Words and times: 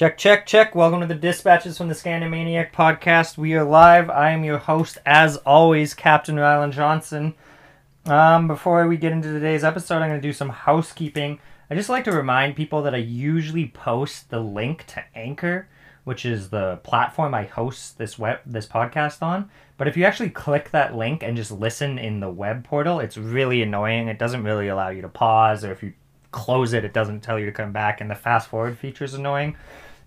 Check, 0.00 0.16
check, 0.16 0.46
check. 0.46 0.74
Welcome 0.74 1.00
to 1.00 1.06
the 1.06 1.14
Dispatches 1.14 1.76
from 1.76 1.88
the 1.88 1.94
Scandamaniac 1.94 2.72
podcast. 2.72 3.36
We 3.36 3.52
are 3.52 3.64
live. 3.64 4.08
I 4.08 4.30
am 4.30 4.44
your 4.44 4.56
host, 4.56 4.96
as 5.04 5.36
always, 5.36 5.92
Captain 5.92 6.36
Rylan 6.36 6.72
Johnson. 6.72 7.34
Um, 8.06 8.48
before 8.48 8.88
we 8.88 8.96
get 8.96 9.12
into 9.12 9.30
today's 9.30 9.62
episode, 9.62 9.96
I'm 9.96 10.08
going 10.08 10.18
to 10.18 10.26
do 10.26 10.32
some 10.32 10.48
housekeeping. 10.48 11.38
I 11.68 11.74
just 11.74 11.90
like 11.90 12.04
to 12.04 12.12
remind 12.12 12.56
people 12.56 12.80
that 12.84 12.94
I 12.94 12.96
usually 12.96 13.68
post 13.68 14.30
the 14.30 14.40
link 14.40 14.86
to 14.86 15.04
Anchor, 15.14 15.68
which 16.04 16.24
is 16.24 16.48
the 16.48 16.76
platform 16.82 17.34
I 17.34 17.42
host 17.42 17.98
this 17.98 18.18
web 18.18 18.38
this 18.46 18.66
podcast 18.66 19.20
on. 19.20 19.50
But 19.76 19.86
if 19.86 19.98
you 19.98 20.04
actually 20.04 20.30
click 20.30 20.70
that 20.70 20.96
link 20.96 21.22
and 21.22 21.36
just 21.36 21.52
listen 21.52 21.98
in 21.98 22.20
the 22.20 22.30
web 22.30 22.64
portal, 22.64 23.00
it's 23.00 23.18
really 23.18 23.60
annoying. 23.60 24.08
It 24.08 24.18
doesn't 24.18 24.44
really 24.44 24.68
allow 24.68 24.88
you 24.88 25.02
to 25.02 25.10
pause, 25.10 25.62
or 25.62 25.72
if 25.72 25.82
you 25.82 25.92
close 26.32 26.72
it, 26.72 26.86
it 26.86 26.94
doesn't 26.94 27.20
tell 27.20 27.38
you 27.38 27.44
to 27.44 27.52
come 27.52 27.72
back, 27.72 28.00
and 28.00 28.10
the 28.10 28.14
fast 28.14 28.48
forward 28.48 28.78
feature 28.78 29.04
is 29.04 29.12
annoying. 29.12 29.56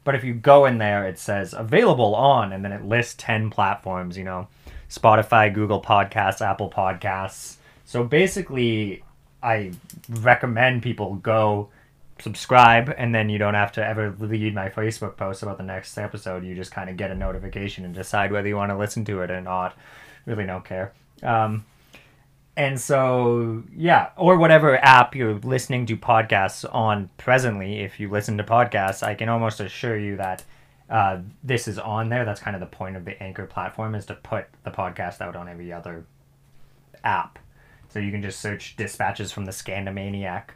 But 0.04 0.16
if 0.16 0.24
you 0.24 0.34
go 0.34 0.66
in 0.66 0.78
there, 0.78 1.08
it 1.08 1.18
says 1.18 1.54
available 1.54 2.16
on, 2.16 2.52
and 2.52 2.64
then 2.64 2.72
it 2.72 2.84
lists 2.84 3.16
10 3.18 3.50
platforms, 3.50 4.18
you 4.18 4.24
know, 4.24 4.48
Spotify, 4.90 5.54
Google 5.54 5.82
Podcasts, 5.82 6.42
Apple 6.42 6.70
Podcasts. 6.70 7.56
So 7.86 8.04
basically, 8.04 9.04
I 9.42 9.72
recommend 10.10 10.84
people 10.84 11.16
go 11.16 11.70
subscribe, 12.20 12.94
and 12.98 13.14
then 13.14 13.30
you 13.30 13.38
don't 13.38 13.54
have 13.54 13.72
to 13.74 13.86
ever 13.86 14.12
read 14.12 14.54
my 14.54 14.70
Facebook 14.70 15.18
post 15.18 15.42
about 15.44 15.58
the 15.58 15.64
next 15.64 15.98
episode. 15.98 16.44
You 16.44 16.56
just 16.56 16.72
kind 16.72 16.90
of 16.90 16.98
get 16.98 17.12
a 17.12 17.16
notification 17.16 17.86
and 17.86 17.94
decide 17.94 18.32
whether 18.32 18.48
you 18.48 18.56
want 18.56 18.72
to 18.72 18.78
listen 18.78 19.06
to 19.06 19.22
it 19.22 19.32
or 19.32 19.42
not. 19.42 19.78
Really 20.26 20.46
don't 20.46 20.66
care. 20.66 20.94
Um, 21.22 21.66
and 22.56 22.80
so, 22.80 23.64
yeah, 23.76 24.10
or 24.16 24.38
whatever 24.38 24.78
app 24.84 25.16
you're 25.16 25.40
listening 25.40 25.86
to 25.88 25.98
podcasts 25.98 26.66
on 26.74 27.10
presently, 27.18 27.80
if 27.80 28.00
you 28.00 28.10
listen 28.10 28.38
to 28.38 28.44
podcasts, 28.44 29.02
I 29.02 29.16
can 29.16 29.28
almost 29.30 29.60
assure 29.60 29.98
you 29.98 30.18
that 30.18 30.44
uh, 30.90 31.20
this 31.44 31.68
is 31.68 31.80
on 31.80 32.10
there. 32.10 32.26
That's 32.26 32.40
kind 32.40 32.56
of 32.56 32.60
the 32.60 32.68
point 32.68 32.96
of 32.96 33.06
the 33.06 33.22
Anchor 33.22 33.48
platform 33.48 33.96
is 33.96 34.06
to 34.08 34.14
put 34.16 34.46
the 34.64 34.72
podcast 34.72 35.22
out 35.22 35.36
on 35.36 35.50
every 35.50 35.74
other 35.74 36.06
app. 37.04 37.40
So 37.90 38.00
you 38.00 38.12
can 38.12 38.22
just 38.22 38.40
search 38.40 38.76
dispatches 38.76 39.32
from 39.32 39.46
the 39.46 39.52
Scandamaniac. 39.52 40.54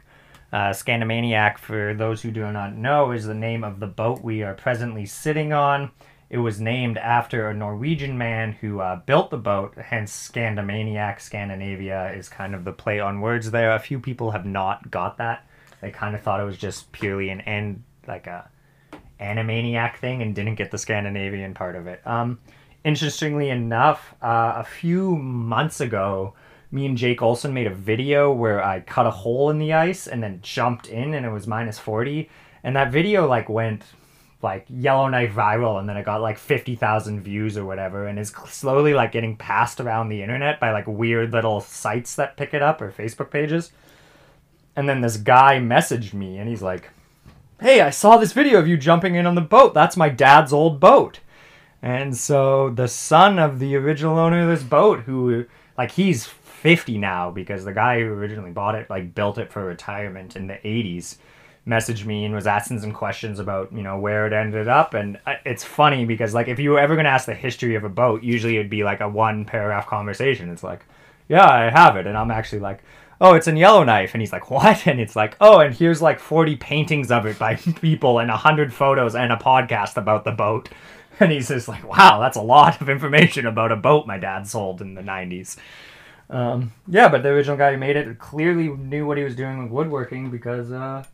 Uh, 0.52 0.72
Scandamaniac, 0.72 1.58
for 1.58 1.94
those 1.94 2.22
who 2.22 2.30
do 2.30 2.50
not 2.52 2.74
know, 2.74 3.10
is 3.10 3.26
the 3.26 3.34
name 3.34 3.64
of 3.64 3.80
the 3.80 3.86
boat 3.86 4.22
we 4.22 4.42
are 4.42 4.54
presently 4.54 5.04
sitting 5.04 5.52
on. 5.52 5.90
It 6.30 6.38
was 6.38 6.60
named 6.60 6.98
after 6.98 7.48
a 7.48 7.54
Norwegian 7.54 8.18
man 8.18 8.52
who 8.52 8.80
uh, 8.80 8.96
built 8.96 9.30
the 9.30 9.38
boat, 9.38 9.74
hence 9.76 10.12
Scandamaniac. 10.12 11.20
Scandinavia 11.20 12.12
is 12.12 12.28
kind 12.28 12.54
of 12.54 12.64
the 12.64 12.72
play 12.72 13.00
on 13.00 13.22
words 13.22 13.50
there. 13.50 13.74
A 13.74 13.78
few 13.78 13.98
people 13.98 14.32
have 14.32 14.44
not 14.44 14.90
got 14.90 15.16
that. 15.16 15.46
They 15.80 15.90
kind 15.90 16.14
of 16.14 16.20
thought 16.20 16.40
it 16.40 16.44
was 16.44 16.58
just 16.58 16.92
purely 16.92 17.30
an 17.30 17.40
and 17.42 17.82
like 18.06 18.26
a 18.26 18.50
animaniac 19.20 19.96
thing 19.96 20.22
and 20.22 20.34
didn't 20.34 20.56
get 20.56 20.70
the 20.70 20.78
Scandinavian 20.78 21.54
part 21.54 21.76
of 21.76 21.86
it. 21.86 22.06
Um, 22.06 22.38
interestingly 22.84 23.48
enough, 23.48 24.14
uh, 24.22 24.52
a 24.56 24.64
few 24.64 25.16
months 25.16 25.80
ago, 25.80 26.34
me 26.70 26.84
and 26.84 26.98
Jake 26.98 27.22
Olson 27.22 27.54
made 27.54 27.66
a 27.66 27.74
video 27.74 28.30
where 28.30 28.62
I 28.62 28.80
cut 28.80 29.06
a 29.06 29.10
hole 29.10 29.48
in 29.48 29.58
the 29.58 29.72
ice 29.72 30.06
and 30.06 30.22
then 30.22 30.40
jumped 30.42 30.88
in, 30.88 31.14
and 31.14 31.24
it 31.24 31.30
was 31.30 31.46
minus 31.46 31.78
forty. 31.78 32.28
And 32.62 32.76
that 32.76 32.92
video 32.92 33.26
like 33.26 33.48
went 33.48 33.84
like 34.40 34.66
Yellowknife 34.68 35.32
viral, 35.32 35.80
and 35.80 35.88
then 35.88 35.96
it 35.96 36.04
got 36.04 36.20
like 36.20 36.38
fifty 36.38 36.76
thousand 36.76 37.22
views 37.22 37.56
or 37.56 37.64
whatever, 37.64 38.06
and 38.06 38.18
is 38.18 38.32
slowly 38.46 38.94
like 38.94 39.12
getting 39.12 39.36
passed 39.36 39.80
around 39.80 40.08
the 40.08 40.22
internet 40.22 40.60
by 40.60 40.70
like 40.70 40.86
weird 40.86 41.32
little 41.32 41.60
sites 41.60 42.14
that 42.16 42.36
pick 42.36 42.54
it 42.54 42.62
up 42.62 42.80
or 42.80 42.92
Facebook 42.92 43.30
pages. 43.30 43.72
And 44.76 44.88
then 44.88 45.00
this 45.00 45.16
guy 45.16 45.58
messaged 45.58 46.14
me, 46.14 46.38
and 46.38 46.48
he's 46.48 46.62
like, 46.62 46.90
"Hey, 47.60 47.80
I 47.80 47.90
saw 47.90 48.16
this 48.16 48.32
video 48.32 48.58
of 48.60 48.68
you 48.68 48.76
jumping 48.76 49.16
in 49.16 49.26
on 49.26 49.34
the 49.34 49.40
boat. 49.40 49.74
That's 49.74 49.96
my 49.96 50.08
dad's 50.08 50.52
old 50.52 50.78
boat." 50.78 51.20
And 51.82 52.16
so 52.16 52.70
the 52.70 52.88
son 52.88 53.38
of 53.38 53.58
the 53.58 53.76
original 53.76 54.18
owner 54.18 54.42
of 54.42 54.48
this 54.48 54.66
boat, 54.66 55.00
who 55.00 55.46
like 55.76 55.92
he's 55.92 56.26
50 56.26 56.98
now 56.98 57.30
because 57.30 57.64
the 57.64 57.72
guy 57.72 58.00
who 58.00 58.06
originally 58.06 58.50
bought 58.50 58.74
it 58.74 58.90
like 58.90 59.14
built 59.14 59.38
it 59.38 59.52
for 59.52 59.64
retirement 59.64 60.34
in 60.34 60.48
the 60.48 60.54
80s 60.54 61.16
messaged 61.68 62.04
me 62.04 62.24
and 62.24 62.34
was 62.34 62.46
asking 62.46 62.80
some 62.80 62.92
questions 62.92 63.38
about 63.38 63.72
you 63.72 63.82
know 63.82 63.98
where 63.98 64.26
it 64.26 64.32
ended 64.32 64.68
up. 64.68 64.94
And 64.94 65.18
it's 65.44 65.64
funny 65.64 66.04
because 66.04 66.34
like 66.34 66.48
if 66.48 66.58
you 66.58 66.70
were 66.70 66.78
ever 66.78 66.94
going 66.94 67.04
to 67.04 67.10
ask 67.10 67.26
the 67.26 67.34
history 67.34 67.74
of 67.74 67.84
a 67.84 67.88
boat 67.88 68.22
usually 68.22 68.56
it'd 68.56 68.70
be 68.70 68.84
like 68.84 69.00
a 69.00 69.08
one 69.08 69.44
paragraph 69.44 69.86
conversation. 69.86 70.50
It's 70.50 70.62
like 70.62 70.84
yeah 71.28 71.46
i 71.46 71.70
have 71.70 71.96
it. 71.96 72.06
And 72.06 72.16
i'm 72.16 72.30
actually 72.30 72.60
like 72.60 72.82
oh 73.20 73.34
it's 73.34 73.48
in 73.48 73.56
yellowknife. 73.56 74.14
And 74.14 74.22
he's 74.22 74.32
like 74.32 74.50
what? 74.50 74.86
And 74.86 75.00
it's 75.00 75.16
like 75.16 75.36
oh 75.40 75.60
and 75.60 75.74
here's 75.74 76.02
like 76.02 76.18
40 76.18 76.56
paintings 76.56 77.10
of 77.10 77.26
it 77.26 77.38
by 77.38 77.54
people 77.80 78.18
and 78.18 78.30
100 78.30 78.72
photos 78.72 79.14
and 79.14 79.32
a 79.32 79.36
podcast 79.36 79.96
about 79.96 80.24
the 80.24 80.32
boat. 80.32 80.68
And 81.20 81.32
he's 81.32 81.48
just 81.48 81.66
like 81.66 81.82
wow 81.82 82.20
that's 82.20 82.36
a 82.36 82.42
lot 82.42 82.80
of 82.80 82.88
information 82.88 83.44
about 83.44 83.72
a 83.72 83.76
boat 83.76 84.06
my 84.06 84.18
dad 84.18 84.46
sold 84.46 84.80
in 84.80 84.94
the 84.94 85.02
90s 85.02 85.56
um, 86.30 86.72
yeah, 86.86 87.08
but 87.08 87.22
the 87.22 87.30
original 87.30 87.56
guy 87.56 87.72
who 87.72 87.78
made 87.78 87.96
it 87.96 88.18
clearly 88.18 88.68
knew 88.68 89.06
what 89.06 89.16
he 89.16 89.24
was 89.24 89.34
doing 89.34 89.62
with 89.62 89.72
woodworking 89.72 90.30
because 90.30 90.70
uh, 90.70 91.04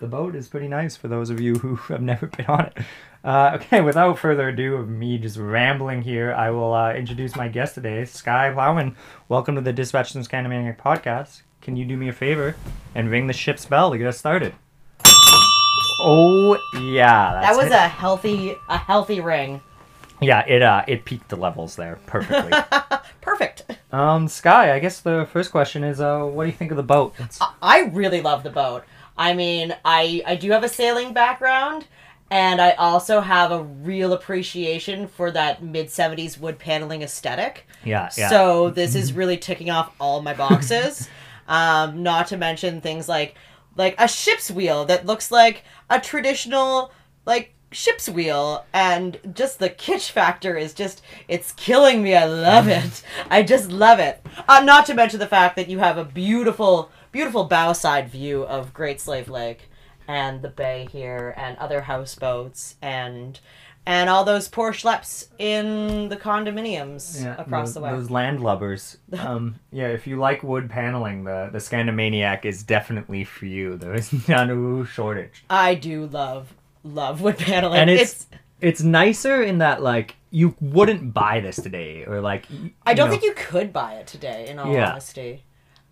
the 0.00 0.06
boat 0.06 0.34
is 0.34 0.48
pretty 0.48 0.68
nice 0.68 0.96
for 0.96 1.08
those 1.08 1.30
of 1.30 1.40
you 1.40 1.54
who 1.56 1.76
have 1.92 2.02
never 2.02 2.26
been 2.26 2.46
on 2.46 2.66
it. 2.66 2.78
Uh, 3.22 3.52
okay, 3.54 3.80
without 3.80 4.18
further 4.18 4.48
ado 4.48 4.74
of 4.74 4.88
me 4.88 5.16
just 5.18 5.38
rambling 5.38 6.02
here, 6.02 6.32
I 6.34 6.50
will 6.50 6.74
uh, 6.74 6.92
introduce 6.92 7.36
my 7.36 7.48
guest 7.48 7.74
today, 7.74 8.04
Sky 8.04 8.52
Plowman. 8.54 8.96
Welcome 9.28 9.54
to 9.54 9.60
the 9.60 9.72
Dispatch 9.72 10.12
from 10.12 10.22
Scandamaniac 10.22 10.80
podcast. 10.82 11.42
Can 11.62 11.76
you 11.76 11.86
do 11.86 11.96
me 11.96 12.08
a 12.08 12.12
favor 12.12 12.54
and 12.94 13.10
ring 13.10 13.26
the 13.26 13.32
ship's 13.32 13.64
bell 13.64 13.90
to 13.90 13.98
get 13.98 14.06
us 14.06 14.18
started? 14.18 14.54
Oh 16.06 16.58
yeah, 16.82 17.40
that 17.40 17.56
was 17.56 17.66
it. 17.66 17.72
a 17.72 17.88
healthy 17.88 18.54
a 18.68 18.76
healthy 18.76 19.20
ring. 19.20 19.62
Yeah, 20.20 20.44
it 20.46 20.60
uh 20.60 20.84
it 20.86 21.06
peaked 21.06 21.30
the 21.30 21.36
levels 21.36 21.76
there 21.76 21.98
perfectly. 22.06 22.52
Perfect. 23.22 23.64
Um, 23.90 24.28
Sky, 24.28 24.74
I 24.74 24.80
guess 24.80 25.00
the 25.00 25.26
first 25.32 25.50
question 25.50 25.82
is, 25.82 25.98
uh, 25.98 26.24
what 26.24 26.44
do 26.44 26.50
you 26.50 26.56
think 26.56 26.70
of 26.70 26.76
the 26.76 26.82
boat? 26.82 27.14
I 27.62 27.84
really 27.92 28.20
love 28.20 28.42
the 28.42 28.50
boat. 28.50 28.84
I 29.16 29.34
mean, 29.34 29.74
I 29.84 30.22
I 30.26 30.36
do 30.36 30.50
have 30.50 30.64
a 30.64 30.68
sailing 30.68 31.12
background, 31.12 31.86
and 32.30 32.60
I 32.60 32.72
also 32.72 33.20
have 33.20 33.52
a 33.52 33.62
real 33.62 34.12
appreciation 34.12 35.06
for 35.06 35.30
that 35.30 35.62
mid 35.62 35.86
'70s 35.86 36.38
wood 36.38 36.58
paneling 36.58 37.02
aesthetic. 37.02 37.66
Yeah, 37.84 38.10
yeah. 38.16 38.28
So 38.28 38.70
this 38.70 38.94
is 38.94 39.12
really 39.12 39.36
ticking 39.36 39.70
off 39.70 39.94
all 40.00 40.22
my 40.22 40.34
boxes. 40.34 41.08
um, 41.48 42.02
not 42.02 42.28
to 42.28 42.36
mention 42.36 42.80
things 42.80 43.08
like 43.08 43.34
like 43.76 43.94
a 43.98 44.08
ship's 44.08 44.50
wheel 44.50 44.84
that 44.86 45.06
looks 45.06 45.30
like 45.30 45.64
a 45.90 46.00
traditional 46.00 46.92
like 47.26 47.54
ship's 47.70 48.08
wheel 48.08 48.64
and 48.72 49.18
just 49.34 49.58
the 49.58 49.68
kitsch 49.68 50.10
factor 50.10 50.56
is 50.56 50.72
just 50.72 51.02
it's 51.26 51.50
killing 51.52 52.02
me 52.02 52.14
i 52.14 52.24
love 52.24 52.68
it 52.68 53.02
i 53.30 53.42
just 53.42 53.68
love 53.68 53.98
it 53.98 54.24
uh, 54.48 54.60
not 54.60 54.86
to 54.86 54.94
mention 54.94 55.18
the 55.18 55.26
fact 55.26 55.56
that 55.56 55.68
you 55.68 55.80
have 55.80 55.98
a 55.98 56.04
beautiful 56.04 56.88
beautiful 57.14 57.44
bow 57.44 57.72
side 57.72 58.08
view 58.08 58.42
of 58.42 58.74
great 58.74 59.00
slave 59.00 59.28
lake 59.28 59.70
and 60.08 60.42
the 60.42 60.48
bay 60.48 60.88
here 60.90 61.32
and 61.36 61.56
other 61.58 61.82
houseboats 61.82 62.74
and 62.82 63.38
and 63.86 64.10
all 64.10 64.24
those 64.24 64.48
poor 64.48 64.72
schleps 64.72 65.28
in 65.38 66.08
the 66.08 66.16
condominiums 66.16 67.22
yeah, 67.22 67.36
across 67.40 67.68
those, 67.68 67.74
the 67.74 67.80
way. 67.82 67.90
Those 67.90 68.08
landlubbers. 68.08 68.96
um, 69.18 69.60
yeah, 69.70 69.88
if 69.88 70.08
you 70.08 70.16
like 70.16 70.42
wood 70.42 70.68
paneling, 70.68 71.22
the 71.22 71.50
the 71.52 71.60
Scandamaniac 71.60 72.44
is 72.44 72.64
definitely 72.64 73.22
for 73.22 73.46
you. 73.46 73.76
There 73.76 73.94
is 73.94 74.28
no 74.28 74.84
shortage. 74.84 75.44
I 75.48 75.76
do 75.76 76.06
love 76.06 76.52
love 76.82 77.20
wood 77.20 77.38
paneling. 77.38 77.78
And 77.78 77.90
it's 77.90 78.12
it's, 78.12 78.26
it's 78.60 78.82
nicer 78.82 79.40
in 79.40 79.58
that 79.58 79.84
like 79.84 80.16
you 80.30 80.56
wouldn't 80.60 81.14
buy 81.14 81.38
this 81.38 81.56
today 81.56 82.04
or 82.06 82.20
like 82.20 82.46
I 82.84 82.94
don't 82.94 83.06
know. 83.06 83.12
think 83.12 83.22
you 83.22 83.34
could 83.34 83.72
buy 83.72 83.94
it 83.94 84.08
today 84.08 84.48
in 84.48 84.58
all 84.58 84.74
yeah. 84.74 84.90
honesty. 84.90 85.44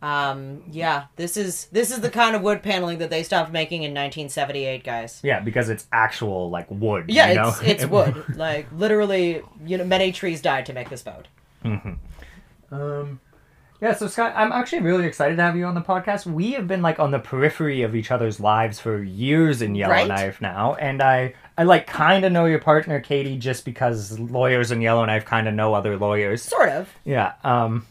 Um, 0.03 0.65
yeah, 0.71 1.04
this 1.15 1.37
is 1.37 1.66
this 1.66 1.93
is 1.93 2.01
the 2.01 2.10
kind 2.10 2.34
of 2.34 2.43
wood 2.43 2.63
paneling 2.63 2.99
that 2.99 3.09
they 3.09 3.22
stopped 3.22 3.53
making 3.53 3.84
in 3.84 3.93
1978, 3.93 4.83
guys. 4.83 5.21
Yeah, 5.22 5.39
because 5.39 5.69
it's 5.69 5.87
actual 5.93 6.51
like 6.51 6.66
wood. 6.69 7.04
Yeah, 7.09 7.28
you 7.28 7.34
know? 7.37 7.49
it's 7.49 7.63
it's 7.63 7.87
wood. 7.87 8.37
like 8.37 8.66
literally, 8.72 9.43
you 9.65 9.78
know, 9.78 9.84
many 9.84 10.10
trees 10.10 10.43
died 10.43 10.66
to 10.66 10.72
make 10.72 10.91
this 10.91 11.03
boat. 11.03 11.28
Mm-hmm. 11.65 12.75
Um, 12.75 13.21
yeah, 13.81 13.95
so 13.95 14.09
Scott, 14.09 14.33
I'm 14.37 14.53
actually 14.53 14.83
really 14.83 15.07
excited 15.07 15.37
to 15.37 15.43
have 15.43 15.57
you 15.57 15.66
on 15.66 15.75
the 15.75 15.81
podcast. 15.81 16.27
We 16.27 16.53
have 16.53 16.66
been 16.66 16.83
like 16.83 16.98
on 16.98 17.10
the 17.13 17.19
periphery 17.21 17.83
of 17.83 17.95
each 17.95 18.10
other's 18.10 18.41
lives 18.41 18.81
for 18.81 19.03
years 19.03 19.63
in 19.63 19.75
Yellowknife 19.77 20.41
right? 20.41 20.41
now, 20.41 20.75
and 20.75 21.01
I 21.01 21.34
I 21.57 21.63
like 21.63 21.87
kind 21.87 22.25
of 22.25 22.33
know 22.33 22.47
your 22.47 22.59
partner 22.59 22.98
Katie 22.98 23.37
just 23.37 23.65
because 23.65 24.19
lawyers 24.19 24.72
in 24.72 24.81
Yellowknife 24.81 25.25
kind 25.25 25.47
of 25.47 25.55
know 25.55 25.75
other 25.75 25.97
lawyers. 25.97 26.43
Sort 26.43 26.71
of. 26.71 26.89
Yeah. 27.05 27.34
Um 27.45 27.87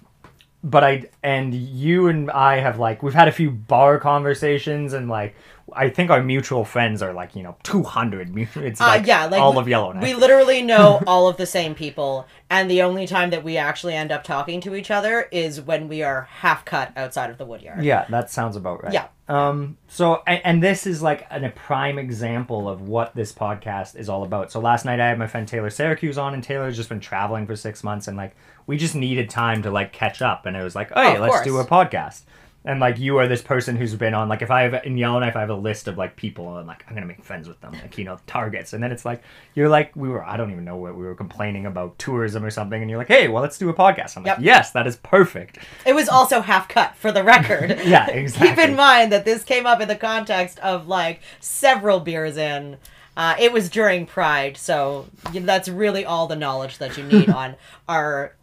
but 0.63 0.83
I 0.83 1.03
and 1.23 1.53
you 1.53 2.07
and 2.07 2.29
I 2.31 2.57
have 2.57 2.77
like 2.79 3.01
we've 3.03 3.13
had 3.13 3.27
a 3.27 3.31
few 3.31 3.49
bar 3.51 3.99
conversations 3.99 4.93
and 4.93 5.09
like 5.09 5.35
I 5.73 5.89
think 5.89 6.11
our 6.11 6.21
mutual 6.21 6.65
friends 6.65 7.01
are 7.01 7.13
like 7.13 7.35
you 7.35 7.43
know 7.43 7.55
two 7.63 7.83
hundred. 7.83 8.37
It's 8.57 8.81
Uh, 8.81 8.87
like, 8.87 9.07
yeah, 9.07 9.25
like 9.25 9.41
all 9.41 9.53
we- 9.53 9.59
of 9.59 9.67
Yellowknife. 9.67 10.03
We 10.03 10.13
literally 10.13 10.61
know 10.61 11.01
all 11.07 11.27
of 11.27 11.37
the 11.37 11.45
same 11.45 11.75
people, 11.75 12.27
and 12.49 12.69
the 12.69 12.81
only 12.81 13.07
time 13.07 13.29
that 13.29 13.43
we 13.43 13.57
actually 13.57 13.95
end 13.95 14.11
up 14.11 14.23
talking 14.23 14.59
to 14.61 14.75
each 14.75 14.91
other 14.91 15.27
is 15.31 15.61
when 15.61 15.87
we 15.87 16.03
are 16.03 16.27
half 16.29 16.65
cut 16.65 16.91
outside 16.97 17.29
of 17.29 17.37
the 17.37 17.45
woodyard. 17.45 17.83
Yeah, 17.83 18.05
that 18.09 18.29
sounds 18.29 18.55
about 18.55 18.83
right. 18.83 18.93
Yeah. 18.93 19.07
Um. 19.31 19.77
So, 19.87 20.21
and, 20.27 20.41
and 20.43 20.63
this 20.63 20.85
is 20.85 21.01
like 21.01 21.25
an, 21.29 21.43
a 21.45 21.49
prime 21.51 21.97
example 21.97 22.67
of 22.67 22.81
what 22.81 23.15
this 23.15 23.31
podcast 23.31 23.95
is 23.95 24.09
all 24.09 24.23
about. 24.23 24.51
So 24.51 24.59
last 24.59 24.83
night 24.85 24.99
I 24.99 25.07
had 25.07 25.17
my 25.17 25.27
friend 25.27 25.47
Taylor 25.47 25.69
Syracuse 25.69 26.17
on, 26.17 26.33
and 26.33 26.43
Taylor's 26.43 26.75
just 26.75 26.89
been 26.89 26.99
traveling 26.99 27.47
for 27.47 27.55
six 27.55 27.83
months, 27.83 28.07
and 28.07 28.17
like 28.17 28.35
we 28.67 28.77
just 28.77 28.95
needed 28.95 29.29
time 29.29 29.61
to 29.63 29.71
like 29.71 29.93
catch 29.93 30.21
up, 30.21 30.45
and 30.45 30.57
it 30.57 30.63
was 30.63 30.75
like, 30.75 30.91
oh, 30.95 31.01
Oh, 31.15 31.19
let's 31.21 31.35
do 31.45 31.57
a 31.59 31.65
podcast. 31.65 32.23
And 32.63 32.79
like 32.79 32.99
you 32.99 33.17
are 33.17 33.27
this 33.27 33.41
person 33.41 33.75
who's 33.75 33.95
been 33.95 34.13
on 34.13 34.29
like 34.29 34.43
if 34.43 34.51
I 34.51 34.61
have 34.61 34.85
in 34.85 34.95
Yellowknife 34.95 35.35
I 35.35 35.39
have 35.39 35.49
a 35.49 35.55
list 35.55 35.87
of 35.87 35.97
like 35.97 36.15
people 36.15 36.57
and 36.57 36.67
like 36.67 36.85
I'm 36.87 36.93
gonna 36.93 37.07
make 37.07 37.23
friends 37.23 37.47
with 37.47 37.59
them 37.59 37.71
like 37.73 37.97
you 37.97 38.03
know 38.05 38.19
targets 38.27 38.73
and 38.73 38.83
then 38.83 38.91
it's 38.91 39.03
like 39.03 39.23
you're 39.55 39.67
like 39.67 39.95
we 39.95 40.07
were 40.09 40.23
I 40.23 40.37
don't 40.37 40.51
even 40.51 40.63
know 40.63 40.75
what 40.75 40.95
we 40.95 41.03
were 41.03 41.15
complaining 41.15 41.65
about 41.65 41.97
tourism 41.97 42.45
or 42.45 42.51
something 42.51 42.79
and 42.79 42.87
you're 42.87 42.99
like 42.99 43.07
hey 43.07 43.27
well 43.29 43.41
let's 43.41 43.57
do 43.57 43.67
a 43.69 43.73
podcast 43.73 44.15
I'm 44.15 44.23
like 44.23 44.37
Yep. 44.37 44.45
yes 44.45 44.71
that 44.73 44.85
is 44.85 44.95
perfect 44.97 45.57
It 45.87 45.93
was 45.93 46.07
also 46.07 46.39
half 46.41 46.67
cut 46.69 46.95
for 46.95 47.11
the 47.11 47.23
record. 47.23 47.79
Yeah, 47.83 48.07
exactly 48.07 48.49
Keep 48.55 48.59
in 48.69 48.75
mind 48.75 49.11
that 49.11 49.25
this 49.25 49.43
came 49.43 49.65
up 49.65 49.81
in 49.81 49.87
the 49.87 49.95
context 49.95 50.59
of 50.59 50.87
like 50.87 51.21
several 51.39 51.99
beers 51.99 52.37
in. 52.37 52.77
Uh, 53.17 53.35
it 53.39 53.51
was 53.51 53.69
during 53.69 54.05
Pride, 54.05 54.55
so 54.55 55.07
that's 55.33 55.67
really 55.67 56.05
all 56.05 56.27
the 56.27 56.35
knowledge 56.35 56.77
that 56.77 56.95
you 56.97 57.03
need 57.05 57.29
on 57.43 57.55
our 57.89 58.35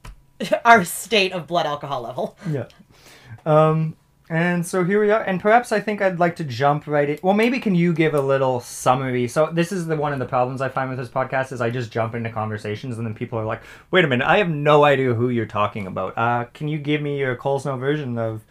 our 0.64 0.84
state 0.84 1.32
of 1.32 1.46
blood 1.46 1.66
alcohol 1.66 2.02
level. 2.02 2.36
Yeah. 2.50 2.66
Um, 3.46 3.96
and 4.30 4.66
so 4.66 4.84
here 4.84 5.00
we 5.00 5.10
are. 5.10 5.22
And 5.22 5.40
perhaps 5.40 5.72
I 5.72 5.80
think 5.80 6.02
I'd 6.02 6.18
like 6.18 6.36
to 6.36 6.44
jump 6.44 6.86
right 6.86 7.08
in. 7.10 7.18
Well, 7.22 7.34
maybe 7.34 7.58
can 7.60 7.74
you 7.74 7.92
give 7.92 8.14
a 8.14 8.20
little 8.20 8.60
summary? 8.60 9.26
So 9.28 9.50
this 9.52 9.72
is 9.72 9.86
the 9.86 9.96
one 9.96 10.12
of 10.12 10.18
the 10.18 10.26
problems 10.26 10.60
I 10.60 10.68
find 10.68 10.90
with 10.90 10.98
this 10.98 11.08
podcast 11.08 11.52
is 11.52 11.60
I 11.60 11.70
just 11.70 11.90
jump 11.90 12.14
into 12.14 12.30
conversations 12.30 12.98
and 12.98 13.06
then 13.06 13.14
people 13.14 13.38
are 13.38 13.44
like, 13.44 13.62
"Wait 13.90 14.04
a 14.04 14.08
minute, 14.08 14.26
I 14.26 14.38
have 14.38 14.48
no 14.50 14.84
idea 14.84 15.14
who 15.14 15.28
you're 15.30 15.46
talking 15.46 15.86
about. 15.86 16.16
Uh, 16.18 16.44
can 16.54 16.68
you 16.68 16.78
give 16.78 17.00
me 17.00 17.18
your 17.18 17.36
Coles 17.36 17.64
Notes 17.64 17.80
version 17.80 18.18
of 18.18 18.42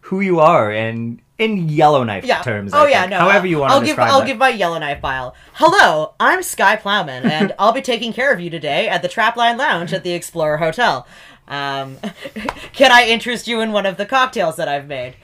who 0.00 0.20
you 0.20 0.38
are 0.40 0.70
and 0.70 1.20
in 1.38 1.68
Yellowknife 1.68 2.24
Yeah. 2.24 2.40
terms? 2.42 2.72
oh 2.72 2.84
I 2.86 2.88
yeah. 2.88 3.00
think. 3.02 3.10
No. 3.10 3.18
However 3.18 3.46
you 3.46 3.58
want 3.58 3.72
I'll 3.72 3.80
to 3.80 3.86
give 3.86 3.98
I'll 3.98 4.20
that. 4.20 4.26
give 4.26 4.38
my 4.38 4.48
Yellowknife 4.48 5.00
file. 5.00 5.34
Hello, 5.54 6.14
I'm 6.18 6.42
Sky 6.42 6.76
Plowman, 6.76 7.24
and 7.26 7.52
I'll 7.58 7.72
be 7.72 7.82
taking 7.82 8.12
care 8.14 8.32
of 8.32 8.40
you 8.40 8.48
today 8.48 8.88
at 8.88 9.02
the 9.02 9.08
Trapline 9.08 9.58
Lounge 9.58 9.92
at 9.92 10.02
the 10.02 10.12
Explorer 10.12 10.56
Hotel. 10.58 11.06
Um, 11.48 11.98
can 12.72 12.92
I 12.92 13.06
interest 13.06 13.46
you 13.46 13.60
in 13.60 13.72
one 13.72 13.86
of 13.86 13.96
the 13.96 14.06
cocktails 14.06 14.56
that 14.56 14.68
I've 14.68 14.86
made? 14.86 15.16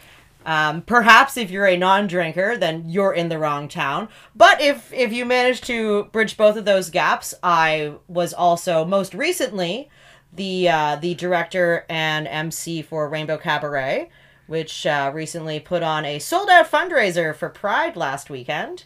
Um, 0.44 0.82
perhaps 0.82 1.36
if 1.36 1.50
you're 1.50 1.66
a 1.66 1.76
non-drinker, 1.76 2.56
then 2.56 2.88
you're 2.88 3.12
in 3.12 3.28
the 3.28 3.38
wrong 3.38 3.68
town. 3.68 4.08
But 4.34 4.60
if 4.60 4.92
if 4.92 5.12
you 5.12 5.24
manage 5.24 5.60
to 5.62 6.04
bridge 6.04 6.36
both 6.36 6.56
of 6.56 6.64
those 6.64 6.90
gaps, 6.90 7.34
I 7.42 7.94
was 8.08 8.32
also 8.34 8.84
most 8.84 9.14
recently 9.14 9.88
the 10.32 10.68
uh, 10.68 10.96
the 10.96 11.14
director 11.14 11.84
and 11.88 12.26
MC 12.26 12.82
for 12.82 13.08
Rainbow 13.08 13.38
Cabaret, 13.38 14.10
which 14.46 14.86
uh, 14.86 15.10
recently 15.14 15.60
put 15.60 15.82
on 15.82 16.04
a 16.04 16.18
sold 16.18 16.48
out 16.50 16.70
fundraiser 16.70 17.34
for 17.34 17.48
Pride 17.48 17.96
last 17.96 18.30
weekend. 18.30 18.84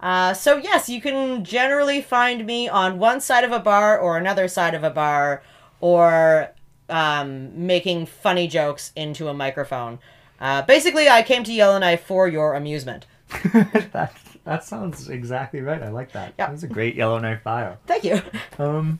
Uh, 0.00 0.32
so 0.32 0.56
yes, 0.56 0.88
you 0.88 1.00
can 1.00 1.44
generally 1.44 2.00
find 2.00 2.46
me 2.46 2.68
on 2.68 2.98
one 2.98 3.20
side 3.20 3.44
of 3.44 3.50
a 3.52 3.58
bar 3.58 3.98
or 3.98 4.16
another 4.16 4.46
side 4.46 4.74
of 4.74 4.84
a 4.84 4.90
bar, 4.90 5.42
or 5.80 6.52
um, 6.88 7.66
making 7.66 8.06
funny 8.06 8.48
jokes 8.48 8.92
into 8.96 9.28
a 9.28 9.34
microphone. 9.34 9.98
Uh, 10.40 10.62
basically, 10.62 11.08
I 11.08 11.22
came 11.22 11.44
to 11.44 11.52
Yellowknife 11.52 12.04
for 12.04 12.28
your 12.28 12.54
amusement. 12.54 13.06
that 13.92 14.14
that 14.44 14.64
sounds 14.64 15.10
exactly 15.10 15.60
right. 15.60 15.82
I 15.82 15.90
like 15.90 16.12
that. 16.12 16.34
Yeah. 16.38 16.48
That's 16.48 16.62
a 16.62 16.68
great 16.68 16.94
Yellowknife 16.94 17.42
bio. 17.44 17.76
Thank 17.86 18.04
you. 18.04 18.22
Um, 18.58 18.98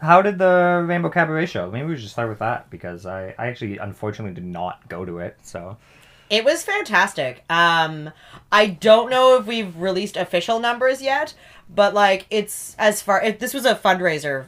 how 0.00 0.22
did 0.22 0.38
the 0.38 0.84
Rainbow 0.86 1.08
Cabaret 1.10 1.46
show? 1.46 1.70
Maybe 1.70 1.86
we 1.86 1.96
should 1.96 2.08
start 2.10 2.28
with 2.28 2.38
that 2.40 2.70
because 2.70 3.06
I, 3.06 3.34
I 3.38 3.46
actually 3.48 3.78
unfortunately 3.78 4.34
did 4.34 4.44
not 4.44 4.88
go 4.88 5.04
to 5.04 5.18
it. 5.18 5.36
So 5.42 5.76
It 6.30 6.44
was 6.44 6.62
fantastic. 6.64 7.44
Um, 7.50 8.10
I 8.50 8.66
don't 8.66 9.10
know 9.10 9.36
if 9.38 9.46
we've 9.46 9.76
released 9.76 10.16
official 10.16 10.60
numbers 10.60 11.02
yet, 11.02 11.34
but 11.68 11.94
like 11.94 12.26
it's 12.30 12.74
as 12.78 13.02
far 13.02 13.22
if 13.22 13.38
this 13.38 13.54
was 13.54 13.64
a 13.64 13.74
fundraiser 13.74 14.46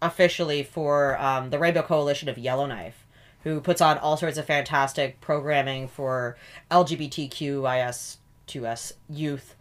officially 0.00 0.62
for 0.62 1.20
um, 1.20 1.50
the 1.50 1.58
Rainbow 1.58 1.82
Coalition 1.82 2.28
of 2.28 2.38
Yellowknife, 2.38 3.04
who 3.42 3.60
puts 3.60 3.80
on 3.80 3.98
all 3.98 4.16
sorts 4.16 4.38
of 4.38 4.46
fantastic 4.46 5.20
programming 5.20 5.88
for 5.88 6.36
LGBTQIS2S 6.70 8.92
youth. 9.08 9.54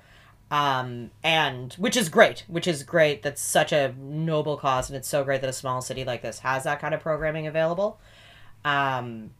Um, 0.49 1.11
and 1.23 1.73
which 1.73 1.97
is 1.97 2.07
great, 2.07 2.45
which 2.47 2.67
is 2.67 2.83
great. 2.83 3.21
That's 3.21 3.41
such 3.41 3.73
a 3.73 3.93
noble 3.99 4.55
cause, 4.55 4.89
and 4.89 4.95
it's 4.95 5.09
so 5.09 5.25
great 5.25 5.41
that 5.41 5.49
a 5.49 5.53
small 5.53 5.81
city 5.81 6.05
like 6.05 6.21
this 6.21 6.39
has 6.39 6.63
that 6.63 6.79
kind 6.79 6.93
of 6.93 7.01
programming 7.01 7.47
available. 7.47 7.99
Um, 8.63 9.31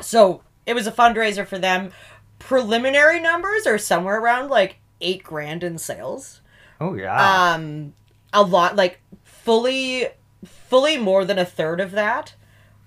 so 0.00 0.40
it 0.64 0.72
was 0.72 0.86
a 0.86 0.92
fundraiser 0.92 1.46
for 1.46 1.58
them. 1.58 1.90
Preliminary 2.38 3.20
numbers 3.20 3.66
are 3.66 3.76
somewhere 3.76 4.18
around 4.18 4.48
like 4.48 4.76
eight 5.02 5.22
grand 5.22 5.62
in 5.62 5.76
sales. 5.76 6.40
oh 6.80 6.94
yeah, 6.94 7.52
Um, 7.52 7.92
a 8.32 8.42
lot 8.42 8.74
like 8.74 9.01
fully, 9.44 10.08
fully 10.44 10.96
more 10.96 11.24
than 11.24 11.38
a 11.38 11.44
third 11.44 11.80
of 11.80 11.92
that 11.92 12.34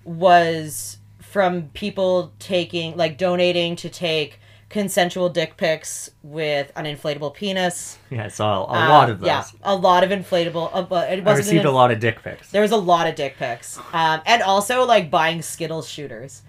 was 0.03 0.97
from 1.19 1.69
people 1.73 2.31
taking 2.39 2.95
like 2.95 3.17
donating 3.17 3.75
to 3.75 3.89
take 3.89 4.39
consensual 4.69 5.29
dick 5.29 5.57
pics 5.57 6.09
with 6.23 6.71
an 6.75 6.85
inflatable 6.85 7.33
penis. 7.33 7.97
yeah, 8.09 8.25
I 8.25 8.27
saw 8.27 8.65
a, 8.65 8.67
Um, 8.73 8.89
lot 8.89 9.09
of 9.09 9.19
those. 9.19 9.27
Yeah, 9.27 9.43
a 9.63 9.75
lot 9.75 10.03
of 10.03 10.09
inflatable. 10.09 10.69
Uh, 10.73 10.81
but 10.83 11.11
it 11.11 11.25
I 11.27 11.33
received 11.33 11.61
an 11.61 11.67
a 11.67 11.71
lot 11.71 11.91
of 11.91 11.99
dick 11.99 12.21
pics. 12.23 12.51
there 12.51 12.61
was 12.61 12.71
a 12.71 12.77
lot 12.77 13.07
of 13.07 13.15
dick 13.15 13.37
pics. 13.37 13.77
Um, 13.93 14.21
and 14.25 14.41
also 14.41 14.85
like 14.85 15.09
buying 15.09 15.41
Skittles 15.41 15.87
shooters. 15.87 16.41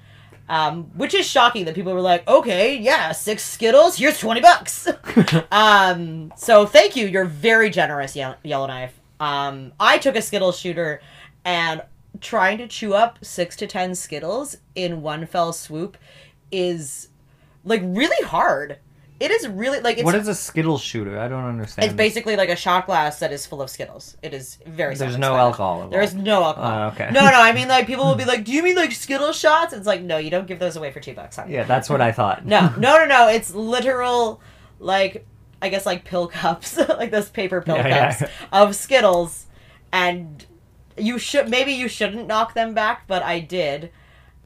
Um, 0.49 0.85
which 0.97 1.13
is 1.13 1.27
shocking 1.27 1.65
that 1.65 1.75
people 1.75 1.93
were 1.93 2.01
like, 2.01 2.27
okay, 2.29 2.77
yeah, 2.79 3.11
six 3.11 3.43
Skittles, 3.45 3.97
here's 3.97 4.17
20 4.21 4.41
bucks. 4.41 4.87
um, 5.51 6.33
so 6.37 6.67
thank 6.67 6.95
you. 6.95 7.09
You're 7.09 7.25
very 7.25 7.69
generous, 7.69 8.15
Ye- 8.15 8.35
Yellowknife. 8.45 8.93
Um, 9.21 9.73
I 9.81 9.99
took 9.99 10.17
a 10.17 10.23
Skittle 10.23 10.53
shooter 10.53 11.01
and 11.45 11.83
trying 12.21 12.59
to 12.59 12.67
chew 12.67 12.95
up 12.95 13.19
six 13.23 13.57
to 13.57 13.67
10 13.67 13.95
Skittles 13.95 14.57
in 14.75 15.03
one 15.03 15.27
fell 15.27 15.53
swoop 15.53 15.97
is 16.51 17.09
like 17.65 17.83
really 17.85 18.27
hard. 18.27 18.79
It 19.19 19.31
is 19.31 19.49
really 19.49 19.81
like 19.81 19.97
it's 19.97 20.05
what 20.05 20.15
is 20.15 20.29
a 20.29 20.35
Skittle 20.35 20.77
shooter? 20.77 21.19
I 21.19 21.27
don't 21.27 21.45
understand. 21.45 21.87
it's 21.87 21.97
basically 21.97 22.37
like 22.37 22.51
a 22.51 22.57
shot 22.57 22.85
glass 22.85 23.19
that 23.21 23.33
is 23.33 23.47
full 23.47 23.63
of 23.63 23.71
Skittles. 23.71 24.15
It 24.23 24.35
is 24.35 24.59
very. 24.67 24.95
There's 24.95 25.17
no 25.17 25.35
alcohol 25.37 25.89
There 25.89 26.03
is 26.03 26.15
no 26.15 26.45
alcohol. 26.45 26.71
Oh, 26.71 26.89
okay. 26.89 27.11
No, 27.13 27.23
no. 27.23 27.41
I 27.41 27.53
mean, 27.53 27.67
like 27.67 27.87
people 27.87 28.05
will 28.05 28.15
be 28.15 28.25
like, 28.33 28.45
"Do 28.45 28.53
you 28.53 28.63
mean 28.63 28.77
like 28.77 28.93
Skittle 28.93 29.33
shots?" 29.33 29.73
It's 29.73 29.87
like, 29.87 30.03
no, 30.03 30.19
you 30.19 30.29
don't 30.29 30.47
give 30.47 30.59
those 30.59 30.77
away 30.77 30.93
for 30.93 31.01
two 31.01 31.15
bucks. 31.15 31.37
Honey. 31.37 31.55
Yeah, 31.55 31.65
that's 31.65 31.89
what 31.89 32.03
I 32.03 32.13
thought. 32.13 32.45
No, 32.45 32.75
no, 32.79 32.99
no, 32.99 33.07
no. 33.07 33.29
It's 33.29 33.55
literal, 33.55 34.43
like 34.81 35.27
I 35.63 35.69
guess 35.69 35.87
like 35.87 36.05
pill 36.05 36.27
cups, 36.43 36.77
like 36.77 37.11
those 37.11 37.29
paper 37.31 37.61
pill 37.61 37.77
Yeah, 37.77 37.89
yeah. 37.89 38.15
cups 38.15 38.33
of 38.53 38.75
Skittles, 38.77 39.47
and 39.93 40.45
you 40.97 41.19
should 41.19 41.49
maybe 41.49 41.73
you 41.73 41.89
shouldn't 41.89 42.27
knock 42.27 42.55
them 42.55 42.75
back, 42.75 43.07
but 43.07 43.23
I 43.23 43.41
did, 43.41 43.91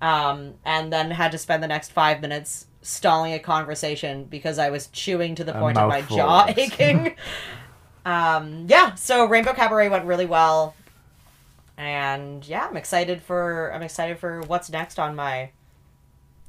um, 0.03 0.55
and 0.65 0.93
then 0.93 1.11
had 1.13 1.33
to 1.33 1.39
spend 1.39 1.63
the 1.63 1.69
next 1.69 1.93
five 1.93 2.21
minutes 2.21 2.67
stalling 2.83 3.33
a 3.35 3.39
conversation 3.39 4.25
because 4.25 4.59
I 4.59 4.71
was 4.71 4.87
chewing 4.89 5.35
to 5.35 5.45
the 5.45 5.53
point 5.53 5.77
of 5.77 5.89
my 5.89 6.01
jaw 6.03 6.47
aching. 6.57 7.15
um, 8.07 8.67
yeah, 8.69 8.95
so 8.95 9.27
Rainbow 9.27 9.53
Cabaret 9.53 9.89
went 9.91 10.05
really 10.07 10.27
well, 10.27 10.75
and 11.77 12.47
yeah, 12.47 12.67
I'm 12.69 12.77
excited 12.77 13.23
for 13.23 13.71
I'm 13.75 13.83
excited 13.83 14.19
for 14.19 14.41
what's 14.43 14.71
next 14.71 14.99
on 14.99 15.15
my 15.15 15.51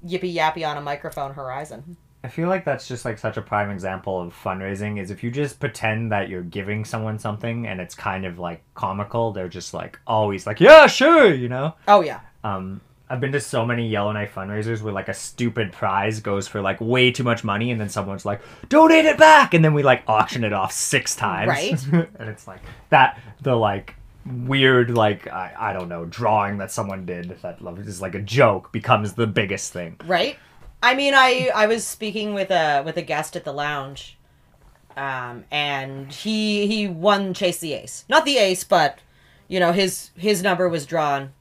yippee 0.05 0.33
yappy 0.33 0.67
on 0.67 0.77
a 0.77 0.81
microphone 0.81 1.33
horizon. 1.33 1.97
I 2.23 2.27
feel 2.27 2.47
like 2.49 2.65
that's 2.65 2.87
just 2.87 3.03
like 3.03 3.17
such 3.17 3.37
a 3.37 3.41
prime 3.41 3.71
example 3.71 4.21
of 4.21 4.33
fundraising 4.33 5.01
is 5.01 5.09
if 5.09 5.23
you 5.23 5.31
just 5.31 5.59
pretend 5.59 6.11
that 6.11 6.29
you're 6.29 6.43
giving 6.43 6.85
someone 6.85 7.17
something 7.17 7.65
and 7.65 7.81
it's 7.81 7.95
kind 7.95 8.25
of 8.25 8.37
like 8.37 8.61
comical, 8.75 9.31
they're 9.31 9.49
just 9.49 9.73
like 9.73 9.99
always 10.05 10.45
like, 10.45 10.59
yeah, 10.59 10.85
sure, 10.85 11.33
you 11.33 11.49
know. 11.49 11.73
Oh 11.87 12.01
yeah. 12.01 12.19
Um, 12.43 12.81
I've 13.09 13.19
been 13.19 13.31
to 13.33 13.41
so 13.41 13.65
many 13.65 13.89
Yellowknife 13.89 14.33
fundraisers 14.33 14.81
where 14.81 14.93
like 14.93 15.09
a 15.09 15.13
stupid 15.13 15.73
prize 15.73 16.19
goes 16.21 16.47
for 16.47 16.61
like 16.61 16.79
way 16.79 17.11
too 17.11 17.23
much 17.23 17.43
money, 17.43 17.71
and 17.71 17.81
then 17.81 17.89
someone's 17.89 18.23
like, 18.25 18.41
"Donate 18.69 19.03
it 19.05 19.17
back," 19.17 19.53
and 19.53 19.65
then 19.65 19.73
we 19.73 19.83
like 19.83 20.03
auction 20.07 20.43
it 20.45 20.53
off 20.53 20.71
six 20.71 21.15
times, 21.15 21.49
Right. 21.49 21.87
and 22.19 22.29
it's 22.29 22.47
like 22.47 22.61
that 22.89 23.19
the 23.41 23.55
like 23.55 23.95
weird 24.25 24.91
like 24.91 25.27
I, 25.27 25.53
I 25.57 25.73
don't 25.73 25.89
know 25.89 26.05
drawing 26.05 26.59
that 26.59 26.71
someone 26.71 27.05
did 27.07 27.37
that 27.41 27.57
is 27.87 28.01
like 28.01 28.13
a 28.13 28.21
joke 28.21 28.71
becomes 28.71 29.13
the 29.13 29.25
biggest 29.27 29.73
thing. 29.73 29.97
right 30.05 30.37
i 30.81 30.93
mean 30.95 31.13
i 31.13 31.49
i 31.55 31.65
was 31.65 31.85
speaking 31.85 32.33
with 32.33 32.51
a 32.51 32.81
with 32.85 32.97
a 32.97 33.01
guest 33.01 33.35
at 33.35 33.43
the 33.43 33.51
lounge 33.51 34.17
um 34.97 35.45
and 35.51 36.11
he 36.11 36.67
he 36.67 36.87
won 36.87 37.33
chase 37.33 37.59
the 37.59 37.73
ace. 37.73 38.05
Not 38.09 38.25
the 38.25 38.37
ace 38.37 38.63
but 38.63 38.99
you 39.47 39.59
know 39.59 39.71
his 39.71 40.11
his 40.15 40.41
number 40.43 40.67
was 40.67 40.85
drawn. 40.85 41.33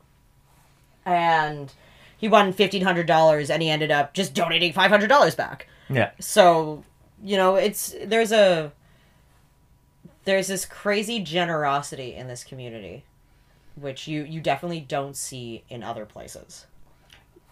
And 1.06 1.72
he 2.16 2.28
won 2.28 2.52
$1500 2.52 3.50
and 3.50 3.62
he 3.62 3.70
ended 3.70 3.90
up 3.90 4.12
just 4.12 4.34
donating 4.34 4.72
$500 4.72 5.36
back. 5.36 5.66
Yeah, 5.88 6.10
so 6.20 6.84
you 7.22 7.36
know, 7.36 7.56
it's 7.56 7.94
there's 8.04 8.32
a 8.32 8.72
there's 10.24 10.48
this 10.48 10.64
crazy 10.64 11.20
generosity 11.20 12.14
in 12.14 12.28
this 12.28 12.44
community, 12.44 13.04
which 13.74 14.06
you 14.08 14.22
you 14.22 14.40
definitely 14.40 14.80
don't 14.80 15.16
see 15.16 15.64
in 15.68 15.82
other 15.82 16.06
places. 16.06 16.66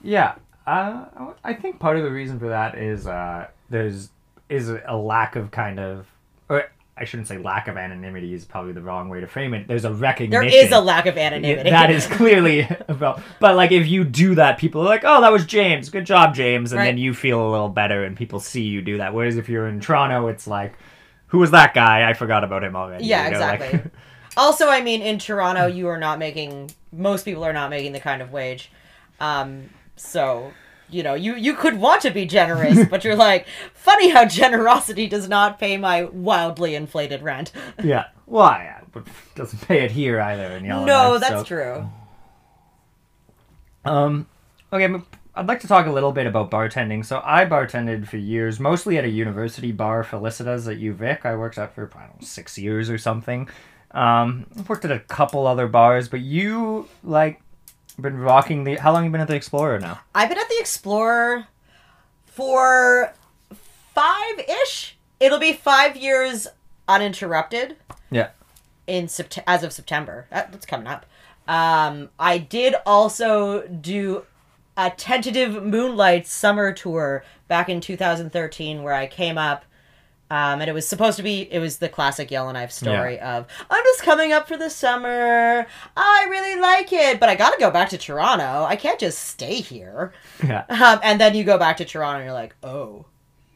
Yeah, 0.02 0.36
uh, 0.68 1.32
I 1.44 1.54
think 1.54 1.78
part 1.80 1.96
of 1.96 2.04
the 2.04 2.10
reason 2.10 2.38
for 2.38 2.48
that 2.48 2.76
is 2.78 3.06
uh, 3.06 3.48
there's 3.70 4.10
is 4.48 4.70
a 4.86 4.96
lack 4.96 5.36
of 5.36 5.50
kind 5.50 5.78
of, 5.78 6.06
or 6.48 6.64
I 6.96 7.04
shouldn't 7.04 7.28
say 7.28 7.38
lack 7.38 7.68
of 7.68 7.76
anonymity 7.76 8.34
is 8.34 8.44
probably 8.44 8.72
the 8.72 8.80
wrong 8.82 9.08
way 9.08 9.20
to 9.20 9.26
frame 9.26 9.54
it. 9.54 9.68
There's 9.68 9.84
a 9.84 9.92
recognition. 9.92 10.48
There 10.50 10.64
is 10.66 10.72
a 10.72 10.80
lack 10.80 11.06
of 11.06 11.16
anonymity. 11.16 11.70
that 11.70 11.90
is 11.90 12.06
clearly 12.06 12.66
about. 12.88 13.20
But 13.40 13.56
like, 13.56 13.72
if 13.72 13.86
you 13.86 14.04
do 14.04 14.34
that, 14.36 14.58
people 14.58 14.80
are 14.82 14.86
like, 14.86 15.02
"Oh, 15.04 15.20
that 15.20 15.30
was 15.32 15.46
James. 15.46 15.90
Good 15.90 16.06
job, 16.06 16.34
James," 16.34 16.72
and 16.72 16.78
Right. 16.80 16.86
then 16.86 16.98
you 16.98 17.14
feel 17.14 17.46
a 17.46 17.50
little 17.50 17.68
better, 17.68 18.04
and 18.04 18.16
people 18.16 18.40
see 18.40 18.62
you 18.62 18.82
do 18.82 18.98
that. 18.98 19.14
Whereas 19.14 19.36
if 19.36 19.48
you're 19.48 19.68
in 19.68 19.80
Toronto, 19.80 20.28
it's 20.28 20.46
like, 20.46 20.74
"Who 21.28 21.38
was 21.38 21.50
that 21.52 21.72
guy? 21.74 22.08
I 22.08 22.14
forgot 22.14 22.42
about 22.44 22.64
him 22.64 22.74
already." 22.76 23.04
Yeah, 23.04 23.26
you 23.26 23.32
know, 23.34 23.40
like- 23.40 23.60
exactly. 23.60 23.90
also, 24.36 24.68
I 24.68 24.80
mean, 24.80 25.02
in 25.02 25.18
Toronto, 25.18 25.66
you 25.66 25.88
are 25.88 25.98
not 25.98 26.18
making. 26.18 26.70
Most 26.92 27.24
people 27.24 27.44
are 27.44 27.52
not 27.52 27.70
making 27.70 27.92
the 27.92 28.00
kind 28.00 28.22
of 28.22 28.32
wage. 28.32 28.70
Um, 29.20 29.68
so 29.98 30.52
you 30.90 31.02
know, 31.02 31.14
you 31.14 31.34
you 31.34 31.54
could 31.54 31.78
want 31.78 32.02
to 32.02 32.10
be 32.10 32.24
generous, 32.26 32.88
but 32.88 33.04
you're 33.04 33.16
like, 33.16 33.46
funny 33.74 34.08
how 34.08 34.24
generosity 34.24 35.06
does 35.06 35.28
not 35.28 35.58
pay 35.58 35.76
my 35.76 36.04
wildly 36.04 36.74
inflated 36.74 37.22
rent. 37.22 37.52
yeah. 37.82 38.06
Well, 38.26 38.50
yeah, 38.50 38.80
but 38.92 39.06
doesn't 39.34 39.60
pay 39.66 39.84
it 39.84 39.90
here 39.90 40.20
either 40.20 40.56
in 40.56 40.64
Yellowknife. 40.64 40.86
no, 40.86 41.18
that's 41.18 41.32
so- 41.32 41.44
true. 41.44 41.90
Um, 43.84 44.26
okay, 44.72 45.02
I'd 45.34 45.46
like 45.46 45.60
to 45.60 45.68
talk 45.68 45.86
a 45.86 45.92
little 45.92 46.12
bit 46.12 46.26
about 46.26 46.50
bartending. 46.50 47.04
So 47.04 47.22
I 47.24 47.46
bartended 47.46 48.08
for 48.08 48.16
years, 48.16 48.58
mostly 48.60 48.98
at 48.98 49.04
a 49.04 49.08
university 49.08 49.72
bar, 49.72 50.04
Felicita's 50.04 50.68
at 50.68 50.78
UVic. 50.78 51.24
I 51.24 51.36
worked 51.36 51.58
at 51.58 51.74
for 51.74 51.90
I 51.94 52.06
don't 52.06 52.20
know 52.20 52.26
six 52.26 52.58
years 52.58 52.90
or 52.90 52.98
something. 52.98 53.48
Um, 53.92 54.46
I've 54.58 54.68
worked 54.68 54.84
at 54.84 54.92
a 54.92 54.98
couple 54.98 55.46
other 55.46 55.66
bars, 55.66 56.08
but 56.08 56.20
you 56.20 56.88
like 57.02 57.40
been 58.00 58.18
rocking 58.18 58.64
the. 58.64 58.76
How 58.76 58.92
long 58.92 59.04
you 59.04 59.10
been 59.10 59.20
at 59.20 59.28
the 59.28 59.34
Explorer 59.36 59.78
now? 59.78 60.00
I've 60.14 60.28
been 60.28 60.38
at 60.38 60.48
the 60.48 60.58
Explorer 60.60 61.46
for 62.26 63.12
five 63.94 64.38
ish. 64.62 64.96
It'll 65.20 65.38
be 65.40 65.52
five 65.52 65.96
years 65.96 66.46
uninterrupted. 66.86 67.76
Yeah. 68.10 68.30
in 68.86 69.06
Sept- 69.06 69.42
as 69.46 69.62
of 69.62 69.72
September. 69.72 70.26
That, 70.30 70.50
that's 70.52 70.64
coming 70.66 70.86
up. 70.86 71.04
Um, 71.46 72.10
I 72.18 72.38
did 72.38 72.74
also 72.86 73.66
do 73.66 74.24
a 74.76 74.90
tentative 74.90 75.62
Moonlight 75.62 76.26
summer 76.26 76.72
tour 76.72 77.24
back 77.48 77.68
in 77.68 77.80
2013, 77.80 78.82
where 78.82 78.94
I 78.94 79.06
came 79.06 79.36
up. 79.36 79.64
Um, 80.30 80.60
and 80.60 80.68
it 80.68 80.74
was 80.74 80.86
supposed 80.86 81.16
to 81.16 81.22
be, 81.22 81.50
it 81.50 81.58
was 81.58 81.78
the 81.78 81.88
classic 81.88 82.30
Yellowknife 82.30 82.70
story 82.70 83.18
of, 83.18 83.46
I'm 83.70 83.84
just 83.84 84.02
coming 84.02 84.32
up 84.32 84.46
for 84.46 84.58
the 84.58 84.68
summer. 84.68 85.66
I 85.96 86.26
really 86.28 86.60
like 86.60 86.92
it, 86.92 87.18
but 87.18 87.30
I 87.30 87.34
gotta 87.34 87.56
go 87.58 87.70
back 87.70 87.88
to 87.90 87.98
Toronto. 87.98 88.64
I 88.64 88.76
can't 88.76 89.00
just 89.00 89.20
stay 89.20 89.54
here. 89.60 90.12
Yeah. 90.46 90.64
Um, 90.68 91.00
and 91.02 91.18
then 91.18 91.34
you 91.34 91.44
go 91.44 91.56
back 91.56 91.78
to 91.78 91.86
Toronto 91.86 92.18
and 92.18 92.26
you're 92.26 92.34
like, 92.34 92.54
oh, 92.62 93.06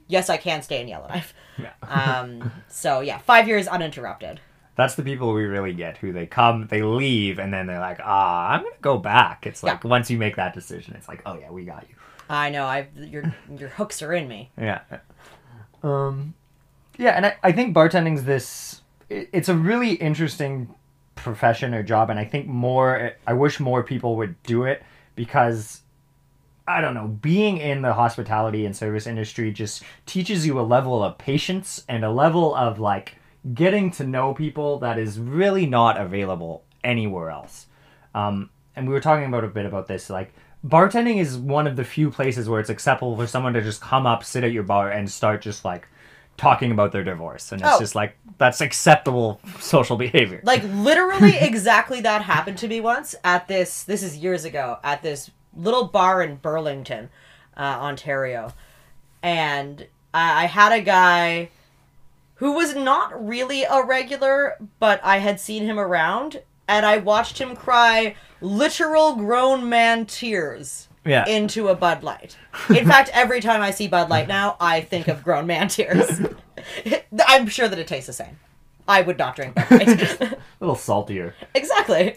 yes, 0.08 0.30
I 0.30 0.38
can 0.38 0.62
stay 0.62 0.80
in 0.80 0.88
Yellowknife. 0.88 1.34
Yeah. 1.58 1.72
Um, 1.82 2.50
so 2.68 3.00
yeah, 3.00 3.18
five 3.18 3.46
years 3.46 3.68
uninterrupted. 3.68 4.40
That's 4.74 4.94
the 4.94 5.02
people 5.02 5.34
we 5.34 5.44
really 5.44 5.74
get 5.74 5.98
who 5.98 6.12
they 6.14 6.24
come, 6.24 6.66
they 6.68 6.82
leave, 6.82 7.38
and 7.38 7.52
then 7.52 7.66
they're 7.66 7.78
like, 7.78 8.00
ah, 8.02 8.48
I'm 8.48 8.62
gonna 8.62 8.74
go 8.80 8.96
back. 8.96 9.46
It's 9.46 9.62
like 9.62 9.84
once 9.84 10.10
you 10.10 10.16
make 10.16 10.36
that 10.36 10.54
decision, 10.54 10.94
it's 10.96 11.08
like, 11.08 11.20
oh 11.26 11.38
yeah, 11.38 11.50
we 11.50 11.66
got 11.66 11.84
you. 11.90 11.96
I 12.30 12.48
know. 12.48 12.64
I 12.64 12.88
your 12.96 13.34
your 13.58 13.68
hooks 13.68 14.00
are 14.00 14.14
in 14.14 14.26
me. 14.26 14.50
Yeah. 14.56 14.80
Um, 15.82 16.32
yeah, 16.96 17.10
and 17.10 17.26
I, 17.26 17.36
I 17.42 17.52
think 17.52 17.74
bartending's 17.74 18.24
this. 18.24 18.82
It, 19.08 19.28
it's 19.32 19.48
a 19.48 19.54
really 19.54 19.94
interesting 19.94 20.74
profession 21.14 21.74
or 21.74 21.82
job, 21.82 22.10
and 22.10 22.18
I 22.18 22.24
think 22.24 22.46
more. 22.46 23.12
I 23.26 23.32
wish 23.32 23.60
more 23.60 23.82
people 23.82 24.16
would 24.16 24.42
do 24.42 24.64
it 24.64 24.82
because. 25.14 25.80
I 26.64 26.80
don't 26.80 26.94
know, 26.94 27.08
being 27.08 27.58
in 27.58 27.82
the 27.82 27.92
hospitality 27.92 28.64
and 28.64 28.74
service 28.74 29.08
industry 29.08 29.50
just 29.50 29.82
teaches 30.06 30.46
you 30.46 30.60
a 30.60 30.62
level 30.62 31.02
of 31.02 31.18
patience 31.18 31.84
and 31.88 32.04
a 32.04 32.10
level 32.10 32.54
of 32.54 32.78
like 32.78 33.16
getting 33.52 33.90
to 33.90 34.04
know 34.04 34.32
people 34.32 34.78
that 34.78 34.96
is 34.96 35.18
really 35.18 35.66
not 35.66 36.00
available 36.00 36.62
anywhere 36.84 37.30
else. 37.30 37.66
Um, 38.14 38.50
and 38.76 38.86
we 38.86 38.94
were 38.94 39.00
talking 39.00 39.26
about 39.26 39.42
a 39.42 39.48
bit 39.48 39.66
about 39.66 39.88
this, 39.88 40.08
like 40.08 40.32
bartending 40.64 41.20
is 41.20 41.36
one 41.36 41.66
of 41.66 41.74
the 41.74 41.84
few 41.84 42.10
places 42.10 42.48
where 42.48 42.60
it's 42.60 42.70
acceptable 42.70 43.16
for 43.16 43.26
someone 43.26 43.54
to 43.54 43.60
just 43.60 43.80
come 43.80 44.06
up, 44.06 44.22
sit 44.22 44.44
at 44.44 44.52
your 44.52 44.62
bar, 44.62 44.90
and 44.90 45.10
start 45.10 45.42
just 45.42 45.64
like 45.64 45.88
talking 46.42 46.72
about 46.72 46.90
their 46.92 47.04
divorce, 47.04 47.52
and 47.52 47.60
it's 47.62 47.70
Oh. 47.72 47.78
just 47.78 47.94
like 47.94 48.16
that's 48.38 48.60
acceptable 48.60 49.40
social 49.60 49.96
behavior. 49.96 50.40
Like 50.42 50.62
literally, 50.64 51.36
exactly 51.40 52.00
that 52.00 52.22
happened 52.22 52.58
to 52.58 52.68
me 52.68 52.80
once 52.80 53.14
at 53.22 53.46
this. 53.48 53.84
This 53.84 54.02
is 54.02 54.16
years 54.16 54.44
ago 54.44 54.78
at 54.82 55.02
this 55.02 55.30
little 55.56 55.84
bar 55.86 56.20
in 56.22 56.36
Burlington, 56.36 57.10
uh, 57.56 57.60
Ontario, 57.60 58.52
and 59.22 59.86
I, 60.12 60.44
I 60.44 60.46
had 60.46 60.72
a 60.72 60.80
guy 60.80 61.50
who 62.36 62.52
was 62.52 62.74
not 62.74 63.24
really 63.24 63.62
a 63.62 63.84
regular, 63.84 64.56
but 64.80 65.00
I 65.04 65.18
had 65.18 65.38
seen 65.38 65.64
him 65.64 65.78
around, 65.78 66.42
and 66.66 66.84
I 66.84 66.96
watched 66.96 67.38
him 67.38 67.54
cry 67.54 68.16
literal 68.40 69.14
grown 69.14 69.68
man 69.68 70.06
tears. 70.06 70.88
Yeah, 71.04 71.26
into 71.26 71.68
a 71.68 71.74
Bud 71.74 72.02
Light. 72.02 72.36
In 72.68 72.86
fact, 72.86 73.10
every 73.12 73.40
time 73.40 73.60
I 73.60 73.70
see 73.70 73.88
Bud 73.88 74.08
Light 74.08 74.28
now, 74.28 74.56
I 74.60 74.80
think 74.80 75.08
of 75.08 75.22
grown 75.24 75.46
man 75.46 75.68
tears. 75.68 76.20
I'm 77.26 77.46
sure 77.48 77.68
that 77.68 77.78
it 77.78 77.86
tastes 77.86 78.06
the 78.06 78.12
same. 78.12 78.38
I 78.86 79.02
would 79.02 79.18
not 79.18 79.36
drink 79.36 79.54
Bud 79.54 79.70
Light. 79.70 80.20
a 80.20 80.36
little 80.60 80.76
saltier. 80.76 81.34
exactly. 81.54 82.16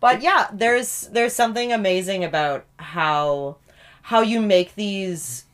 But 0.00 0.22
yeah, 0.22 0.48
there's 0.52 1.08
there's 1.12 1.32
something 1.32 1.72
amazing 1.72 2.24
about 2.24 2.64
how 2.78 3.56
how 4.02 4.20
you 4.20 4.40
make 4.40 4.74
these 4.74 5.44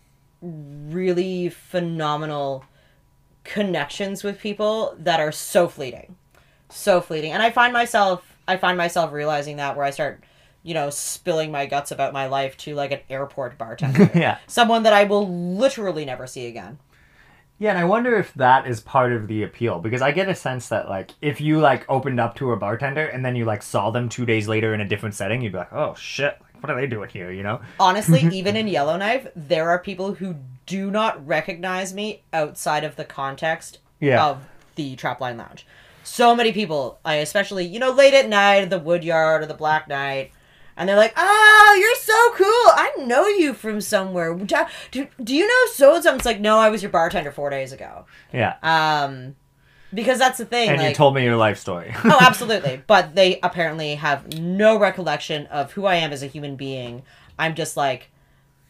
really 0.42 1.48
phenomenal 1.48 2.64
connections 3.44 4.22
with 4.22 4.38
people 4.40 4.94
that 4.98 5.20
are 5.20 5.32
so 5.32 5.68
fleeting. 5.68 6.16
So 6.68 7.00
fleeting. 7.00 7.32
And 7.32 7.42
I 7.42 7.50
find 7.50 7.72
myself 7.72 8.36
I 8.46 8.56
find 8.56 8.76
myself 8.76 9.12
realizing 9.12 9.56
that 9.56 9.76
where 9.76 9.84
I 9.84 9.90
start, 9.90 10.22
you 10.62 10.74
know, 10.74 10.90
spilling 10.90 11.50
my 11.50 11.66
guts 11.66 11.90
about 11.90 12.12
my 12.12 12.26
life 12.26 12.56
to 12.58 12.74
like 12.74 12.92
an 12.92 13.00
airport 13.10 13.58
bartender. 13.58 14.10
yeah, 14.14 14.38
Someone 14.46 14.82
that 14.84 14.92
I 14.92 15.04
will 15.04 15.28
literally 15.28 16.04
never 16.04 16.26
see 16.26 16.46
again. 16.46 16.78
yeah, 17.58 17.70
and 17.70 17.78
I 17.78 17.84
wonder 17.84 18.16
if 18.16 18.32
that 18.34 18.66
is 18.66 18.80
part 18.80 19.12
of 19.12 19.28
the 19.28 19.42
appeal 19.42 19.78
because 19.78 20.02
I 20.02 20.12
get 20.12 20.28
a 20.28 20.34
sense 20.34 20.68
that 20.68 20.88
like 20.88 21.12
if 21.20 21.40
you 21.40 21.58
like 21.60 21.84
opened 21.88 22.20
up 22.20 22.36
to 22.36 22.52
a 22.52 22.56
bartender 22.56 23.06
and 23.06 23.24
then 23.24 23.36
you 23.36 23.44
like 23.44 23.62
saw 23.62 23.90
them 23.90 24.08
two 24.08 24.24
days 24.26 24.48
later 24.48 24.72
in 24.74 24.80
a 24.80 24.88
different 24.88 25.14
setting, 25.14 25.42
you'd 25.42 25.52
be 25.52 25.58
like, 25.58 25.72
oh 25.72 25.94
shit, 25.94 26.38
what 26.60 26.70
are 26.70 26.80
they 26.80 26.86
doing 26.86 27.08
here? 27.08 27.30
You 27.32 27.42
know? 27.42 27.60
Honestly, 27.80 28.20
even 28.32 28.56
in 28.56 28.68
Yellowknife, 28.68 29.28
there 29.34 29.68
are 29.70 29.78
people 29.78 30.14
who 30.14 30.36
do 30.66 30.90
not 30.90 31.26
recognize 31.26 31.92
me 31.92 32.22
outside 32.32 32.84
of 32.84 32.94
the 32.96 33.04
context 33.04 33.78
Yeah. 34.00 34.24
of 34.24 34.44
the 34.76 34.94
Trapline 34.96 35.36
Lounge. 35.38 35.66
So 36.04 36.34
many 36.36 36.52
people, 36.52 36.98
I 37.04 37.16
especially, 37.16 37.64
you 37.66 37.78
know, 37.78 37.90
late 37.90 38.14
at 38.14 38.28
night 38.28 38.70
the 38.70 38.78
Woodyard 38.78 39.42
or 39.42 39.46
the 39.46 39.54
Black 39.54 39.86
Knight, 39.88 40.30
and 40.76 40.88
they're 40.88 40.96
like, 40.96 41.14
"Oh, 41.16 41.76
you're 41.78 41.94
so 41.96 42.44
cool! 42.44 42.46
I 42.46 42.92
know 43.06 43.26
you 43.26 43.54
from 43.54 43.80
somewhere. 43.80 44.34
Do, 44.34 45.06
do, 45.22 45.34
you 45.34 45.46
know 45.46 45.72
so 45.72 45.94
and 45.94 46.04
so?" 46.04 46.14
It's 46.14 46.24
like, 46.24 46.40
"No, 46.40 46.58
I 46.58 46.70
was 46.70 46.82
your 46.82 46.90
bartender 46.90 47.30
four 47.30 47.50
days 47.50 47.72
ago." 47.72 48.06
Yeah. 48.32 48.56
Um, 48.62 49.36
because 49.94 50.18
that's 50.18 50.38
the 50.38 50.44
thing. 50.44 50.68
And 50.70 50.78
like, 50.78 50.90
you 50.90 50.94
told 50.94 51.14
me 51.14 51.24
your 51.24 51.36
life 51.36 51.58
story. 51.58 51.94
oh, 52.04 52.18
absolutely. 52.22 52.82
But 52.86 53.14
they 53.14 53.38
apparently 53.42 53.96
have 53.96 54.38
no 54.38 54.78
recollection 54.78 55.46
of 55.46 55.72
who 55.72 55.86
I 55.86 55.96
am 55.96 56.12
as 56.12 56.22
a 56.22 56.26
human 56.26 56.56
being. 56.56 57.02
I'm 57.38 57.54
just 57.54 57.76
like, 57.76 58.10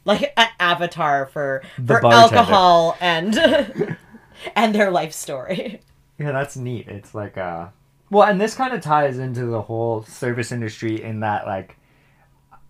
like 0.05 0.33
an 0.37 0.49
avatar 0.59 1.27
for 1.27 1.63
The 1.79 1.95
for 1.95 2.01
bartender. 2.01 2.37
alcohol 2.37 2.97
and 3.01 3.97
and 4.57 4.75
their 4.75 4.91
life 4.91 5.13
story. 5.13 5.81
Yeah, 6.19 6.33
that's 6.33 6.57
neat. 6.57 6.89
It's 6.89 7.15
like 7.15 7.37
uh 7.39 7.69
well, 8.11 8.29
and 8.29 8.41
this 8.41 8.55
kind 8.55 8.75
of 8.75 8.83
ties 8.83 9.19
into 9.19 9.47
the 9.47 9.63
whole 9.63 10.03
service 10.03 10.53
industry 10.53 11.03
in 11.03 11.21
that 11.21 11.47
like 11.47 11.79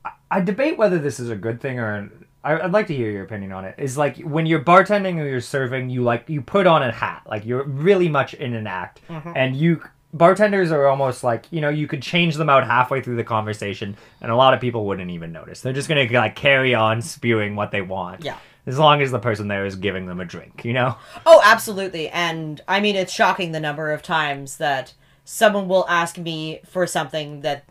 I, 0.05 0.11
I 0.31 0.41
debate 0.41 0.79
whether 0.79 0.99
this 0.99 1.21
is 1.21 1.31
a 1.31 1.37
good 1.37 1.61
thing 1.61 1.79
or 1.79 2.11
I, 2.45 2.61
I'd 2.61 2.73
like 2.73 2.87
to 2.89 2.95
hear 2.95 3.11
your 3.11 3.25
opinion 3.25 3.53
on 3.53 3.65
it. 3.65 3.75
Is 3.79 3.97
like 3.97 4.19
when 4.19 4.47
you're 4.47 4.65
bartending 4.65 5.19
or 5.19 5.27
you're 5.27 5.41
serving, 5.41 5.91
you 5.91 6.03
like 6.03 6.29
you 6.29 6.41
put 6.41 6.67
on 6.67 6.83
a 6.83 6.93
hat, 6.93 7.23
like 7.27 7.45
you're 7.45 7.65
really 7.65 8.09
much 8.09 8.35
in 8.35 8.55
an 8.55 8.67
act, 8.67 9.01
mm-hmm. 9.09 9.33
and 9.35 9.57
you 9.57 9.83
bartenders 10.15 10.71
are 10.71 10.87
almost 10.87 11.25
like 11.25 11.47
you 11.51 11.61
know 11.61 11.71
you 11.71 11.87
could 11.87 12.03
change 12.03 12.35
them 12.37 12.51
out 12.51 12.67
halfway 12.67 13.01
through 13.01 13.17
the 13.17 13.25
conversation, 13.25 13.97
and 14.21 14.31
a 14.31 14.37
lot 14.37 14.55
of 14.55 14.61
people 14.61 14.87
wouldn't 14.87 15.11
even 15.11 15.33
notice. 15.33 15.61
They're 15.61 15.73
just 15.73 15.89
gonna 15.89 16.11
like 16.11 16.37
carry 16.37 16.75
on 16.75 17.03
spewing 17.03 17.57
what 17.57 17.71
they 17.71 17.83
want. 17.83 18.25
Yeah. 18.25 18.39
As 18.65 18.79
long 18.79 19.03
as 19.03 19.11
the 19.11 19.19
person 19.19 19.49
there 19.49 19.67
is 19.67 19.75
giving 19.75 20.07
them 20.07 20.21
a 20.21 20.25
drink, 20.25 20.65
you 20.65 20.73
know. 20.73 20.97
Oh, 21.27 21.41
absolutely. 21.45 22.09
And 22.11 22.61
I 22.69 22.79
mean, 22.79 22.95
it's 22.95 23.13
shocking 23.13 23.51
the 23.51 23.59
number 23.59 23.91
of 23.91 24.03
times 24.03 24.59
that 24.59 24.95
someone 25.25 25.67
will 25.67 25.85
ask 25.89 26.17
me 26.17 26.61
for 26.65 26.87
something 26.87 27.41
that 27.41 27.65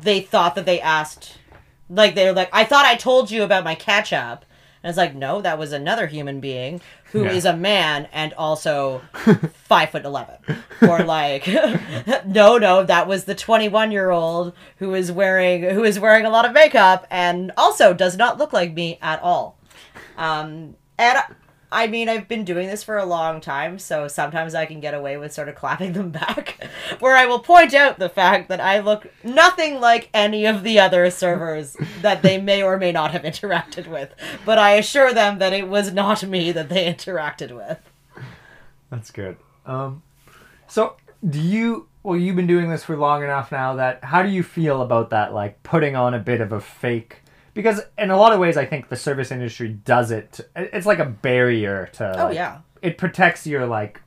they 0.00 0.20
thought 0.20 0.54
that 0.54 0.66
they 0.66 0.80
asked. 0.80 1.38
Like, 1.90 2.14
they're 2.14 2.32
like, 2.32 2.48
I 2.52 2.64
thought 2.64 2.86
I 2.86 2.96
told 2.96 3.30
you 3.30 3.42
about 3.42 3.64
my 3.64 3.74
catch 3.74 4.12
up. 4.12 4.44
And 4.82 4.88
it's 4.88 4.98
like, 4.98 5.14
no, 5.14 5.40
that 5.42 5.58
was 5.58 5.72
another 5.72 6.06
human 6.08 6.40
being 6.40 6.80
who 7.12 7.24
is 7.24 7.44
Yeah. 7.44 7.52
a 7.52 7.56
man 7.56 8.08
and 8.12 8.32
also 8.34 9.00
five 9.64 9.90
foot 9.90 10.04
eleven. 10.04 10.36
Or 10.80 11.04
like, 11.04 11.46
no, 12.26 12.56
no, 12.58 12.82
that 12.82 13.06
was 13.06 13.24
the 13.24 13.34
twenty-one 13.36 13.92
year 13.92 14.10
old 14.10 14.54
who 14.78 14.94
is 14.94 15.12
wearing 15.12 15.62
who 15.62 15.84
is 15.84 16.00
wearing 16.00 16.24
a 16.26 16.30
lot 16.30 16.44
of 16.46 16.52
makeup 16.52 17.06
and 17.10 17.52
also 17.56 17.94
does 17.94 18.16
not 18.16 18.38
look 18.38 18.52
like 18.52 18.72
me 18.74 18.98
at 19.00 19.20
all. 19.22 19.56
Um, 20.16 20.74
and 20.98 21.18
I 21.72 21.86
mean, 21.86 22.08
I've 22.08 22.28
been 22.28 22.44
doing 22.44 22.68
this 22.68 22.84
for 22.84 22.98
a 22.98 23.06
long 23.06 23.40
time, 23.40 23.78
so 23.78 24.06
sometimes 24.06 24.54
I 24.54 24.66
can 24.66 24.78
get 24.78 24.92
away 24.92 25.16
with 25.16 25.32
sort 25.32 25.48
of 25.48 25.54
clapping 25.54 25.94
them 25.94 26.10
back, 26.12 26.68
where 27.00 27.16
I 27.16 27.26
will 27.26 27.40
point 27.40 27.72
out 27.72 27.98
the 27.98 28.10
fact 28.10 28.48
that 28.50 28.60
I 28.60 28.80
look 28.80 29.06
nothing 29.24 29.80
like 29.80 30.10
any 30.12 30.44
of 30.44 30.62
the 30.62 30.78
other 30.78 31.10
servers 31.10 31.76
that 32.02 32.22
they 32.22 32.38
may 32.38 32.62
or 32.62 32.76
may 32.76 32.92
not 32.92 33.12
have 33.12 33.22
interacted 33.22 33.86
with, 33.86 34.14
but 34.44 34.58
I 34.58 34.74
assure 34.74 35.12
them 35.14 35.38
that 35.38 35.54
it 35.54 35.66
was 35.66 35.92
not 35.92 36.22
me 36.22 36.52
that 36.52 36.68
they 36.68 36.84
interacted 36.92 37.56
with. 37.56 37.78
That's 38.90 39.10
good. 39.10 39.38
Um, 39.64 40.02
so 40.66 40.96
do 41.28 41.40
you? 41.40 41.88
Well, 42.02 42.18
you've 42.18 42.36
been 42.36 42.46
doing 42.46 42.68
this 42.68 42.84
for 42.84 42.96
long 42.96 43.22
enough 43.22 43.50
now. 43.50 43.76
That 43.76 44.04
how 44.04 44.22
do 44.22 44.28
you 44.28 44.42
feel 44.42 44.82
about 44.82 45.10
that? 45.10 45.32
Like 45.32 45.62
putting 45.62 45.96
on 45.96 46.12
a 46.12 46.18
bit 46.18 46.40
of 46.40 46.52
a 46.52 46.60
fake. 46.60 47.21
Because 47.54 47.80
in 47.98 48.10
a 48.10 48.16
lot 48.16 48.32
of 48.32 48.40
ways, 48.40 48.56
I 48.56 48.64
think 48.64 48.88
the 48.88 48.96
service 48.96 49.30
industry 49.30 49.68
does 49.68 50.10
it. 50.10 50.40
It's 50.56 50.86
like 50.86 50.98
a 50.98 51.04
barrier 51.04 51.90
to. 51.94 52.20
Oh, 52.20 52.24
like, 52.26 52.34
yeah. 52.34 52.60
It 52.80 52.98
protects 52.98 53.46
your 53.46 53.66
like 53.66 54.00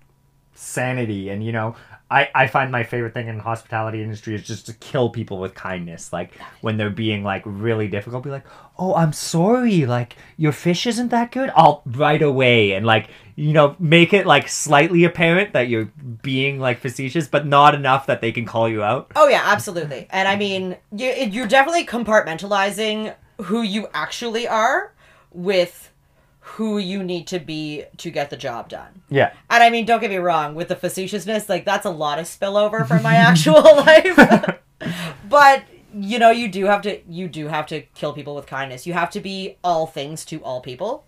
sanity, 0.54 1.30
and 1.30 1.44
you 1.44 1.52
know, 1.52 1.76
I 2.10 2.30
I 2.36 2.48
find 2.48 2.72
my 2.72 2.84
favorite 2.84 3.14
thing 3.14 3.28
in 3.28 3.38
the 3.38 3.44
hospitality 3.44 4.02
industry 4.02 4.36
is 4.36 4.44
just 4.44 4.68
to 4.68 4.74
kill 4.74 5.10
people 5.10 5.40
with 5.40 5.56
kindness. 5.56 6.14
Like 6.14 6.34
when 6.62 6.78
they're 6.78 6.90
being 6.90 7.24
like 7.24 7.42
really 7.46 7.88
difficult, 7.88 8.24
be 8.24 8.30
like, 8.30 8.46
"Oh, 8.78 8.94
I'm 8.96 9.14
sorry. 9.14 9.86
Like 9.86 10.16
your 10.38 10.52
fish 10.52 10.86
isn't 10.86 11.10
that 11.10 11.32
good." 11.32 11.52
I'll 11.56 11.82
right 11.86 12.22
away 12.22 12.74
and 12.74 12.86
like 12.86 13.10
you 13.36 13.54
know 13.54 13.76
make 13.80 14.14
it 14.14 14.26
like 14.26 14.48
slightly 14.50 15.04
apparent 15.04 15.54
that 15.54 15.68
you're 15.68 15.92
being 16.22 16.60
like 16.60 16.80
facetious, 16.80 17.28
but 17.28 17.48
not 17.48 17.74
enough 17.74 18.06
that 18.06 18.22
they 18.22 18.32
can 18.32 18.46
call 18.46 18.70
you 18.70 18.84
out. 18.84 19.12
Oh 19.16 19.28
yeah, 19.28 19.42
absolutely. 19.46 20.08
And 20.12 20.28
I 20.28 20.36
mean, 20.36 20.78
you, 20.92 21.10
you're 21.10 21.48
definitely 21.48 21.86
compartmentalizing 21.86 23.16
who 23.44 23.62
you 23.62 23.88
actually 23.94 24.48
are 24.48 24.94
with 25.32 25.92
who 26.40 26.78
you 26.78 27.04
need 27.04 27.26
to 27.28 27.40
be 27.40 27.84
to 27.98 28.12
get 28.12 28.30
the 28.30 28.38
job 28.38 28.70
done. 28.70 29.02
Yeah. 29.10 29.34
And 29.50 29.64
I 29.64 29.70
mean, 29.72 29.86
don't 29.86 30.00
get 30.00 30.12
me 30.12 30.18
wrong, 30.18 30.54
with 30.54 30.68
the 30.68 30.76
facetiousness, 30.76 31.50
like 31.50 31.66
that's 31.66 31.86
a 31.86 31.90
lot 31.90 32.20
of 32.20 32.26
spillover 32.26 32.88
from 32.88 33.02
my 33.02 33.16
actual 33.16 33.62
life. 33.62 34.60
but 35.30 35.64
you 35.98 36.20
know, 36.20 36.30
you 36.30 36.48
do 36.48 36.66
have 36.66 36.82
to 36.84 37.02
you 37.10 37.28
do 37.28 37.48
have 37.48 37.66
to 37.68 37.82
kill 37.82 38.14
people 38.14 38.36
with 38.36 38.46
kindness. 38.46 38.86
You 38.86 38.94
have 38.94 39.10
to 39.12 39.20
be 39.20 39.58
all 39.64 39.88
things 39.88 40.24
to 40.26 40.42
all 40.44 40.62
people. 40.62 41.06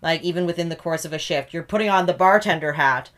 Like 0.00 0.22
even 0.22 0.46
within 0.46 0.68
the 0.68 0.76
course 0.76 1.04
of 1.04 1.12
a 1.12 1.18
shift, 1.18 1.52
you're 1.52 1.62
putting 1.62 1.90
on 1.90 2.06
the 2.06 2.14
bartender 2.14 2.72
hat, 2.74 3.10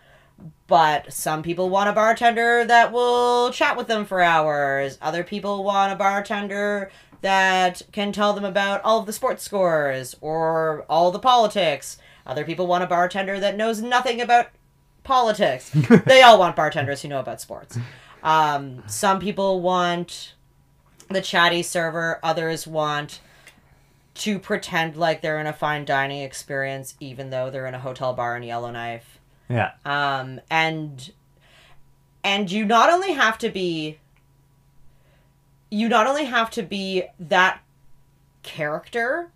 but 0.67 1.13
some 1.13 1.43
people 1.43 1.69
want 1.69 1.91
a 1.91 1.93
bartender 1.93 2.65
that 2.65 2.91
will 2.91 3.53
chat 3.53 3.77
with 3.77 3.87
them 3.87 4.05
for 4.07 4.21
hours. 4.23 4.99
Other 5.01 5.23
people 5.23 5.63
want 5.63 5.93
a 5.93 5.97
bartender 5.97 6.91
that 7.23 7.83
can 7.93 8.13
tell 8.13 8.33
them 8.33 8.45
about 8.45 8.81
all 8.83 9.01
of 9.01 9.07
the 9.07 9.13
sports 9.13 9.43
scores 9.43 10.17
or 10.21 10.85
all 10.89 11.11
the 11.11 11.19
politics. 11.19 11.99
Other 12.27 12.45
people 12.45 12.67
want 12.67 12.85
a 12.85 12.87
bartender 12.87 13.39
that 13.41 13.57
knows 13.57 13.81
nothing 13.83 14.21
about 14.21 14.49
politics. 15.05 15.71
they 16.07 16.23
all 16.23 16.39
want 16.39 16.57
bartenders 16.57 17.03
who 17.03 17.09
know 17.09 17.21
about 17.21 17.41
sports. 17.41 17.79
Um, 18.23 18.83
some 18.87 19.19
people 19.21 19.61
want 19.61 20.35
the 21.09 21.21
chatty 21.21 21.63
server, 21.63 22.21
others 22.23 22.67
want 22.67 23.21
to 24.15 24.39
pretend 24.39 24.97
like 24.97 25.23
they're 25.23 25.39
in 25.39 25.47
a 25.47 25.53
fine 25.53 25.85
dining 25.85 26.21
experience 26.23 26.95
even 27.01 27.31
though 27.31 27.49
they're 27.49 27.67
in 27.67 27.75
a 27.75 27.79
hotel 27.81 28.13
bar 28.13 28.37
in 28.37 28.43
Yellowknife 28.43 29.19
Yeah. 29.49 29.71
um, 29.85 30.41
and 30.51 31.11
and 32.23 32.51
you 32.51 32.67
not 32.67 32.91
only 32.91 33.13
have 33.13 33.39
to 33.39 33.49
be 33.49 33.99
you 35.71 35.89
not 35.89 36.07
only 36.07 36.25
have 36.25 36.51
to 36.51 36.63
be 36.63 37.05
that 37.19 37.61
character 38.43 39.31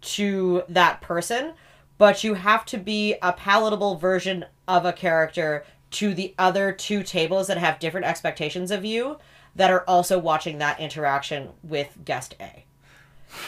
to 0.00 0.62
that 0.68 1.00
person 1.00 1.52
but 1.98 2.22
you 2.22 2.34
have 2.34 2.64
to 2.64 2.78
be 2.78 3.16
a 3.20 3.32
palatable 3.32 3.96
version 3.96 4.44
of 4.68 4.84
a 4.84 4.92
character 4.92 5.64
to 5.90 6.14
the 6.14 6.34
other 6.38 6.72
two 6.72 7.02
tables 7.02 7.48
that 7.48 7.58
have 7.58 7.78
different 7.80 8.06
expectations 8.06 8.70
of 8.70 8.84
you 8.84 9.18
that 9.56 9.70
are 9.70 9.82
also 9.88 10.18
watching 10.18 10.58
that 10.58 10.78
interaction 10.78 11.48
with 11.64 11.98
guest 12.04 12.36
A. 12.40 12.64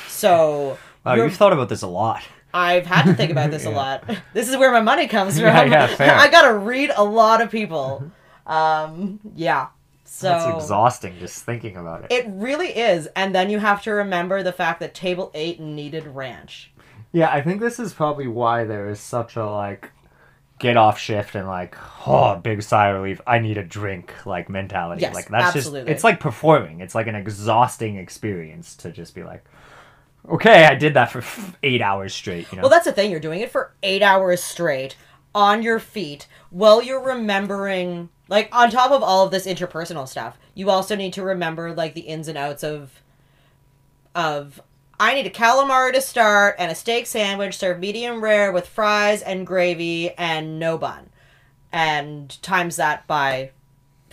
So 0.09 0.77
Wow, 1.05 1.15
you've 1.15 1.37
thought 1.37 1.53
about 1.53 1.69
this 1.69 1.83
a 1.83 1.87
lot. 1.87 2.23
I've 2.53 2.87
had 2.87 3.05
to 3.05 3.15
think 3.15 3.31
about 3.31 3.51
this 3.53 3.65
a 3.67 3.71
lot. 3.71 4.05
This 4.35 4.49
is 4.49 4.57
where 4.57 4.73
my 4.73 4.81
money 4.81 5.07
comes 5.07 5.35
from. 5.39 5.47
Yeah, 5.47 5.65
yeah, 5.65 5.87
fair. 5.87 6.15
I 6.19 6.29
gotta 6.29 6.53
read 6.55 6.91
a 6.97 7.05
lot 7.05 7.41
of 7.41 7.51
people. 7.51 8.11
Um, 8.47 9.21
yeah. 9.37 9.69
So 10.13 10.29
That's 10.29 10.65
exhausting 10.65 11.17
just 11.21 11.45
thinking 11.45 11.77
about 11.77 12.03
it. 12.03 12.11
it 12.11 12.27
really 12.29 12.77
is, 12.77 13.07
and 13.15 13.33
then 13.33 13.49
you 13.49 13.61
have 13.61 13.81
to 13.85 13.93
remember 13.93 14.43
the 14.43 14.53
fact 14.53 14.81
that 14.81 14.93
table 14.93 15.31
eight 15.35 15.61
needed 15.61 16.05
ranch. 16.05 16.73
Yeah, 17.13 17.31
I 17.31 17.41
think 17.43 17.61
this 17.61 17.79
is 17.79 17.93
probably 17.93 18.27
why 18.27 18.65
there 18.65 18.89
is 18.89 18.99
such 18.99 19.37
a 19.37 19.47
like 19.47 19.93
get 20.59 20.77
off 20.77 20.99
shift 20.99 21.37
and 21.37 21.47
like 21.47 21.77
oh 22.09 22.37
big 22.37 22.61
sigh 22.63 22.89
of 22.89 22.97
relief. 22.97 23.21
I 23.25 23.39
need 23.39 23.57
a 23.57 23.63
drink 23.63 24.13
like 24.27 24.51
mentality. 24.51 25.03
Yes, 25.03 25.15
like 25.15 25.29
that's 25.29 25.57
absolutely. 25.57 25.83
just 25.83 25.91
it's 25.91 26.05
like 26.05 26.19
performing. 26.19 26.81
It's 26.81 26.97
like 26.97 27.07
an 27.07 27.15
exhausting 27.15 27.95
experience 27.95 28.75
to 28.79 28.91
just 28.91 29.15
be 29.15 29.23
like, 29.23 29.45
okay, 30.29 30.65
I 30.65 30.75
did 30.75 30.95
that 30.95 31.13
for 31.13 31.23
eight 31.63 31.83
hours 31.83 32.13
straight. 32.13 32.51
You 32.51 32.57
know. 32.57 32.63
Well, 32.63 32.71
that's 32.71 32.85
the 32.85 32.93
thing. 32.93 33.13
You're 33.13 33.21
doing 33.21 33.41
it 33.41 33.53
for 33.53 33.75
eight 33.85 34.03
hours 34.03 34.43
straight 34.43 34.97
on 35.37 35.63
your 35.63 35.79
feet 35.79 36.27
while 36.51 36.83
you're 36.83 37.03
remembering, 37.03 38.09
like, 38.31 38.49
on 38.53 38.71
top 38.71 38.93
of 38.93 39.03
all 39.03 39.27
of 39.27 39.31
this 39.31 39.47
interpersonal 39.47 40.09
stuff, 40.09 40.39
you 40.55 40.71
also 40.71 40.97
need 40.97 41.13
to 41.15 41.23
remember, 41.23 41.75
like, 41.75 41.95
the 41.95 42.03
ins 42.03 42.29
and 42.29 42.39
outs 42.39 42.63
of, 42.63 43.03
of, 44.15 44.63
I 44.99 45.15
need 45.15 45.27
a 45.27 45.31
calamari 45.31 45.93
to 45.93 46.01
start 46.01 46.57
and 46.59 46.71
a 46.71 46.75
steak 46.75 47.07
sandwich 47.07 47.59
served 47.59 47.81
medium 47.81 48.23
rare 48.23 48.53
with 48.53 48.67
fries 48.69 49.21
and 49.21 49.47
gravy 49.47 50.13
and 50.13 50.59
no 50.59 50.79
bun. 50.79 51.11
And 51.73 52.41
times 52.43 52.77
that 52.77 53.07
by 53.07 53.51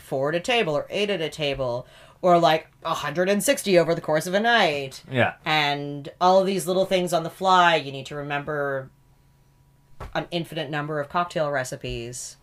four 0.07 0.29
at 0.29 0.35
a 0.35 0.39
table 0.39 0.75
or 0.75 0.87
eight 0.89 1.09
at 1.09 1.21
a 1.21 1.29
table 1.29 1.85
or 2.21 2.39
like 2.39 2.67
160 2.81 3.77
over 3.77 3.93
the 3.93 4.01
course 4.01 4.25
of 4.25 4.33
a 4.33 4.39
night 4.39 5.03
yeah. 5.11 5.33
and 5.45 6.09
all 6.19 6.39
of 6.39 6.47
these 6.47 6.65
little 6.65 6.85
things 6.85 7.13
on 7.13 7.23
the 7.23 7.29
fly 7.29 7.75
you 7.75 7.91
need 7.91 8.05
to 8.05 8.15
remember 8.15 8.89
an 10.15 10.27
infinite 10.31 10.69
number 10.69 10.99
of 10.99 11.09
cocktail 11.09 11.51
recipes 11.51 12.37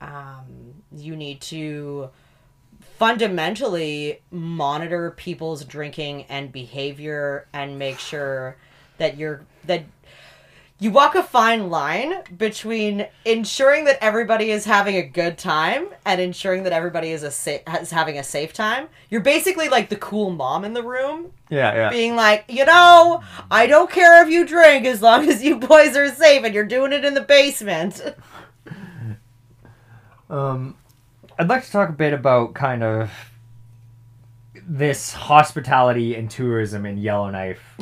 um, 0.00 0.74
you 0.92 1.16
need 1.16 1.40
to 1.42 2.10
fundamentally 2.98 4.20
monitor 4.30 5.10
people's 5.12 5.64
drinking 5.64 6.24
and 6.28 6.52
behavior 6.52 7.46
and 7.52 7.78
make 7.78 7.98
sure 7.98 8.56
that 8.98 9.16
you're 9.16 9.42
that 9.64 9.84
you 10.78 10.90
walk 10.90 11.14
a 11.14 11.22
fine 11.22 11.68
line 11.68 12.14
between 12.38 13.06
ensuring 13.26 13.84
that 13.84 13.98
everybody 14.02 14.50
is 14.50 14.64
having 14.64 14.96
a 14.96 15.02
good 15.02 15.36
time 15.36 15.88
and 16.06 16.20
ensuring 16.20 16.62
that 16.62 16.72
everybody 16.72 17.10
is 17.10 17.22
a 17.22 17.30
sa- 17.30 17.58
is 17.80 17.90
having 17.90 18.16
a 18.18 18.22
safe 18.24 18.52
time. 18.54 18.88
You're 19.10 19.20
basically 19.20 19.68
like 19.68 19.90
the 19.90 19.96
cool 19.96 20.30
mom 20.30 20.64
in 20.64 20.72
the 20.72 20.82
room, 20.82 21.32
Yeah. 21.50 21.74
Yeah. 21.74 21.90
being 21.90 22.16
like, 22.16 22.46
you 22.48 22.64
know, 22.64 23.22
I 23.50 23.66
don't 23.66 23.90
care 23.90 24.22
if 24.22 24.30
you 24.30 24.46
drink 24.46 24.86
as 24.86 25.02
long 25.02 25.28
as 25.28 25.42
you 25.44 25.56
boys 25.58 25.96
are 25.98 26.08
safe 26.14 26.44
and 26.44 26.54
you're 26.54 26.64
doing 26.64 26.92
it 26.94 27.04
in 27.04 27.12
the 27.14 27.20
basement. 27.20 28.02
Um, 30.30 30.76
I'd 31.38 31.48
like 31.48 31.64
to 31.64 31.70
talk 31.70 31.88
a 31.88 31.92
bit 31.92 32.12
about 32.12 32.54
kind 32.54 32.82
of 32.82 33.10
this 34.66 35.12
hospitality 35.12 36.14
and 36.14 36.30
tourism 36.30 36.86
in 36.86 36.98
Yellowknife 36.98 37.76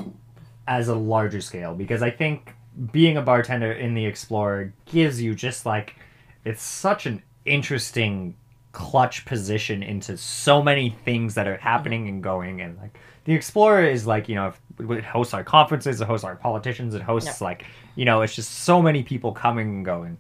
as 0.67 0.89
a 0.89 0.95
larger 0.95 1.41
scale 1.41 1.75
because 1.75 2.03
I 2.03 2.11
think 2.11 2.55
being 2.93 3.17
a 3.17 3.23
bartender 3.23 3.73
in 3.73 3.95
the 3.95 4.07
Explorer 4.07 4.73
gives 4.87 5.21
you 5.21 5.35
just 5.35 5.67
like 5.67 5.97
it's 6.45 6.63
such 6.63 7.07
an 7.07 7.23
interesting 7.45 8.37
clutch 8.73 9.25
position 9.25 9.83
into 9.83 10.17
so 10.17 10.63
many 10.63 10.91
things 11.05 11.35
that 11.35 11.49
are 11.49 11.57
happening 11.57 12.09
and 12.09 12.23
going 12.23 12.61
and 12.61 12.77
like 12.79 12.99
the 13.25 13.35
Explorer 13.35 13.85
is 13.85 14.07
like 14.07 14.29
you 14.29 14.35
know 14.37 14.53
it 14.79 15.05
hosts 15.05 15.35
our 15.35 15.43
conferences 15.43 16.01
it 16.01 16.05
hosts 16.07 16.25
our 16.25 16.37
politicians 16.37 16.95
it 16.95 17.03
hosts 17.03 17.41
Yeah. 17.41 17.47
like 17.47 17.65
you 17.97 18.05
know 18.05 18.23
it's 18.23 18.35
just 18.35 18.51
so 18.61 18.81
many 18.81 19.03
people 19.03 19.33
coming 19.33 19.69
and 19.69 19.85
going 19.85 20.19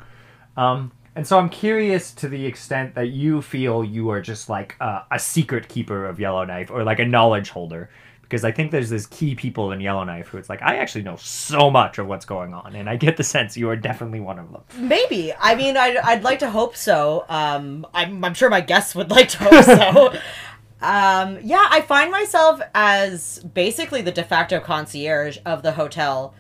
um, 0.57 0.91
and 1.19 1.27
so 1.27 1.37
I'm 1.37 1.49
curious 1.49 2.13
to 2.13 2.29
the 2.29 2.47
extent 2.47 2.95
that 2.95 3.09
you 3.09 3.43
feel 3.43 3.83
you 3.83 4.09
are 4.11 4.21
just 4.21 4.49
like 4.49 4.77
uh, 4.81 5.03
a 5.11 5.19
secret 5.19 5.69
keeper 5.69 6.07
of 6.07 6.21
Yellowknife 6.21 6.71
or 6.71 6.85
like 6.85 7.01
a 7.01 7.05
knowledge 7.05 7.51
holder. 7.51 7.91
Because 8.23 8.45
I 8.45 8.53
think 8.53 8.71
there's 8.71 8.89
this 8.89 9.05
key 9.07 9.35
people 9.35 9.73
in 9.73 9.81
Yellowknife 9.81 10.29
who 10.29 10.39
it's 10.39 10.49
like, 10.49 10.63
I 10.63 10.77
actually 10.77 11.03
know 11.03 11.17
so 11.17 11.71
much 11.73 11.99
of 11.99 12.07
what's 12.07 12.25
going 12.25 12.55
on. 12.55 12.77
And 12.77 12.89
I 12.89 12.95
get 12.95 13.17
the 13.17 13.25
sense 13.25 13.57
you 13.57 13.69
are 13.69 13.75
definitely 13.75 14.21
one 14.21 14.39
of 14.39 14.53
them. 14.53 14.63
Maybe. 14.79 15.35
I 15.37 15.57
mean, 15.57 15.77
I'd, 15.77 15.97
I'd 15.97 16.23
like 16.23 16.39
to 16.39 16.51
hope 16.51 16.77
so. 16.77 17.25
Um, 17.29 17.85
I'm, 17.93 18.25
I'm 18.25 18.35
sure 18.35 18.49
my 18.49 18.61
guests 18.61 18.95
would 18.95 19.11
like 19.11 19.31
to 19.31 19.39
hope 19.39 19.65
so. 19.65 20.13
um, 20.87 21.41
yeah, 21.43 21.67
I 21.69 21.81
find 21.81 22.13
myself 22.13 22.61
as 22.77 23.41
basically 23.41 24.03
the 24.03 24.13
de 24.13 24.23
facto 24.23 24.61
concierge 24.61 25.39
of 25.45 25.65
the 25.65 25.73
hotel. 25.73 26.33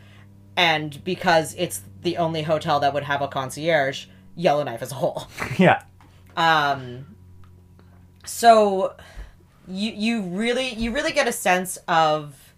and 0.56 1.02
because 1.02 1.56
it's 1.58 1.82
the 2.02 2.16
only 2.16 2.42
hotel 2.42 2.78
that 2.78 2.94
would 2.94 3.02
have 3.02 3.22
a 3.22 3.26
concierge, 3.26 4.06
Yellowknife 4.38 4.80
as 4.82 4.92
a 4.92 4.94
whole. 4.94 5.26
Yeah. 5.58 5.82
Um, 6.36 7.16
so 8.24 8.94
you 9.66 9.90
you 9.90 10.22
really 10.22 10.72
you 10.74 10.92
really 10.92 11.12
get 11.12 11.26
a 11.26 11.32
sense 11.32 11.76
of 11.88 12.54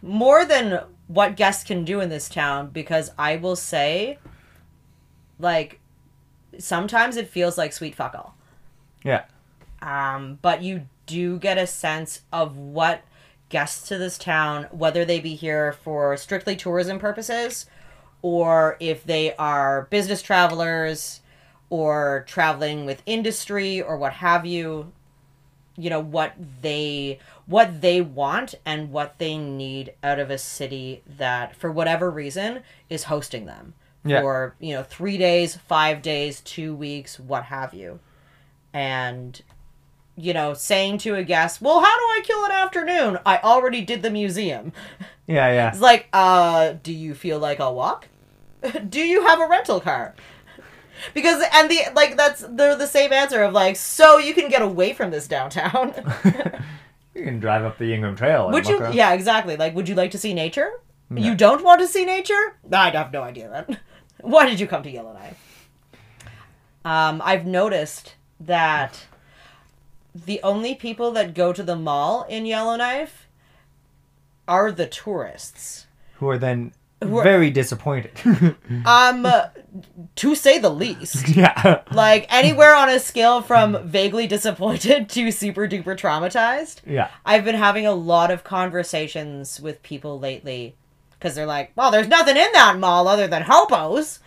more 0.00 0.44
than 0.44 0.84
what 1.08 1.36
guests 1.36 1.64
can 1.64 1.84
do 1.84 2.00
in 2.00 2.08
this 2.08 2.28
town 2.28 2.70
because 2.70 3.10
I 3.18 3.36
will 3.36 3.56
say, 3.56 4.18
like, 5.40 5.80
sometimes 6.58 7.16
it 7.16 7.28
feels 7.28 7.58
like 7.58 7.72
sweet 7.72 7.96
fuck 7.96 8.14
all. 8.14 8.36
Yeah. 9.04 9.24
Um, 9.82 10.38
but 10.40 10.62
you 10.62 10.86
do 11.06 11.38
get 11.38 11.58
a 11.58 11.66
sense 11.66 12.22
of 12.32 12.56
what 12.56 13.02
guests 13.48 13.88
to 13.88 13.98
this 13.98 14.16
town, 14.16 14.68
whether 14.70 15.04
they 15.04 15.18
be 15.18 15.34
here 15.34 15.72
for 15.72 16.16
strictly 16.16 16.54
tourism 16.54 17.00
purposes 17.00 17.66
or 18.22 18.76
if 18.80 19.04
they 19.04 19.34
are 19.36 19.86
business 19.90 20.22
travelers 20.22 21.20
or 21.70 22.24
traveling 22.26 22.84
with 22.84 23.02
industry 23.06 23.80
or 23.80 23.96
what 23.96 24.14
have 24.14 24.44
you, 24.44 24.92
you 25.76 25.88
know, 25.88 26.00
what 26.00 26.34
they 26.62 27.18
what 27.46 27.80
they 27.80 28.00
want 28.00 28.54
and 28.64 28.92
what 28.92 29.18
they 29.18 29.36
need 29.36 29.92
out 30.02 30.18
of 30.18 30.30
a 30.30 30.38
city 30.38 31.02
that 31.06 31.56
for 31.56 31.70
whatever 31.70 32.10
reason 32.10 32.60
is 32.88 33.04
hosting 33.04 33.46
them 33.46 33.74
Yeah. 34.04 34.20
for, 34.20 34.54
you 34.60 34.74
know, 34.74 34.82
3 34.82 35.16
days, 35.18 35.56
5 35.56 36.00
days, 36.02 36.40
2 36.42 36.74
weeks, 36.74 37.18
what 37.18 37.44
have 37.44 37.74
you. 37.74 37.98
And 38.72 39.40
you 40.20 40.32
know, 40.32 40.54
saying 40.54 40.98
to 40.98 41.14
a 41.14 41.24
guest, 41.24 41.60
"Well, 41.62 41.80
how 41.80 41.96
do 41.96 42.02
I 42.02 42.20
kill 42.24 42.44
an 42.44 42.52
afternoon? 42.52 43.18
I 43.26 43.38
already 43.38 43.82
did 43.82 44.02
the 44.02 44.10
museum." 44.10 44.72
Yeah, 45.26 45.52
yeah. 45.52 45.68
It's 45.70 45.80
like, 45.80 46.08
"Uh, 46.12 46.74
do 46.82 46.92
you 46.92 47.14
feel 47.14 47.38
like 47.38 47.60
I'll 47.60 47.74
walk? 47.74 48.08
do 48.88 49.00
you 49.00 49.26
have 49.26 49.40
a 49.40 49.48
rental 49.48 49.80
car?" 49.80 50.14
Because 51.14 51.42
and 51.52 51.70
the 51.70 51.80
like 51.94 52.16
that's 52.16 52.40
the 52.40 52.76
the 52.78 52.86
same 52.86 53.12
answer 53.12 53.42
of 53.42 53.52
like, 53.52 53.76
"So 53.76 54.18
you 54.18 54.34
can 54.34 54.48
get 54.48 54.62
away 54.62 54.92
from 54.92 55.10
this 55.10 55.26
downtown." 55.28 55.94
You 57.14 57.24
can 57.24 57.40
drive 57.40 57.64
up 57.64 57.76
the 57.76 57.92
Ingraham 57.92 58.16
Trail. 58.16 58.50
would 58.50 58.66
you? 58.68 58.78
around. 58.78 58.94
Yeah, 58.94 59.12
exactly. 59.12 59.56
Like, 59.56 59.74
would 59.74 59.88
you 59.88 59.94
like 59.94 60.12
to 60.12 60.18
see 60.18 60.32
nature? 60.32 60.70
Yeah. 61.10 61.24
You 61.24 61.34
don't 61.34 61.64
want 61.64 61.80
to 61.80 61.88
see 61.88 62.04
nature? 62.04 62.56
I 62.72 62.90
have 62.90 63.12
no 63.12 63.22
idea 63.22 63.64
then. 63.66 63.78
Why 64.20 64.46
did 64.46 64.60
you 64.60 64.66
come 64.66 64.82
to 64.84 64.90
Yellowknife? 64.90 65.68
Um, 66.84 67.20
I've 67.24 67.46
noticed 67.46 68.14
that 68.38 69.06
the 70.14 70.40
only 70.42 70.74
people 70.74 71.10
that 71.12 71.34
go 71.34 71.52
to 71.52 71.62
the 71.62 71.76
mall 71.76 72.24
in 72.28 72.46
Yellowknife 72.46 73.26
are 74.48 74.72
the 74.72 74.86
tourists. 74.86 75.86
Who 76.14 76.28
are 76.28 76.38
then 76.38 76.72
Who 77.02 77.18
are- 77.18 77.22
very 77.24 77.50
disappointed. 77.50 78.12
Um, 78.86 79.26
to 80.16 80.34
say 80.34 80.58
the 80.58 80.70
least. 80.70 81.28
yeah. 81.36 81.82
Like 81.92 82.26
anywhere 82.32 82.74
on 82.74 82.88
a 82.88 82.98
scale 82.98 83.40
from 83.42 83.88
vaguely 83.88 84.26
disappointed 84.26 85.08
to 85.10 85.30
super 85.30 85.68
duper 85.68 85.96
traumatized. 85.96 86.80
Yeah. 86.86 87.08
I've 87.24 87.44
been 87.44 87.54
having 87.56 87.86
a 87.86 87.92
lot 87.92 88.30
of 88.30 88.42
conversations 88.44 89.60
with 89.60 89.82
people 89.82 90.18
lately 90.18 90.74
because 91.12 91.34
they're 91.34 91.46
like, 91.46 91.70
well, 91.76 91.90
there's 91.90 92.08
nothing 92.08 92.36
in 92.36 92.48
that 92.52 92.78
mall 92.78 93.06
other 93.06 93.26
than 93.28 93.42
hobos, 93.42 94.18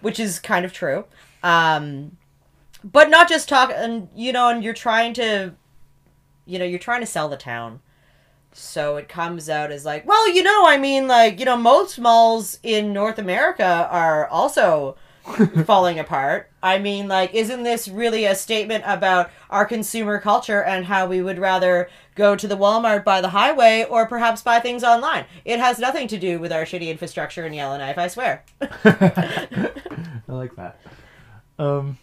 which 0.00 0.18
is 0.20 0.38
kind 0.38 0.64
of 0.64 0.72
true. 0.72 1.04
Um, 1.42 2.16
but 2.84 3.10
not 3.10 3.28
just 3.28 3.48
talk, 3.48 3.70
and 3.74 4.08
you 4.14 4.32
know, 4.32 4.48
and 4.48 4.62
you're 4.62 4.74
trying 4.74 5.14
to, 5.14 5.54
you 6.46 6.58
know, 6.58 6.64
you're 6.64 6.78
trying 6.78 7.00
to 7.00 7.06
sell 7.06 7.28
the 7.28 7.36
town. 7.36 7.80
So 8.52 8.96
it 8.96 9.08
comes 9.08 9.48
out 9.48 9.72
as 9.72 9.84
like, 9.84 10.06
well, 10.06 10.28
you 10.32 10.42
know, 10.42 10.66
I 10.66 10.76
mean, 10.76 11.08
like, 11.08 11.38
you 11.38 11.46
know, 11.46 11.56
most 11.56 11.98
malls 11.98 12.58
in 12.62 12.92
North 12.92 13.18
America 13.18 13.88
are 13.90 14.28
also 14.28 14.96
falling 15.64 15.98
apart. 15.98 16.50
I 16.62 16.78
mean, 16.78 17.08
like, 17.08 17.32
isn't 17.34 17.62
this 17.62 17.88
really 17.88 18.24
a 18.24 18.34
statement 18.34 18.84
about 18.86 19.30
our 19.48 19.64
consumer 19.64 20.20
culture 20.20 20.62
and 20.62 20.84
how 20.84 21.06
we 21.06 21.22
would 21.22 21.38
rather 21.38 21.88
go 22.14 22.36
to 22.36 22.46
the 22.46 22.56
Walmart 22.56 23.04
by 23.04 23.20
the 23.20 23.30
highway 23.30 23.86
or 23.88 24.06
perhaps 24.06 24.42
buy 24.42 24.60
things 24.60 24.84
online? 24.84 25.24
It 25.44 25.58
has 25.58 25.78
nothing 25.78 26.08
to 26.08 26.18
do 26.18 26.38
with 26.38 26.52
our 26.52 26.64
shitty 26.64 26.88
infrastructure 26.88 27.46
in 27.46 27.54
Yellowknife, 27.54 27.98
I 27.98 28.08
swear. 28.08 28.44
I 28.60 29.70
like 30.26 30.54
that. 30.56 30.78
Um, 31.58 31.98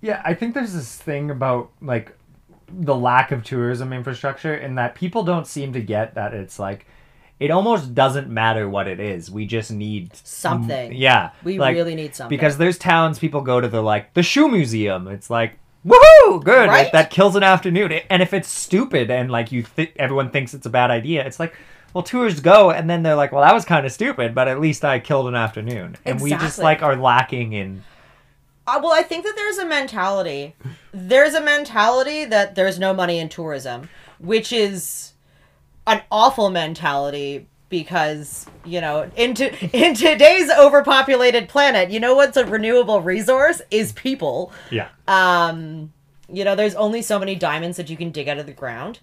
yeah, 0.00 0.22
I 0.24 0.34
think 0.34 0.54
there's 0.54 0.72
this 0.72 0.96
thing 0.96 1.30
about 1.30 1.70
like 1.80 2.16
the 2.68 2.94
lack 2.94 3.32
of 3.32 3.42
tourism 3.44 3.92
infrastructure, 3.92 4.54
in 4.54 4.76
that 4.76 4.94
people 4.94 5.22
don't 5.22 5.46
seem 5.46 5.72
to 5.72 5.80
get 5.80 6.14
that 6.14 6.34
it's 6.34 6.58
like 6.58 6.86
it 7.40 7.50
almost 7.50 7.94
doesn't 7.94 8.28
matter 8.28 8.68
what 8.68 8.88
it 8.88 8.98
is. 9.00 9.30
We 9.30 9.46
just 9.46 9.70
need 9.70 10.14
Something. 10.16 10.92
Yeah, 10.92 11.30
We 11.44 11.58
like, 11.58 11.76
really 11.76 11.94
need 11.94 12.14
something. 12.14 12.36
because 12.36 12.58
there's 12.58 12.78
towns 12.78 13.18
people 13.18 13.40
go 13.40 13.60
to 13.60 13.68
the 13.68 13.80
like 13.80 14.14
the 14.14 14.22
shoe 14.22 14.48
museum. 14.48 15.08
It's 15.08 15.30
like 15.30 15.58
woohoo, 15.86 16.42
good. 16.44 16.68
Right? 16.68 16.92
That 16.92 17.10
kills 17.10 17.36
an 17.36 17.42
afternoon. 17.42 17.92
And 18.10 18.22
if 18.22 18.32
it's 18.34 18.48
stupid 18.48 19.10
and 19.10 19.30
like 19.30 19.52
you 19.52 19.62
th- 19.62 19.92
everyone 19.96 20.30
thinks 20.30 20.54
it's 20.54 20.66
a 20.66 20.70
bad 20.70 20.90
idea, 20.90 21.26
it's 21.26 21.40
like. 21.40 21.54
Well, 21.94 22.04
tours 22.04 22.40
go, 22.40 22.70
and 22.70 22.88
then 22.88 23.02
they're 23.02 23.16
like, 23.16 23.32
"Well, 23.32 23.42
that 23.42 23.54
was 23.54 23.64
kind 23.64 23.86
of 23.86 23.90
stupid, 23.90 24.34
but 24.34 24.46
at 24.46 24.60
least 24.60 24.84
I 24.84 24.98
killed 24.98 25.26
an 25.26 25.34
afternoon." 25.34 25.96
And 26.04 26.20
we 26.20 26.30
just 26.32 26.58
like 26.58 26.82
are 26.82 26.96
lacking 26.96 27.54
in 27.54 27.82
Uh, 28.68 28.78
well, 28.82 28.92
I 28.92 29.02
think 29.02 29.24
that 29.24 29.32
there's 29.34 29.56
a 29.56 29.64
mentality. 29.64 30.54
There's 30.92 31.32
a 31.32 31.40
mentality 31.40 32.26
that 32.26 32.54
there's 32.54 32.78
no 32.78 32.92
money 32.92 33.18
in 33.18 33.30
tourism, 33.30 33.88
which 34.18 34.52
is 34.52 35.14
an 35.86 36.02
awful 36.10 36.50
mentality 36.50 37.46
because 37.70 38.46
you 38.64 38.80
know 38.80 39.10
in, 39.16 39.34
to, 39.34 39.64
in 39.76 39.94
today's 39.94 40.50
overpopulated 40.50 41.48
planet, 41.48 41.90
you 41.90 41.98
know 41.98 42.14
what's 42.14 42.36
a 42.36 42.44
renewable 42.44 43.00
resource 43.00 43.62
is 43.70 43.92
people. 43.92 44.52
yeah. 44.70 44.88
Um, 45.06 45.94
you 46.30 46.44
know, 46.44 46.54
there's 46.54 46.74
only 46.74 47.00
so 47.00 47.18
many 47.18 47.34
diamonds 47.34 47.78
that 47.78 47.88
you 47.88 47.96
can 47.96 48.10
dig 48.10 48.28
out 48.28 48.36
of 48.36 48.44
the 48.44 48.52
ground, 48.52 49.00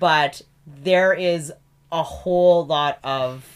but 0.00 0.42
there 0.66 1.14
is 1.14 1.52
a 1.92 2.02
whole 2.02 2.66
lot 2.66 2.98
of 3.04 3.46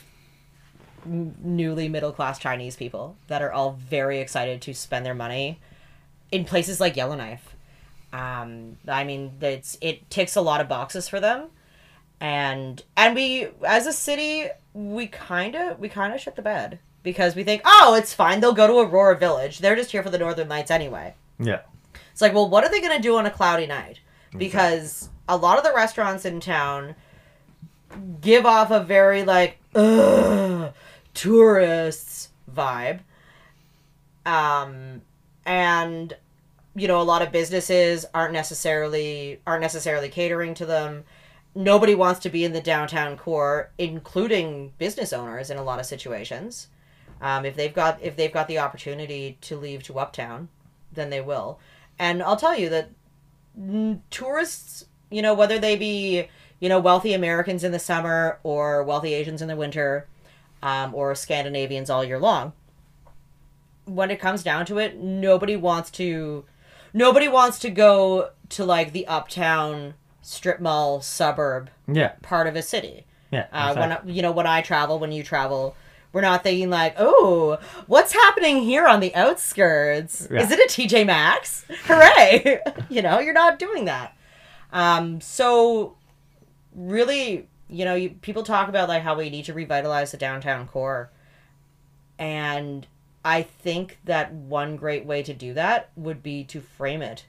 newly 1.04 1.88
middle 1.88 2.12
class 2.12 2.38
Chinese 2.38 2.76
people 2.76 3.16
that 3.28 3.42
are 3.42 3.52
all 3.52 3.72
very 3.72 4.18
excited 4.18 4.60
to 4.62 4.74
spend 4.74 5.04
their 5.04 5.14
money 5.14 5.58
in 6.30 6.44
places 6.44 6.80
like 6.80 6.96
Yellowknife. 6.96 7.54
Um, 8.12 8.76
I 8.88 9.04
mean, 9.04 9.32
it's 9.40 9.78
it 9.80 10.10
ticks 10.10 10.36
a 10.36 10.40
lot 10.40 10.60
of 10.60 10.68
boxes 10.68 11.08
for 11.08 11.20
them, 11.20 11.48
and 12.20 12.82
and 12.96 13.14
we 13.14 13.48
as 13.66 13.86
a 13.86 13.92
city 13.92 14.48
we 14.72 15.06
kind 15.06 15.54
of 15.54 15.78
we 15.78 15.88
kind 15.88 16.14
of 16.14 16.20
shit 16.20 16.36
the 16.36 16.42
bed 16.42 16.78
because 17.02 17.34
we 17.34 17.42
think 17.42 17.62
oh 17.64 17.94
it's 17.94 18.14
fine 18.14 18.40
they'll 18.40 18.52
go 18.52 18.68
to 18.68 18.78
Aurora 18.78 19.16
Village 19.16 19.58
they're 19.58 19.74
just 19.74 19.90
here 19.90 20.02
for 20.02 20.10
the 20.10 20.18
Northern 20.18 20.48
Lights 20.48 20.70
anyway. 20.70 21.14
Yeah. 21.38 21.60
It's 22.12 22.20
like, 22.20 22.34
well, 22.34 22.48
what 22.48 22.64
are 22.64 22.70
they 22.70 22.80
going 22.80 22.96
to 22.96 23.02
do 23.02 23.16
on 23.16 23.26
a 23.26 23.30
cloudy 23.30 23.66
night? 23.66 24.00
Because 24.36 25.08
a 25.28 25.36
lot 25.36 25.58
of 25.58 25.64
the 25.64 25.72
restaurants 25.74 26.24
in 26.24 26.38
town 26.40 26.94
give 28.20 28.44
off 28.44 28.70
a 28.70 28.80
very 28.80 29.24
like 29.24 29.58
ugh, 29.74 30.72
tourists 31.14 32.28
vibe. 32.52 33.00
Um, 34.26 35.02
and 35.44 36.14
you 36.74 36.86
know, 36.86 37.00
a 37.00 37.02
lot 37.02 37.22
of 37.22 37.32
businesses 37.32 38.06
aren't 38.14 38.32
necessarily 38.32 39.40
aren't 39.46 39.62
necessarily 39.62 40.08
catering 40.08 40.54
to 40.54 40.66
them. 40.66 41.04
Nobody 41.54 41.94
wants 41.94 42.20
to 42.20 42.30
be 42.30 42.44
in 42.44 42.52
the 42.52 42.60
downtown 42.60 43.16
core, 43.16 43.70
including 43.76 44.72
business 44.78 45.12
owners 45.12 45.50
in 45.50 45.58
a 45.58 45.64
lot 45.64 45.80
of 45.80 45.86
situations. 45.86 46.68
Um, 47.20 47.44
if 47.44 47.56
they've 47.56 47.74
got 47.74 48.00
if 48.02 48.16
they've 48.16 48.32
got 48.32 48.48
the 48.48 48.58
opportunity 48.58 49.36
to 49.42 49.56
leave 49.56 49.82
to 49.84 49.98
uptown, 49.98 50.48
then 50.92 51.10
they 51.10 51.20
will. 51.20 51.58
And 51.98 52.22
I'll 52.22 52.36
tell 52.36 52.58
you 52.58 52.68
that 52.70 52.90
tourists, 54.10 54.86
you 55.10 55.22
know, 55.22 55.34
whether 55.34 55.58
they 55.58 55.76
be, 55.76 56.28
you 56.60 56.68
know, 56.68 56.78
wealthy 56.78 57.12
Americans 57.12 57.64
in 57.64 57.72
the 57.72 57.78
summer 57.78 58.38
or 58.42 58.84
wealthy 58.84 59.12
Asians 59.12 59.42
in 59.42 59.48
the 59.48 59.56
winter, 59.56 60.06
um, 60.62 60.94
or 60.94 61.14
Scandinavians 61.14 61.90
all 61.90 62.04
year 62.04 62.18
long, 62.18 62.52
when 63.86 64.10
it 64.10 64.20
comes 64.20 64.42
down 64.42 64.66
to 64.66 64.78
it, 64.78 64.98
nobody 64.98 65.56
wants 65.56 65.90
to, 65.92 66.44
nobody 66.92 67.28
wants 67.28 67.58
to 67.60 67.70
go 67.70 68.30
to 68.50 68.64
like 68.64 68.92
the 68.92 69.06
uptown 69.06 69.94
strip 70.22 70.60
mall 70.60 71.00
suburb 71.00 71.70
Yeah. 71.90 72.12
part 72.22 72.46
of 72.46 72.56
a 72.56 72.62
city. 72.62 73.06
Yeah. 73.32 73.46
Uh, 73.52 73.68
exactly. 73.74 74.06
when 74.08 74.16
you 74.16 74.22
know 74.22 74.32
when 74.32 74.46
I 74.46 74.60
travel, 74.60 74.98
when 74.98 75.12
you 75.12 75.22
travel, 75.22 75.76
we're 76.12 76.20
not 76.20 76.42
thinking 76.42 76.68
like, 76.70 76.94
oh, 76.98 77.58
what's 77.86 78.12
happening 78.12 78.62
here 78.62 78.86
on 78.88 78.98
the 79.00 79.14
outskirts? 79.14 80.26
Yeah. 80.30 80.40
Is 80.42 80.50
it 80.50 80.58
a 80.58 80.68
TJ 80.68 81.06
Maxx? 81.06 81.64
Hooray! 81.84 82.58
you 82.88 83.02
know, 83.02 83.20
you're 83.20 83.32
not 83.32 83.58
doing 83.60 83.84
that. 83.84 84.16
Um, 84.72 85.20
so 85.20 85.96
really, 86.74 87.48
you 87.70 87.84
know, 87.84 87.94
you, 87.94 88.10
people 88.10 88.42
talk 88.42 88.68
about 88.68 88.88
like 88.88 89.02
how 89.02 89.16
we 89.16 89.30
need 89.30 89.44
to 89.46 89.54
revitalize 89.54 90.10
the 90.10 90.16
downtown 90.16 90.66
core, 90.66 91.10
and 92.18 92.86
I 93.24 93.42
think 93.42 93.98
that 94.04 94.32
one 94.32 94.76
great 94.76 95.04
way 95.04 95.22
to 95.22 95.32
do 95.32 95.54
that 95.54 95.90
would 95.96 96.22
be 96.22 96.44
to 96.44 96.60
frame 96.60 97.02
it, 97.02 97.26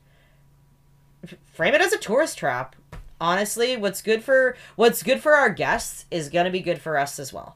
frame 1.54 1.74
it 1.74 1.82
as 1.82 1.94
a 1.94 1.98
tourist 1.98 2.38
trap. 2.38 2.76
honestly, 3.22 3.78
what's 3.78 4.02
good 4.02 4.24
for 4.24 4.58
what's 4.76 5.04
good 5.04 5.22
for 5.22 5.34
our 5.34 5.50
guests 5.50 6.06
is 6.12 6.28
going 6.28 6.46
to 6.46 6.52
be 6.52 6.60
good 6.60 6.82
for 6.82 6.98
us 6.98 7.20
as 7.20 7.32
well. 7.32 7.56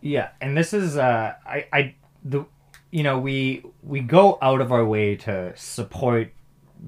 Yeah, 0.00 0.28
and 0.40 0.56
this 0.56 0.72
is 0.72 0.96
uh 0.96 1.34
I 1.44 1.66
I 1.72 1.94
the 2.22 2.44
you 2.90 3.02
know, 3.02 3.18
we 3.18 3.64
we 3.82 4.00
go 4.00 4.38
out 4.40 4.60
of 4.60 4.70
our 4.70 4.84
way 4.84 5.16
to 5.16 5.56
support 5.56 6.32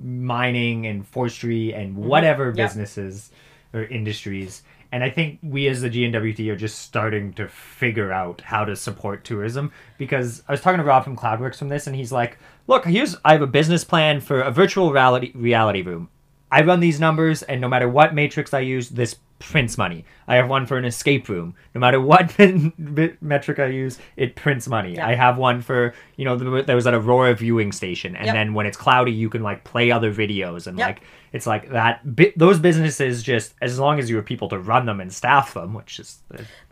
mining 0.03 0.87
and 0.87 1.07
forestry 1.07 1.75
and 1.75 1.97
whatever 1.97 2.53
Mm-hmm. 2.53 2.57
Businesses 2.57 3.31
or 3.73 3.85
industries. 3.85 4.63
And 4.93 5.05
I 5.05 5.11
think 5.11 5.39
we 5.43 5.69
as 5.69 5.83
the 5.83 5.91
GNWT 5.91 6.49
are 6.49 6.57
just 6.57 6.81
starting 6.81 7.33
to 7.35 7.49
figure 7.49 8.13
out 8.13 8.41
how 8.41 8.65
to 8.65 8.75
support 8.75 9.25
tourism 9.25 9.73
because 9.99 10.43
I 10.49 10.53
was 10.53 10.61
talking 10.61 10.79
to 10.79 10.85
Rob 10.85 11.05
from 11.05 11.17
Cloudworks 11.17 11.57
from 11.57 11.69
this 11.69 11.87
and 11.87 11.95
he's 11.95 12.11
like, 12.11 12.39
"Look, 12.67 12.85
here's 12.87 13.17
I 13.25 13.33
have 13.33 13.43
a 13.43 13.47
business 13.47 13.85
plan 13.85 14.21
for 14.21 14.41
a 14.41 14.51
virtual 14.51 14.93
reality 14.93 15.33
reality 15.35 15.83
room. 15.83 16.09
I 16.51 16.63
run 16.63 16.81
these 16.81 16.99
numbers, 16.99 17.43
and 17.43 17.61
no 17.61 17.69
matter 17.69 17.89
what 17.89 18.15
matrix 18.15 18.53
I 18.53 18.61
use, 18.61 18.89
this 18.89 19.17
prints 19.41 19.77
money. 19.77 20.05
I 20.29 20.37
have 20.37 20.49
one 20.49 20.67
for 20.67 20.79
an 20.79 20.85
escape 20.85 21.29
room. 21.29 21.55
No 21.75 21.81
matter 21.81 22.01
what 22.01 22.33
metric 23.21 23.59
I 23.59 23.67
use, 23.67 23.99
it 24.17 24.37
prints 24.37 24.69
money. 24.69 24.95
Yeah. 24.95 25.07
I 25.09 25.15
have 25.15 25.37
one 25.39 25.61
for 25.63 25.93
you 26.17 26.25
know 26.25 26.37
there 26.37 26.63
there 26.63 26.77
was 26.77 26.87
an 26.87 26.95
Aurora 26.95 27.35
viewing 27.35 27.73
station, 27.73 28.15
and 28.15 28.27
Yep. 28.27 28.35
then 28.35 28.55
when 28.55 28.67
it's 28.67 28.77
cloudy, 28.77 29.11
you 29.13 29.29
can 29.29 29.43
like 29.43 29.65
play 29.65 29.91
other 29.91 30.13
videos, 30.15 30.67
and 30.69 30.79
Yep. 30.79 30.87
like 30.87 31.01
it's 31.33 31.47
like 31.47 31.71
that. 31.71 32.01
Bi- 32.17 32.33
those 32.37 32.59
businesses 32.61 33.23
just 33.23 33.55
as 33.61 33.79
long 33.79 33.99
as 33.99 34.09
you 34.09 34.17
have 34.17 34.25
people 34.27 34.49
to 34.51 34.59
run 34.59 34.87
them 34.87 35.01
and 35.01 35.13
staff 35.13 35.55
them, 35.55 35.75
which 35.75 35.99
is 35.99 36.19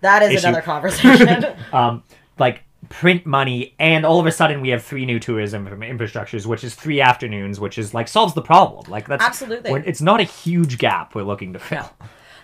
That 0.00 0.22
is 0.22 0.30
Issue. 0.34 0.46
another 0.48 0.62
conversation. 0.62 1.46
um, 1.72 2.02
like 2.38 2.62
print 2.90 3.26
money 3.26 3.74
and 3.80 4.06
all 4.06 4.20
of 4.20 4.26
a 4.26 4.30
sudden 4.32 4.60
we 4.60 4.68
have 4.68 4.82
three 4.82 5.04
new 5.04 5.18
tourism 5.18 5.66
infrastructures 5.66 6.46
which 6.46 6.62
is 6.62 6.76
three 6.76 7.00
afternoons 7.00 7.58
which 7.58 7.76
is 7.76 7.92
like 7.92 8.06
solves 8.06 8.34
the 8.34 8.40
problem 8.40 8.88
like 8.88 9.06
that's 9.08 9.22
Absolutely. 9.22 9.72
it's 9.84 10.00
not 10.00 10.20
a 10.20 10.22
huge 10.22 10.78
gap 10.78 11.12
we're 11.14 11.24
looking 11.24 11.52
to 11.52 11.58
fill 11.58 11.90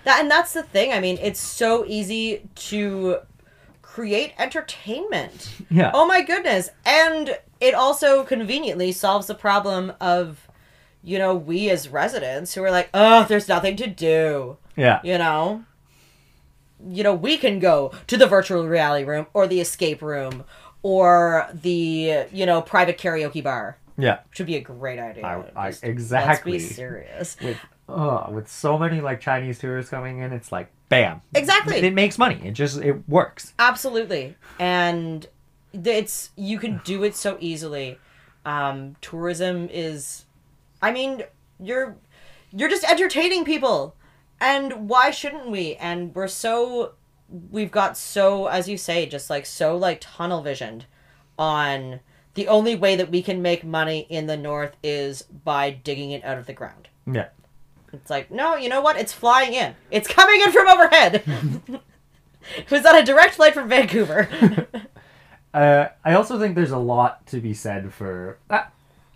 That 0.04 0.20
and 0.20 0.30
that's 0.30 0.52
the 0.52 0.62
thing. 0.62 0.92
I 0.92 1.00
mean, 1.00 1.18
it's 1.20 1.40
so 1.40 1.84
easy 1.86 2.48
to 2.56 3.18
create 3.82 4.32
entertainment. 4.38 5.50
Yeah. 5.70 5.90
Oh 5.94 6.06
my 6.06 6.22
goodness. 6.22 6.70
And 6.84 7.38
it 7.60 7.74
also 7.74 8.24
conveniently 8.24 8.92
solves 8.92 9.26
the 9.26 9.34
problem 9.34 9.92
of 10.00 10.48
you 11.06 11.18
know, 11.18 11.34
we 11.34 11.68
as 11.68 11.88
residents 11.90 12.54
who 12.54 12.62
are 12.64 12.70
like, 12.70 12.88
"Oh, 12.94 13.24
there's 13.28 13.48
nothing 13.48 13.76
to 13.76 13.86
do." 13.86 14.56
yeah 14.76 15.00
You 15.04 15.18
know? 15.18 15.64
You 16.86 17.02
know, 17.02 17.14
we 17.14 17.36
can 17.36 17.58
go 17.60 17.92
to 18.08 18.16
the 18.16 18.26
virtual 18.26 18.66
reality 18.66 19.04
room 19.04 19.26
or 19.32 19.46
the 19.46 19.60
escape 19.60 20.02
room 20.02 20.44
or 20.82 21.48
the, 21.54 22.24
you 22.32 22.44
know, 22.46 22.60
private 22.60 22.98
karaoke 22.98 23.42
bar. 23.42 23.78
yeah 23.96 24.18
Which 24.30 24.38
would 24.40 24.46
be 24.46 24.56
a 24.56 24.60
great 24.60 24.98
idea. 24.98 25.24
I- 25.24 25.68
I- 25.68 25.72
exactly. 25.82 26.52
Let's 26.52 26.64
be 26.68 26.74
serious. 26.74 27.36
with 27.42 27.56
oh, 27.88 28.30
with 28.30 28.48
so 28.50 28.78
many 28.78 29.00
like 29.00 29.20
Chinese 29.20 29.58
tourists 29.58 29.90
coming 29.90 30.18
in, 30.18 30.32
it's 30.32 30.52
like 30.52 30.70
bam, 30.88 31.20
Exactly. 31.34 31.76
It, 31.78 31.94
makes 31.94 32.18
money. 32.18 32.40
It 32.44 32.52
just 32.52 32.78
it 32.78 33.08
works. 33.08 33.52
Absolutely. 33.58 34.36
And 34.58 35.26
it's 35.72 36.30
you 36.36 36.58
can 36.58 36.80
do 36.84 37.02
it 37.04 37.16
so 37.16 37.36
easily. 37.40 37.98
Um, 38.44 38.96
tourism 39.00 39.68
is 39.70 40.24
I 40.82 40.92
mean, 40.92 41.22
you're 41.58 41.96
you're 42.52 42.68
just 42.68 42.84
entertaining 42.84 43.44
people. 43.44 43.96
And 44.40 44.88
why 44.88 45.10
shouldn't 45.10 45.50
we? 45.50 45.76
And 45.76 46.14
we're 46.14 46.28
so 46.28 46.92
we've 47.50 47.70
got 47.70 47.96
so 47.96 48.46
as 48.46 48.68
you 48.68 48.76
say, 48.76 49.06
just 49.06 49.30
like 49.30 49.46
so 49.46 49.76
like 49.76 49.98
tunnel 50.00 50.42
visioned 50.42 50.86
on 51.38 52.00
the 52.34 52.48
only 52.48 52.74
way 52.74 52.96
that 52.96 53.10
we 53.10 53.22
can 53.22 53.40
make 53.42 53.64
money 53.64 54.06
in 54.08 54.26
the 54.26 54.36
north 54.36 54.76
is 54.82 55.22
by 55.22 55.70
digging 55.70 56.10
it 56.10 56.24
out 56.24 56.36
of 56.36 56.46
the 56.46 56.52
ground. 56.52 56.88
Yeah, 57.06 57.28
It's 57.94 58.10
like, 58.10 58.30
no, 58.30 58.56
you 58.56 58.68
know 58.68 58.80
what? 58.80 58.96
It's 58.96 59.12
flying 59.12 59.54
in. 59.54 59.74
It's 59.90 60.08
coming 60.08 60.40
in 60.40 60.52
from 60.52 60.68
overhead. 60.68 61.22
it 62.56 62.70
was 62.70 62.84
on 62.84 62.96
a 62.96 63.04
direct 63.04 63.34
flight 63.34 63.54
from 63.54 63.68
Vancouver. 63.68 64.28
uh, 65.54 65.88
I 66.04 66.14
also 66.14 66.38
think 66.38 66.54
there's 66.54 66.70
a 66.70 66.78
lot 66.78 67.26
to 67.28 67.40
be 67.40 67.54
said 67.54 67.92
for 67.92 68.38
uh, 68.50 68.64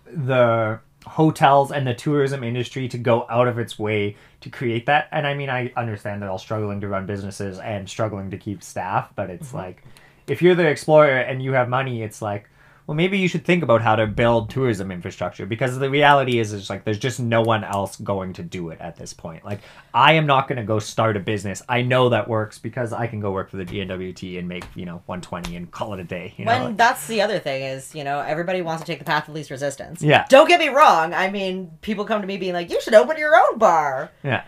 the 0.06 0.80
hotels 1.06 1.72
and 1.72 1.86
the 1.86 1.94
tourism 1.94 2.44
industry 2.44 2.88
to 2.88 2.98
go 2.98 3.26
out 3.30 3.48
of 3.48 3.58
its 3.58 3.78
way 3.78 4.16
to 4.40 4.50
create 4.50 4.86
that. 4.86 5.08
And 5.12 5.26
I 5.26 5.34
mean, 5.34 5.50
I 5.50 5.72
understand 5.76 6.22
they're 6.22 6.30
all 6.30 6.38
struggling 6.38 6.80
to 6.80 6.88
run 6.88 7.06
businesses 7.06 7.58
and 7.58 7.88
struggling 7.88 8.30
to 8.30 8.38
keep 8.38 8.62
staff, 8.62 9.10
but 9.14 9.30
it's 9.30 9.54
like 9.54 9.84
if 10.26 10.42
you're 10.42 10.54
the 10.54 10.66
explorer 10.66 11.18
and 11.18 11.42
you 11.42 11.52
have 11.52 11.68
money, 11.68 12.02
it's 12.02 12.22
like. 12.22 12.48
Well, 12.88 12.94
maybe 12.94 13.18
you 13.18 13.28
should 13.28 13.44
think 13.44 13.62
about 13.62 13.82
how 13.82 13.96
to 13.96 14.06
build 14.06 14.48
tourism 14.48 14.90
infrastructure 14.90 15.44
because 15.44 15.78
the 15.78 15.90
reality 15.90 16.38
is, 16.38 16.54
is 16.54 16.70
like 16.70 16.84
there's 16.84 16.98
just 16.98 17.20
no 17.20 17.42
one 17.42 17.62
else 17.62 17.96
going 17.96 18.32
to 18.32 18.42
do 18.42 18.70
it 18.70 18.80
at 18.80 18.96
this 18.96 19.12
point. 19.12 19.44
Like, 19.44 19.60
I 19.92 20.14
am 20.14 20.24
not 20.24 20.48
going 20.48 20.56
to 20.56 20.64
go 20.64 20.78
start 20.78 21.14
a 21.14 21.20
business. 21.20 21.62
I 21.68 21.82
know 21.82 22.08
that 22.08 22.26
works 22.26 22.58
because 22.58 22.94
I 22.94 23.06
can 23.06 23.20
go 23.20 23.30
work 23.30 23.50
for 23.50 23.58
the 23.58 23.66
GNWT 23.66 24.38
and 24.38 24.48
make 24.48 24.64
you 24.74 24.86
know 24.86 25.02
120 25.04 25.54
and 25.54 25.70
call 25.70 25.92
it 25.92 26.00
a 26.00 26.04
day. 26.04 26.32
You 26.38 26.46
know, 26.46 26.64
when 26.64 26.76
that's 26.78 27.06
the 27.08 27.20
other 27.20 27.38
thing 27.38 27.62
is, 27.62 27.94
you 27.94 28.04
know, 28.04 28.20
everybody 28.20 28.62
wants 28.62 28.82
to 28.82 28.86
take 28.86 29.00
the 29.00 29.04
path 29.04 29.28
of 29.28 29.34
least 29.34 29.50
resistance. 29.50 30.00
Yeah. 30.00 30.24
Don't 30.30 30.48
get 30.48 30.58
me 30.58 30.68
wrong. 30.68 31.12
I 31.12 31.30
mean, 31.30 31.72
people 31.82 32.06
come 32.06 32.22
to 32.22 32.26
me 32.26 32.38
being 32.38 32.54
like, 32.54 32.70
"You 32.70 32.80
should 32.80 32.94
open 32.94 33.18
your 33.18 33.36
own 33.36 33.58
bar," 33.58 34.12
yeah, 34.22 34.44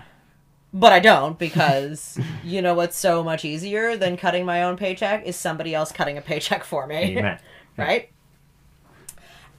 but 0.73 0.95
I 0.95 1.01
don't 1.01 1.39
because 1.39 2.19
you 2.43 2.63
know 2.63 2.73
what's 2.73 2.97
so 2.97 3.23
much 3.23 3.45
easier 3.45 3.99
than 3.99 4.17
cutting 4.17 4.47
my 4.47 4.63
own 4.63 4.79
paycheck 4.79 5.27
is 5.27 5.37
somebody 5.37 5.75
else 5.75 5.93
cutting 5.93 6.17
a 6.17 6.23
paycheck 6.23 6.65
for 6.65 6.87
me. 6.87 7.19
amen. 7.19 7.39
right? 7.77 8.09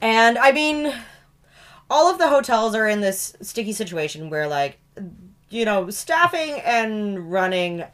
And 0.02 0.36
I 0.36 0.50
mean, 0.50 0.92
all 1.88 2.10
of 2.10 2.18
the 2.18 2.28
hotels 2.28 2.74
are 2.74 2.88
in 2.88 3.00
this 3.00 3.36
sticky 3.40 3.72
situation 3.72 4.28
where, 4.28 4.48
like, 4.48 4.78
you 5.48 5.64
know, 5.64 5.88
staffing 5.90 6.60
and 6.64 7.30
running 7.30 7.84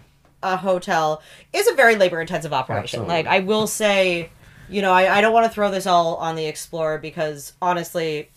a 0.42 0.56
hotel 0.56 1.20
is 1.52 1.68
a 1.68 1.74
very 1.74 1.96
labor 1.96 2.20
intensive 2.20 2.52
operation. 2.52 3.00
Absolutely. 3.00 3.14
Like, 3.14 3.26
I 3.26 3.40
will 3.40 3.66
say, 3.66 4.30
you 4.70 4.80
know, 4.80 4.92
I, 4.92 5.18
I 5.18 5.20
don't 5.20 5.34
want 5.34 5.46
to 5.46 5.52
throw 5.52 5.70
this 5.70 5.86
all 5.86 6.16
on 6.16 6.34
the 6.34 6.46
Explorer 6.46 6.98
because 6.98 7.52
honestly, 7.60 8.30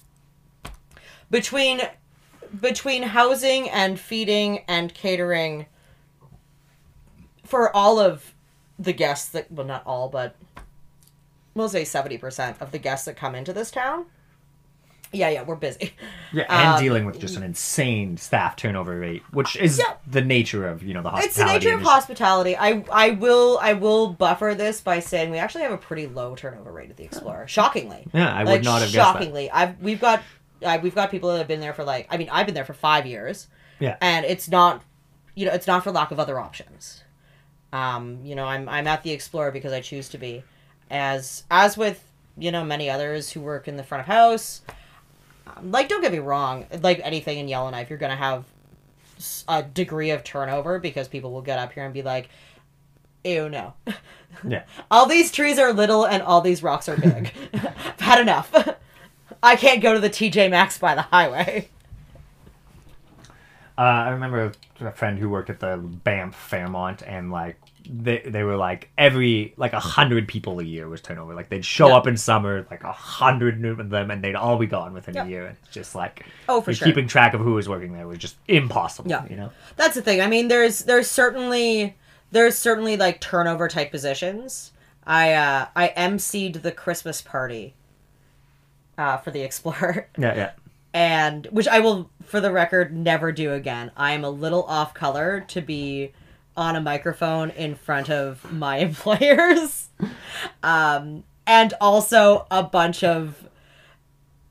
between 1.29 1.81
between 2.59 3.03
housing 3.03 3.69
and 3.69 3.97
feeding 3.97 4.65
and 4.67 4.93
catering 4.93 5.65
for 7.45 7.73
all 7.73 7.97
of 7.97 8.33
the 8.77 8.91
guests 8.91 9.29
that 9.29 9.49
well 9.49 9.65
not 9.65 9.83
all 9.85 10.09
but 10.09 10.35
we'll 11.53 11.69
say 11.69 11.83
70% 11.83 12.61
of 12.61 12.71
the 12.71 12.77
guests 12.79 13.05
that 13.05 13.15
come 13.17 13.35
into 13.35 13.53
this 13.53 13.71
town 13.71 14.05
yeah 15.13 15.27
yeah 15.27 15.43
we're 15.43 15.55
busy 15.57 15.93
Yeah, 16.31 16.45
and 16.47 16.75
Um, 16.75 16.81
dealing 16.81 17.05
with 17.05 17.19
just 17.19 17.35
an 17.35 17.43
insane 17.43 18.15
staff 18.15 18.55
turnover 18.55 18.97
rate, 18.97 19.21
which 19.33 19.57
is 19.57 19.77
Yeah. 19.77 19.95
the 20.07 20.21
nature 20.21 20.65
of 20.65 20.81
you 20.83 20.93
know 20.93 21.01
the 21.01 21.09
hospitality. 21.09 21.27
it's 21.57 21.63
the 21.65 21.69
nature 21.69 21.75
of 21.77 21.81
hospitality 21.83 22.55
i 22.55 22.81
i 22.89 23.09
will 23.09 23.59
i 23.61 23.73
will 23.73 24.07
buffer 24.13 24.55
this 24.55 24.79
by 24.79 24.99
saying 25.01 25.29
we 25.29 25.37
actually 25.37 25.63
have 25.63 25.73
a 25.73 25.77
pretty 25.77 26.07
low 26.07 26.33
turnover 26.35 26.71
rate 26.71 26.89
at 26.89 26.95
the 26.95 27.03
explorer 27.03 27.45
shockingly 27.47 28.07
Yeah, 28.13 28.33
I 28.33 28.45
would 28.45 28.63
not 28.63 28.75
have 28.81 28.91
guessed 28.91 28.93
that. 28.93 29.13
shockingly 29.13 29.51
i've 29.51 29.77
we've 29.81 29.99
got 29.99 30.21
uh, 30.63 30.79
we've 30.81 30.95
got 30.95 31.11
people 31.11 31.29
that 31.31 31.39
have 31.39 31.47
been 31.49 31.59
there 31.59 31.73
for 31.73 31.83
like 31.83 32.07
i 32.09 32.15
mean 32.15 32.29
i've 32.31 32.45
been 32.45 32.55
there 32.55 32.63
for 32.63 32.73
five 32.73 33.05
years 33.05 33.47
Yeah. 33.79 33.97
and 33.99 34.25
it's 34.25 34.47
not 34.47 34.81
you 35.35 35.45
know 35.45 35.51
it's 35.51 35.67
not 35.67 35.83
for 35.83 35.91
lack 35.91 36.11
of 36.11 36.21
other 36.21 36.39
options 36.39 37.03
um 37.73 38.19
you 38.23 38.35
know 38.35 38.45
i'm 38.45 38.69
i'm 38.69 38.87
at 38.87 39.03
the 39.03 39.11
explorer 39.11 39.51
because 39.51 39.73
i 39.73 39.81
choose 39.81 40.07
to 40.09 40.17
be 40.17 40.43
as 40.91 41.43
as 41.49 41.77
with 41.77 42.03
you 42.37 42.51
know 42.51 42.63
many 42.63 42.89
others 42.89 43.31
who 43.31 43.41
work 43.41 43.67
in 43.67 43.77
the 43.77 43.83
front 43.83 44.01
of 44.01 44.07
house 44.07 44.61
like 45.63 45.89
don't 45.89 46.01
get 46.01 46.11
me 46.11 46.19
wrong 46.19 46.65
like 46.81 46.99
anything 47.03 47.39
in 47.39 47.47
yellowknife 47.47 47.89
you're 47.89 47.97
gonna 47.97 48.15
have 48.15 48.45
a 49.47 49.63
degree 49.63 50.11
of 50.11 50.23
turnover 50.23 50.77
because 50.79 51.07
people 51.07 51.31
will 51.31 51.41
get 51.41 51.57
up 51.57 51.71
here 51.73 51.83
and 51.83 51.93
be 51.93 52.03
like 52.03 52.29
ew 53.23 53.49
no. 53.49 53.73
Yeah, 54.47 54.63
all 54.91 55.07
these 55.07 55.31
trees 55.31 55.59
are 55.59 55.73
little 55.73 56.05
and 56.05 56.23
all 56.23 56.39
these 56.39 56.63
rocks 56.63 56.87
are 56.87 56.95
big. 56.95 57.33
I've 57.53 57.99
had 57.99 58.21
enough. 58.21 58.77
I 59.43 59.57
can't 59.57 59.81
go 59.81 59.93
to 59.93 59.99
the 59.99 60.09
tj 60.09 60.49
maxx 60.49 60.77
by 60.77 60.95
the 60.95 61.01
highway. 61.01 61.67
Uh, 63.77 63.81
I 63.81 64.09
remember 64.09 64.53
a 64.79 64.91
friend 64.91 65.17
who 65.19 65.29
worked 65.29 65.49
at 65.49 65.59
the 65.59 65.77
Banff 65.77 66.35
Fairmont, 66.35 67.01
and 67.01 67.31
like 67.31 67.59
they 67.89 68.19
they 68.25 68.43
were 68.43 68.55
like 68.57 68.89
every 68.97 69.53
like 69.57 69.73
a 69.73 69.79
hundred 69.79 70.27
people 70.27 70.59
a 70.59 70.63
year 70.63 70.87
was 70.89 71.01
turnover. 71.01 71.33
Like 71.33 71.49
they'd 71.49 71.65
show 71.65 71.89
Yeah. 71.89 71.95
up 71.97 72.07
in 72.07 72.15
summer, 72.17 72.65
like 72.71 72.83
a 72.83 72.91
hundred 72.91 73.63
of 73.65 73.89
them, 73.89 74.11
and 74.11 74.23
they'd 74.23 74.35
all 74.35 74.57
be 74.57 74.65
gone 74.67 74.93
within 74.93 75.15
Yeah. 75.15 75.25
a 75.25 75.27
year. 75.27 75.45
And 75.47 75.57
it's 75.63 75.73
just 75.73 75.95
like 75.95 76.25
Oh, 76.47 76.61
for 76.61 76.73
sure. 76.73 76.87
keeping 76.87 77.07
track 77.07 77.33
of 77.33 77.41
who 77.41 77.53
was 77.53 77.67
working 77.67 77.93
there 77.93 78.07
was 78.07 78.17
just 78.19 78.35
impossible. 78.47 79.09
Yeah. 79.09 79.25
you 79.29 79.35
know. 79.35 79.51
That's 79.77 79.95
the 79.95 80.01
thing. 80.01 80.21
I 80.21 80.27
mean, 80.27 80.47
there's 80.47 80.79
there's 80.79 81.09
certainly 81.09 81.95
there's 82.31 82.57
certainly 82.57 82.97
like 82.97 83.19
turnover 83.21 83.67
type 83.67 83.91
positions. 83.91 84.71
I 85.05 85.33
uh 85.33 85.65
I 85.75 85.93
emceed 85.97 86.61
the 86.61 86.71
Christmas 86.71 87.21
party 87.21 87.73
uh 88.97 89.17
for 89.17 89.31
the 89.31 89.41
Explorer 89.41 90.07
Yeah, 90.17 90.35
yeah. 90.35 90.51
and 90.93 91.47
which 91.51 91.67
I 91.67 91.79
will 91.79 92.09
for 92.23 92.39
the 92.39 92.51
record 92.51 92.95
never 92.95 93.31
do 93.31 93.53
again. 93.53 93.91
I 93.97 94.11
am 94.13 94.23
a 94.23 94.29
little 94.29 94.63
off 94.63 94.93
color 94.93 95.43
to 95.49 95.61
be 95.61 96.11
on 96.57 96.75
a 96.75 96.81
microphone 96.81 97.49
in 97.51 97.75
front 97.75 98.09
of 98.09 98.51
my 98.51 98.77
employers. 98.87 99.89
Um 100.63 101.23
and 101.47 101.73
also 101.81 102.45
a 102.51 102.63
bunch 102.63 103.03
of 103.03 103.47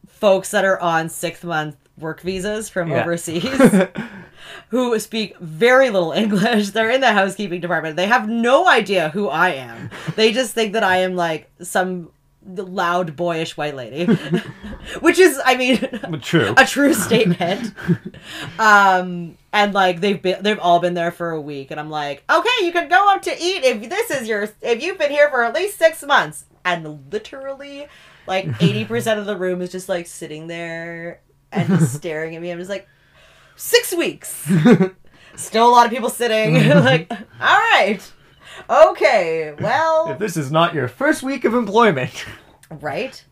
folks 0.07 0.51
that 0.51 0.65
are 0.65 0.81
on 0.81 1.09
six 1.09 1.43
month 1.45 1.77
work 1.99 2.21
visas 2.21 2.69
from 2.69 2.91
Yeah. 2.91 3.03
overseas 3.03 3.45
who 4.69 4.99
speak 4.99 5.37
very 5.39 5.91
little 5.91 6.13
English. 6.13 6.71
They're 6.71 6.91
in 6.91 7.01
the 7.01 7.13
housekeeping 7.13 7.61
department. 7.61 7.97
They 7.97 8.07
have 8.07 8.29
no 8.29 8.67
idea 8.69 9.11
who 9.11 9.29
I 9.29 9.51
am. 9.51 9.91
They 10.17 10.33
just 10.33 10.55
think 10.55 10.73
that 10.73 10.83
I 10.85 10.99
am 10.99 11.15
like 11.15 11.51
some 11.63 12.11
loud 12.47 13.17
boyish 13.17 13.57
white 13.59 13.77
lady 13.77 14.07
which 15.01 15.19
is 15.19 15.39
i 15.45 15.55
mean 15.59 15.77
True. 16.23 16.55
a 16.57 16.65
true 16.65 16.95
statement 16.95 17.75
um 18.59 19.37
and 19.53 19.73
like 19.75 20.01
they've 20.01 20.21
been 20.21 20.43
they've 20.43 20.59
all 20.59 20.81
been 20.81 20.95
there 20.95 21.11
for 21.11 21.31
a 21.31 21.41
week. 21.41 21.71
And 21.71 21.81
i'm 21.81 21.91
like 21.91 22.23
okay 22.31 22.65
you 22.65 22.73
can 22.73 22.89
go 22.89 23.13
up 23.13 23.23
to 23.23 23.31
eat 23.31 23.65
if 23.65 23.89
this 23.89 24.11
is 24.11 24.29
your 24.29 24.49
if 24.61 24.83
you've 24.83 24.99
been 24.99 25.11
here 25.11 25.29
for 25.31 25.45
at 25.45 25.55
least 25.55 25.79
six 25.79 26.03
months. 26.03 26.45
And 26.65 27.11
literally 27.11 27.89
like 28.27 28.47
80% 28.59 29.19
of 29.19 29.27
the 29.27 29.37
room 29.37 29.63
is 29.63 29.73
just 29.73 29.89
like 29.89 30.07
sitting 30.07 30.47
there 30.47 31.21
and 31.53 31.69
just 31.69 31.95
staring 31.97 32.37
at 32.37 32.43
me. 32.43 32.51
I'm 32.51 32.59
just 32.59 32.71
like 32.71 32.89
six 33.57 33.95
weeks. 33.95 34.49
Still 35.37 35.69
a 35.69 35.71
lot 35.71 35.87
of 35.87 35.93
people 35.93 36.11
sitting. 36.11 36.55
Like 36.69 37.11
all 37.11 37.19
right. 37.41 38.01
Okay 38.69 39.55
well. 39.59 40.11
If 40.11 40.19
this 40.19 40.37
is 40.37 40.51
not 40.53 40.75
your 40.75 40.89
first 40.89 41.23
week 41.23 41.45
of 41.45 41.55
employment. 41.55 42.27
Right. 42.71 43.25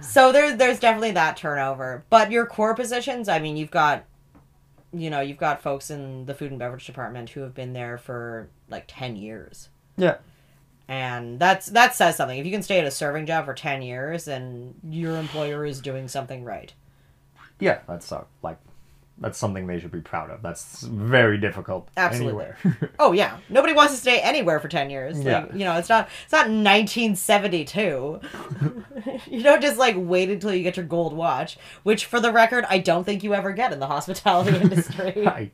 So 0.00 0.32
there's 0.32 0.56
there's 0.56 0.80
definitely 0.80 1.12
that 1.12 1.36
turnover. 1.36 2.04
But 2.10 2.30
your 2.30 2.46
core 2.46 2.74
positions, 2.74 3.28
I 3.28 3.38
mean, 3.38 3.56
you've 3.56 3.70
got 3.70 4.04
you 4.94 5.10
know, 5.10 5.20
you've 5.20 5.38
got 5.38 5.62
folks 5.62 5.90
in 5.90 6.26
the 6.26 6.34
food 6.34 6.50
and 6.50 6.58
beverage 6.58 6.86
department 6.86 7.30
who 7.30 7.40
have 7.40 7.54
been 7.54 7.72
there 7.72 7.98
for 7.98 8.48
like 8.68 8.84
10 8.86 9.16
years. 9.16 9.68
Yeah. 9.96 10.16
And 10.86 11.38
that's 11.38 11.66
that 11.66 11.94
says 11.94 12.16
something. 12.16 12.38
If 12.38 12.44
you 12.44 12.52
can 12.52 12.62
stay 12.62 12.78
at 12.78 12.86
a 12.86 12.90
serving 12.90 13.26
job 13.26 13.46
for 13.46 13.54
10 13.54 13.82
years 13.82 14.26
then 14.26 14.74
your 14.88 15.16
employer 15.16 15.64
is 15.64 15.80
doing 15.80 16.08
something 16.08 16.44
right. 16.44 16.72
Yeah, 17.60 17.80
that's 17.88 18.10
uh, 18.12 18.24
like 18.42 18.58
that's 19.18 19.38
something 19.38 19.66
they 19.66 19.78
should 19.78 19.92
be 19.92 20.00
proud 20.00 20.30
of. 20.30 20.42
That's 20.42 20.82
very 20.82 21.38
difficult 21.38 21.88
Absolutely. 21.96 22.46
anywhere. 22.64 22.90
Oh 22.98 23.12
yeah, 23.12 23.38
nobody 23.48 23.72
wants 23.72 23.92
to 23.94 24.00
stay 24.00 24.20
anywhere 24.20 24.58
for 24.60 24.68
10 24.68 24.90
years. 24.90 25.16
Like, 25.18 25.26
Yeah. 25.26 25.46
you 25.52 25.64
know, 25.64 25.76
it's 25.78 25.88
not 25.88 26.08
it's 26.24 26.32
not 26.32 26.48
1972. 26.48 28.20
you 29.30 29.42
don't 29.42 29.62
just 29.62 29.78
like 29.78 29.94
wait 29.98 30.30
until 30.30 30.52
you 30.54 30.62
get 30.62 30.76
your 30.76 30.86
gold 30.86 31.12
watch, 31.12 31.56
which 31.82 32.06
for 32.06 32.20
the 32.20 32.32
record, 32.32 32.64
I 32.68 32.78
don't 32.78 33.04
think 33.04 33.22
you 33.22 33.34
ever 33.34 33.52
get 33.52 33.72
in 33.72 33.80
the 33.80 33.86
hospitality 33.86 34.56
industry. 34.60 35.26
I, 35.26 35.50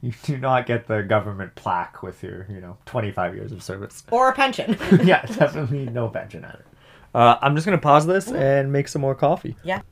you 0.00 0.12
do 0.24 0.36
not 0.38 0.66
get 0.66 0.86
the 0.86 1.02
government 1.02 1.54
plaque 1.54 2.02
with 2.02 2.22
your, 2.22 2.46
you 2.50 2.60
know, 2.60 2.76
25 2.86 3.34
years 3.34 3.52
of 3.52 3.62
service. 3.62 4.02
or 4.10 4.28
a 4.28 4.32
pension. 4.32 4.76
yeah, 5.04 5.22
definitely 5.26 5.86
no 5.86 6.08
pension 6.08 6.44
at 6.44 6.54
it. 6.56 6.66
Uh, 7.14 7.38
I'm 7.40 7.54
just 7.54 7.64
gonna 7.64 7.78
pause 7.78 8.06
this 8.06 8.30
and 8.32 8.72
make 8.72 8.88
some 8.88 9.00
more 9.02 9.14
coffee. 9.14 9.56
Yeah. 9.62 9.82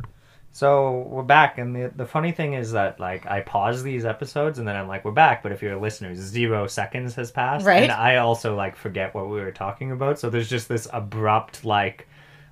So 0.55 1.07
we're 1.09 1.23
back, 1.23 1.57
and 1.57 1.75
the 1.75 1.91
the 1.97 2.05
funny 2.05 2.31
thing 2.31 2.53
is 2.53 2.73
that 2.73 3.01
like 3.01 3.25
I 3.27 3.41
pause 3.41 3.83
these 3.83 4.05
episodes, 4.05 4.59
and 4.59 4.69
then 4.69 4.77
I'm 4.77 4.87
like, 4.87 5.03
we're 5.05 5.11
back. 5.13 5.43
But 5.43 5.51
if 5.53 5.63
you're 5.63 5.77
listeners, 5.81 6.19
zero 6.19 6.67
seconds 6.67 7.15
has 7.15 7.31
passed, 7.31 7.65
Right. 7.65 7.83
And 7.85 7.93
I 7.93 8.17
also 8.17 8.55
like 8.55 8.77
forget 8.77 9.15
what 9.15 9.31
we 9.31 9.41
were 9.41 9.51
talking 9.51 9.93
about. 9.93 10.19
So 10.19 10.29
there's 10.29 10.51
just 10.51 10.69
this 10.69 10.87
abrupt 10.93 11.65
like 11.65 12.07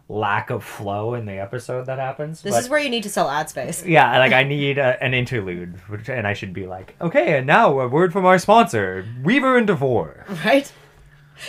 lack 0.08 0.48
of 0.50 0.64
flow 0.64 1.12
in 1.14 1.26
the 1.26 1.34
episode 1.38 1.86
that 1.86 1.98
happens. 1.98 2.40
This 2.40 2.54
But- 2.54 2.60
is 2.64 2.68
where 2.70 2.80
you 2.80 2.88
need 2.88 3.02
to 3.02 3.10
sell 3.10 3.28
ad 3.28 3.50
space. 3.50 3.84
yeah, 3.84 4.18
like 4.18 4.32
I 4.32 4.44
need 4.44 4.78
a, 4.78 5.00
an 5.04 5.12
interlude, 5.14 5.76
which, 5.88 6.08
and 6.08 6.26
I 6.26 6.32
should 6.32 6.52
be 6.54 6.66
like, 6.66 6.96
okay, 7.02 7.36
and 7.38 7.46
now 7.46 7.78
a 7.80 7.86
word 7.86 8.12
from 8.14 8.24
our 8.24 8.38
sponsor, 8.38 9.04
Weaver 9.22 9.56
and 9.58 9.66
Devore. 9.66 10.24
Right? 10.44 10.72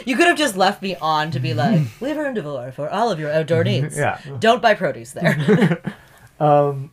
You 0.05 0.15
could 0.15 0.27
have 0.27 0.37
just 0.37 0.55
left 0.55 0.81
me 0.81 0.95
on 0.97 1.31
to 1.31 1.39
be 1.39 1.53
like, 1.53 1.81
Weaver 1.99 2.25
and 2.25 2.35
devore 2.35 2.71
for 2.71 2.89
all 2.89 3.09
of 3.09 3.19
your 3.19 3.31
outdoor 3.31 3.63
needs. 3.63 3.97
Yeah. 3.97 4.19
Don't 4.39 4.61
buy 4.61 4.73
produce 4.73 5.11
there. 5.13 5.81
Um, 6.41 6.91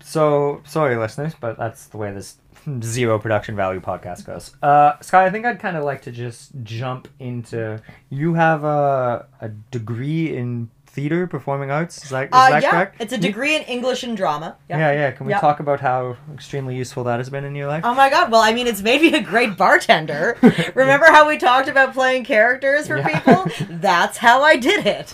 so 0.00 0.62
sorry, 0.64 0.96
listeners, 0.96 1.34
but 1.40 1.58
that's 1.58 1.86
the 1.86 1.96
way 1.96 2.12
this 2.12 2.36
zero 2.82 3.18
production 3.18 3.56
value 3.56 3.80
podcast 3.80 4.24
goes. 4.26 4.54
Uh, 4.62 4.98
Sky, 5.00 5.26
I 5.26 5.30
think 5.30 5.46
I'd 5.46 5.58
kind 5.58 5.76
of 5.76 5.84
like 5.84 6.02
to 6.02 6.12
just 6.12 6.50
jump 6.62 7.08
into. 7.18 7.80
You 8.10 8.34
have 8.34 8.62
a 8.64 9.26
a 9.40 9.48
degree 9.48 10.36
in 10.36 10.70
theater, 10.86 11.26
performing 11.26 11.70
arts. 11.70 12.02
Is 12.04 12.08
that, 12.10 12.24
is 12.24 12.28
uh, 12.32 12.48
that 12.50 12.62
yeah, 12.62 12.70
correct? 12.70 12.96
it's 13.00 13.12
a 13.12 13.18
degree 13.18 13.54
in 13.54 13.62
English 13.64 14.02
and 14.02 14.16
drama. 14.16 14.56
Yeah, 14.70 14.92
yeah. 14.92 15.10
Can 15.10 15.26
we 15.26 15.32
Yeah. 15.32 15.40
talk 15.40 15.60
about 15.60 15.78
how 15.80 16.16
extremely 16.32 16.74
useful 16.74 17.04
that 17.04 17.18
has 17.18 17.28
been 17.28 17.44
in 17.44 17.54
your 17.54 17.66
life? 17.66 17.84
Oh 17.84 17.94
my 17.94 18.08
god, 18.08 18.30
well, 18.30 18.40
I 18.40 18.54
mean, 18.54 18.66
it's 18.66 18.80
made 18.80 19.02
me 19.02 19.12
a 19.12 19.20
great 19.22 19.56
bartender. 19.58 20.38
Remember 20.74 21.06
how 21.06 21.28
we 21.28 21.36
talked 21.36 21.68
about 21.68 21.92
playing 21.92 22.24
characters 22.24 22.86
for 22.86 22.96
Yeah. 22.98 23.08
people? 23.20 23.46
That's 23.70 24.16
how 24.18 24.42
I 24.42 24.56
did 24.56 24.86
it. 24.86 25.12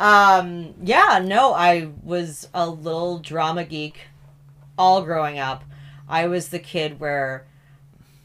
Um, 0.00 0.74
yeah, 0.82 1.20
no, 1.24 1.54
I 1.54 1.90
was 2.02 2.48
a 2.52 2.68
little 2.68 3.18
drama 3.18 3.64
geek 3.64 4.08
all 4.76 5.02
growing 5.02 5.38
up. 5.38 5.64
I 6.08 6.26
was 6.26 6.48
the 6.48 6.58
kid 6.58 7.00
where, 7.00 7.46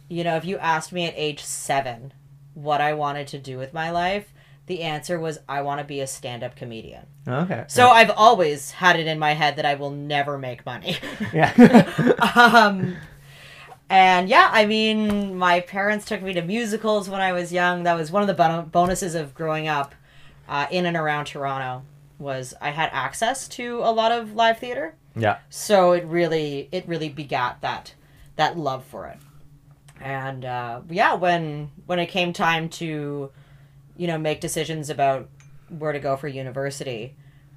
you 0.07 0.23
know, 0.23 0.35
if 0.35 0.45
you 0.45 0.57
asked 0.57 0.91
me 0.91 1.05
at 1.05 1.13
age 1.15 1.43
seven 1.43 2.13
what 2.53 2.81
I 2.81 2.93
wanted 2.93 3.27
to 3.27 3.39
do 3.39 3.57
with 3.57 3.73
my 3.73 3.91
life, 3.91 4.33
the 4.65 4.81
answer 4.81 5.19
was 5.19 5.39
I 5.47 5.61
want 5.61 5.79
to 5.79 5.85
be 5.85 5.99
a 6.01 6.07
stand 6.07 6.43
up 6.43 6.55
comedian. 6.55 7.05
okay. 7.27 7.65
So 7.67 7.89
I've 7.89 8.11
always 8.11 8.71
had 8.71 8.99
it 8.99 9.07
in 9.07 9.17
my 9.17 9.33
head 9.33 9.55
that 9.55 9.65
I 9.65 9.75
will 9.75 9.91
never 9.91 10.37
make 10.37 10.65
money. 10.65 10.97
yeah. 11.33 11.53
um 12.35 12.97
and 13.89 14.29
yeah 14.29 14.49
i 14.51 14.65
mean 14.65 15.35
my 15.35 15.59
parents 15.59 16.05
took 16.05 16.21
me 16.21 16.33
to 16.33 16.41
musicals 16.41 17.09
when 17.09 17.21
i 17.21 17.31
was 17.31 17.51
young 17.51 17.83
that 17.83 17.95
was 17.95 18.11
one 18.11 18.21
of 18.21 18.27
the 18.27 18.67
bonuses 18.71 19.15
of 19.15 19.33
growing 19.33 19.67
up 19.67 19.95
uh, 20.49 20.67
in 20.69 20.85
and 20.85 20.97
around 20.97 21.25
toronto 21.25 21.83
was 22.17 22.53
i 22.59 22.69
had 22.71 22.89
access 22.91 23.47
to 23.47 23.77
a 23.77 23.91
lot 23.91 24.11
of 24.11 24.33
live 24.33 24.59
theater. 24.59 24.95
Yeah. 25.15 25.37
so 25.49 25.93
it 25.93 26.05
really 26.05 26.67
it 26.71 26.87
really 26.87 27.09
begat 27.09 27.61
that 27.61 27.93
that 28.35 28.57
love 28.57 28.85
for 28.85 29.07
it. 29.07 29.17
And 30.01 30.45
uh, 30.45 30.81
yeah 30.89 31.15
when 31.15 31.71
when 31.85 31.99
it 31.99 32.07
came 32.07 32.31
time 32.31 32.69
to 32.69 33.31
you 33.97 34.07
know 34.07 34.17
make 34.17 34.39
decisions 34.39 34.89
about 34.89 35.27
where 35.67 35.91
to 35.91 35.99
go 35.99 36.15
for 36.15 36.27
university 36.29 37.15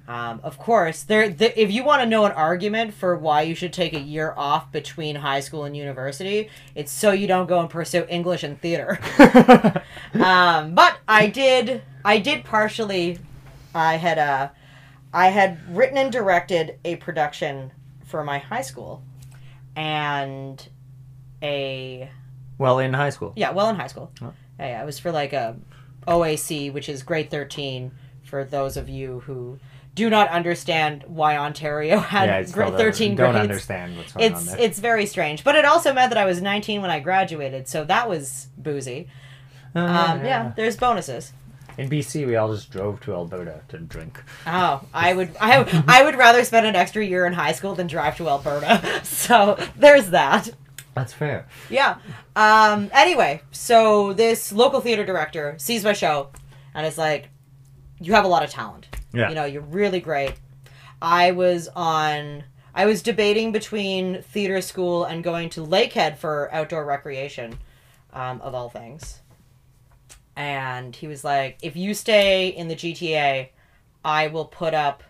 um, 0.09 0.41
of 0.43 0.57
course 0.57 1.03
there 1.03 1.29
the, 1.29 1.57
if 1.59 1.71
you 1.71 1.85
want 1.85 2.01
to 2.01 2.05
know 2.05 2.25
an 2.25 2.33
argument 2.33 2.93
for 2.93 3.15
why 3.17 3.43
you 3.43 3.55
should 3.55 3.71
take 3.71 3.93
a 3.93 3.99
year 3.99 4.33
off 4.35 4.69
between 4.71 5.15
high 5.15 5.39
school 5.39 5.63
and 5.63 5.77
university 5.77 6.49
it's 6.75 6.91
so 6.91 7.11
you 7.11 7.27
don't 7.27 7.47
go 7.47 7.61
and 7.61 7.69
pursue 7.69 8.05
english 8.09 8.43
and 8.43 8.59
theater. 8.59 8.99
Um, 10.13 10.75
but 10.75 10.99
I 11.07 11.25
did 11.27 11.81
I 12.05 12.19
did 12.19 12.43
partially 12.43 13.19
I 13.73 13.95
had 13.97 14.17
uh 14.19 14.49
I 15.13 15.27
had 15.29 15.59
written 15.75 15.97
and 15.97 16.11
directed 16.11 16.79
a 16.83 16.95
production 16.97 17.71
for 18.05 18.23
my 18.23 18.39
high 18.39 18.61
school 18.61 19.03
and 19.75 20.67
a 21.41 22.09
well, 22.57 22.79
in 22.79 22.93
high 22.93 23.09
school. 23.09 23.33
yeah, 23.35 23.51
well 23.51 23.69
in 23.69 23.75
high 23.75 23.87
school. 23.87 24.11
Oh. 24.21 24.31
Yeah, 24.59 24.67
yeah, 24.67 24.83
it 24.83 24.85
was 24.85 24.99
for 24.99 25.11
like 25.11 25.33
a 25.33 25.55
OAC, 26.07 26.71
which 26.71 26.87
is 26.87 27.03
grade 27.03 27.29
13 27.31 27.91
for 28.23 28.43
those 28.43 28.77
of 28.77 28.87
you 28.89 29.21
who 29.21 29.59
do 29.95 30.09
not 30.09 30.29
understand 30.29 31.03
why 31.07 31.37
Ontario 31.37 31.97
had 32.13 32.29
yeah, 32.29 32.37
it's 32.37 32.51
grade 32.51 32.69
called 32.69 32.79
a- 32.79 32.83
13 32.83 33.15
Don't 33.15 33.35
understand 33.35 33.97
what's 33.97 34.13
going 34.13 34.33
on 34.33 34.41
It's 34.41 34.51
there. 34.51 34.59
it's 34.61 34.79
very 34.79 35.05
strange, 35.05 35.43
but 35.43 35.55
it 35.55 35.65
also 35.65 35.93
meant 35.93 36.09
that 36.11 36.17
I 36.17 36.25
was 36.25 36.41
19 36.41 36.81
when 36.81 36.91
I 36.91 36.99
graduated, 36.99 37.67
so 37.67 37.83
that 37.85 38.07
was 38.09 38.47
boozy. 38.57 39.07
Uh, 39.75 39.79
Um, 39.79 40.25
yeah, 40.25 40.51
there's 40.55 40.77
bonuses. 40.77 41.33
In 41.77 41.89
BC, 41.89 42.27
we 42.27 42.35
all 42.35 42.53
just 42.53 42.69
drove 42.71 42.99
to 43.01 43.13
Alberta 43.13 43.61
to 43.69 43.79
drink. 43.79 44.21
Oh, 44.45 44.81
I 44.93 45.13
would 45.13 45.35
I, 45.39 45.83
I 45.87 46.03
would 46.03 46.15
rather 46.15 46.43
spend 46.43 46.65
an 46.65 46.75
extra 46.75 47.03
year 47.03 47.25
in 47.25 47.33
high 47.33 47.51
school 47.53 47.75
than 47.75 47.87
drive 47.87 48.17
to 48.17 48.29
Alberta. 48.29 48.81
So 49.03 49.57
there's 49.75 50.09
that. 50.11 50.49
That's 50.93 51.13
fair. 51.13 51.47
Yeah. 51.69 51.97
Um 52.35 52.89
anyway, 52.93 53.41
so 53.51 54.13
this 54.13 54.51
local 54.51 54.81
theater 54.81 55.05
director 55.05 55.55
sees 55.57 55.83
my 55.83 55.93
show 55.93 56.29
and 56.73 56.85
is 56.85 56.97
like 56.97 57.29
you 57.99 58.13
have 58.13 58.25
a 58.25 58.27
lot 58.27 58.43
of 58.43 58.49
talent. 58.49 58.87
Yeah. 59.13 59.29
You 59.29 59.35
know, 59.35 59.45
you're 59.45 59.61
really 59.61 59.99
great. 59.99 60.33
I 61.01 61.31
was 61.31 61.69
on 61.75 62.43
I 62.75 62.85
was 62.85 63.01
debating 63.01 63.51
between 63.51 64.21
theater 64.23 64.61
school 64.61 65.03
and 65.05 65.23
going 65.23 65.49
to 65.51 65.65
Lakehead 65.65 66.17
for 66.17 66.49
outdoor 66.53 66.85
recreation 66.85 67.57
um, 68.13 68.41
of 68.41 68.55
all 68.55 68.69
things. 68.69 69.21
And 70.35 70.95
he 70.95 71.07
was 71.07 71.23
like, 71.23 71.59
if 71.61 71.75
you 71.75 71.93
stay 71.93 72.49
in 72.49 72.67
the 72.67 72.75
GTA, 72.75 73.53
I 74.05 74.27
will 74.27 74.45
put 74.45 74.73
up 74.73 75.03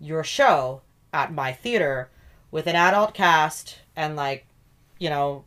your 0.00 0.24
show 0.24 0.82
at 1.14 1.32
my 1.32 1.52
theater 1.52 2.10
with 2.50 2.66
an 2.68 2.76
adult 2.76 3.14
cast 3.14 3.80
and 3.96 4.16
like, 4.16 4.46
you 4.98 5.10
know, 5.10 5.44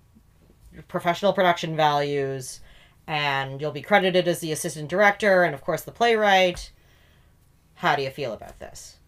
professional 0.88 1.34
production 1.34 1.76
values 1.76 2.62
and 3.08 3.60
you'll 3.62 3.72
be 3.72 3.82
credited 3.84 4.28
as 4.28 4.40
the 4.40 4.52
assistant 4.52 4.90
director 4.90 5.44
and 5.44 5.54
of 5.56 5.62
course 5.62 5.84
the 5.84 5.92
playwright. 5.92 6.72
How 7.76 7.98
do 7.98 8.02
you 8.04 8.10
feel 8.12 8.32
about 8.34 8.60
this? 8.60 9.00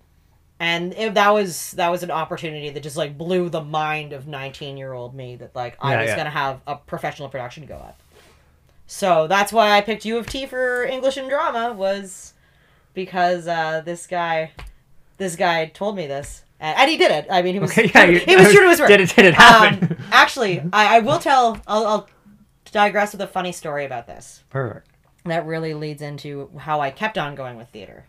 And 0.59 0.93
it, 0.93 1.13
that 1.15 1.31
was 1.31 1.71
that 1.73 1.89
was 1.89 2.03
an 2.03 2.11
opportunity 2.11 2.69
that 2.69 2.81
just 2.83 2.97
like 2.97 3.17
blew 3.17 3.49
the 3.49 3.63
mind 3.63 4.13
of 4.13 4.27
19-year-old 4.27 5.13
me 5.15 5.35
that 5.37 5.55
like 5.55 5.77
I 5.81 5.95
Yeah, 5.95 5.97
was 5.97 6.13
yeah. 6.13 6.15
going 6.15 6.25
to 6.25 6.31
have 6.31 6.61
a 6.67 6.75
professional 6.77 7.29
production 7.29 7.65
go 7.65 7.75
up. 7.77 8.02
So 8.87 9.27
that's 9.27 9.51
why 9.53 9.71
I 9.71 9.81
picked 9.81 10.05
U 10.05 10.17
of 10.17 10.27
T 10.27 10.45
for 10.45 10.83
English 10.83 11.17
and 11.17 11.29
drama 11.29 11.73
was 11.73 12.33
because 12.93 13.47
uh, 13.47 13.81
this 13.83 14.05
guy, 14.07 14.51
this 15.17 15.35
guy 15.35 15.65
told 15.67 15.95
me 15.95 16.05
this, 16.05 16.43
and, 16.59 16.77
and 16.77 16.91
he 16.91 16.97
did 16.97 17.11
it. 17.11 17.25
I 17.31 17.41
mean, 17.41 17.53
he 17.55 17.59
was 17.59 17.71
Okay, 17.71 17.89
yeah, 17.93 18.05
you- 18.05 18.19
he 18.19 18.35
was 18.35 18.47
true 18.53 18.63
to 18.63 18.69
his 18.69 18.79
word. 18.79 18.87
Did 18.87 19.01
it? 19.01 19.15
Did 19.15 19.25
it 19.25 19.33
happen? 19.33 19.83
Um, 19.91 19.97
actually, 20.11 20.59
I, 20.73 20.97
I 20.97 20.99
will 20.99 21.19
tell. 21.19 21.59
I'll, 21.67 21.87
I'll 21.87 22.09
digress 22.71 23.11
with 23.13 23.21
a 23.21 23.27
funny 23.27 23.51
story 23.51 23.85
about 23.85 24.07
this 24.07 24.43
Perfect. 24.49 24.87
that 25.25 25.45
really 25.45 25.73
leads 25.73 26.01
into 26.01 26.49
how 26.57 26.81
I 26.81 26.91
kept 26.91 27.17
on 27.17 27.35
going 27.35 27.55
with 27.57 27.69
theater. 27.69 28.05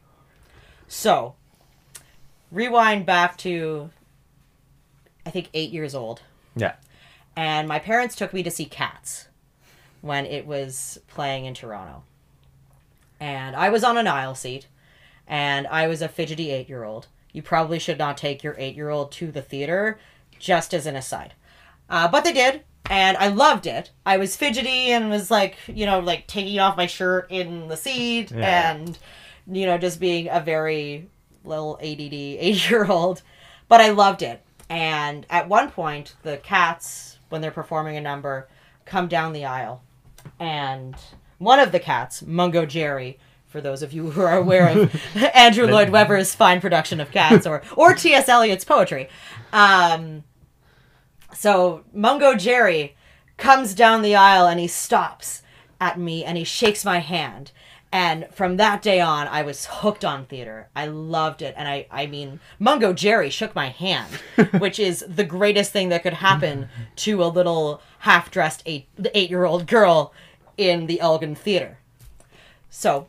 So, 0.88 1.34
rewind 2.50 3.06
back 3.06 3.36
to 3.38 3.90
I 5.26 5.30
think 5.30 5.48
eight 5.54 5.70
years 5.70 5.94
old, 5.94 6.20
Yeah. 6.56 6.74
and 7.36 7.66
my 7.68 7.78
parents 7.78 8.14
took 8.14 8.32
me 8.34 8.42
to 8.42 8.50
see 8.50 8.64
Cats 8.66 9.28
when 10.04 10.26
it 10.26 10.46
was 10.46 10.98
playing 11.08 11.46
in 11.46 11.54
Toronto. 11.54 12.02
And 13.18 13.56
I 13.56 13.70
was 13.70 13.82
on 13.82 13.96
an 13.96 14.06
aisle 14.06 14.34
seat, 14.34 14.66
and 15.26 15.66
I 15.68 15.86
was 15.86 16.02
a 16.02 16.08
fidgety 16.08 16.50
eight 16.50 16.68
year 16.68 16.84
old. 16.84 17.06
You 17.32 17.40
probably 17.40 17.78
should 17.78 17.96
not 17.98 18.18
take 18.18 18.44
your 18.44 18.54
eight 18.58 18.76
year 18.76 18.90
old 18.90 19.10
to 19.12 19.32
the 19.32 19.40
theater, 19.40 19.98
just 20.38 20.74
as 20.74 20.84
an 20.84 20.94
aside. 20.94 21.32
Uh, 21.88 22.06
but 22.08 22.22
they 22.22 22.34
did, 22.34 22.64
and 22.90 23.16
I 23.16 23.28
loved 23.28 23.66
it. 23.66 23.92
I 24.04 24.18
was 24.18 24.36
fidgety 24.36 24.90
and 24.92 25.08
was 25.08 25.30
like, 25.30 25.56
you 25.68 25.86
know, 25.86 26.00
like 26.00 26.26
taking 26.26 26.58
off 26.58 26.76
my 26.76 26.86
shirt 26.86 27.26
in 27.30 27.68
the 27.68 27.76
seat 27.76 28.30
Yeah. 28.30 28.72
and, 28.72 28.98
you 29.50 29.64
know, 29.64 29.78
just 29.78 30.00
being 30.00 30.28
a 30.28 30.40
very 30.40 31.08
little 31.44 31.78
ADD 31.80 32.12
eight 32.12 32.68
year 32.70 32.84
old. 32.84 33.22
But 33.68 33.80
I 33.80 33.88
loved 33.88 34.20
it. 34.20 34.42
And 34.68 35.24
at 35.30 35.48
one 35.48 35.70
point, 35.70 36.14
the 36.22 36.36
cats, 36.36 37.18
when 37.30 37.40
they're 37.40 37.50
performing 37.50 37.96
a 37.96 38.02
number, 38.02 38.48
come 38.84 39.08
down 39.08 39.32
the 39.32 39.46
aisle. 39.46 39.82
And 40.38 40.96
one 41.38 41.60
of 41.60 41.72
the 41.72 41.80
cats, 41.80 42.22
Mungojerrie, 42.22 43.16
for 43.46 43.60
those 43.60 43.82
of 43.82 43.92
you 43.92 44.10
who 44.10 44.22
are 44.22 44.36
aware 44.36 44.68
of 44.68 45.00
Andrew 45.34 45.66
Lloyd 45.66 45.90
Webber's 45.90 46.34
fine 46.34 46.60
production 46.60 47.00
of 47.00 47.10
cats 47.10 47.46
or, 47.46 47.62
or 47.76 47.94
T.S. 47.94 48.28
Eliot's 48.28 48.64
poetry, 48.64 49.08
um, 49.52 50.24
so 51.32 51.84
Mungojerrie 51.94 52.92
comes 53.36 53.74
down 53.74 54.02
the 54.02 54.16
aisle 54.16 54.46
and 54.46 54.58
he 54.58 54.66
stops 54.66 55.42
at 55.80 55.98
me 55.98 56.24
and 56.24 56.38
he 56.38 56.44
shakes 56.44 56.84
my 56.84 56.98
hand. 56.98 57.52
And 57.92 58.26
from 58.32 58.56
that 58.56 58.82
day 58.82 59.00
on, 59.00 59.28
I 59.28 59.42
was 59.42 59.66
hooked 59.70 60.04
on 60.04 60.26
theater. 60.26 60.68
I 60.74 60.86
loved 60.86 61.42
it. 61.42 61.54
And 61.56 61.68
I, 61.68 61.86
I 61.92 62.06
mean, 62.06 62.40
Mungojerrie 62.60 63.30
shook 63.30 63.54
my 63.54 63.68
hand, 63.68 64.12
which 64.58 64.80
is 64.80 65.04
the 65.08 65.22
greatest 65.22 65.70
thing 65.70 65.90
that 65.90 66.02
could 66.02 66.14
happen 66.14 66.68
to 66.96 67.22
a 67.22 67.26
little 67.26 67.80
half 68.04 68.30
dressed 68.30 68.62
eight, 68.66 68.86
eight 69.14 69.30
year 69.30 69.46
old 69.46 69.66
girl 69.66 70.12
in 70.58 70.86
the 70.86 71.00
Elgin 71.00 71.34
Theater. 71.34 71.78
So, 72.68 73.06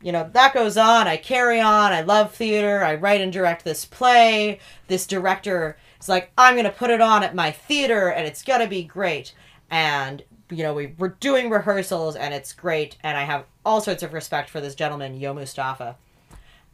you 0.00 0.12
know, 0.12 0.30
that 0.34 0.54
goes 0.54 0.76
on. 0.76 1.08
I 1.08 1.16
carry 1.16 1.60
on. 1.60 1.92
I 1.92 2.02
love 2.02 2.32
theater. 2.32 2.84
I 2.84 2.94
write 2.94 3.20
and 3.20 3.32
direct 3.32 3.64
this 3.64 3.84
play. 3.84 4.60
This 4.86 5.04
director 5.04 5.76
is 6.00 6.08
like, 6.08 6.30
I'm 6.38 6.54
going 6.54 6.64
to 6.64 6.70
put 6.70 6.90
it 6.90 7.00
on 7.00 7.24
at 7.24 7.34
my 7.34 7.50
theater 7.50 8.08
and 8.08 8.24
it's 8.24 8.44
going 8.44 8.60
to 8.60 8.68
be 8.68 8.84
great. 8.84 9.34
And, 9.68 10.22
you 10.48 10.62
know, 10.62 10.74
we, 10.74 10.94
we're 10.96 11.08
doing 11.08 11.50
rehearsals 11.50 12.14
and 12.14 12.32
it's 12.32 12.52
great. 12.52 12.96
And 13.02 13.18
I 13.18 13.24
have 13.24 13.46
all 13.66 13.80
sorts 13.80 14.04
of 14.04 14.12
respect 14.12 14.48
for 14.48 14.60
this 14.60 14.76
gentleman, 14.76 15.18
Yo 15.18 15.34
Mustafa. 15.34 15.96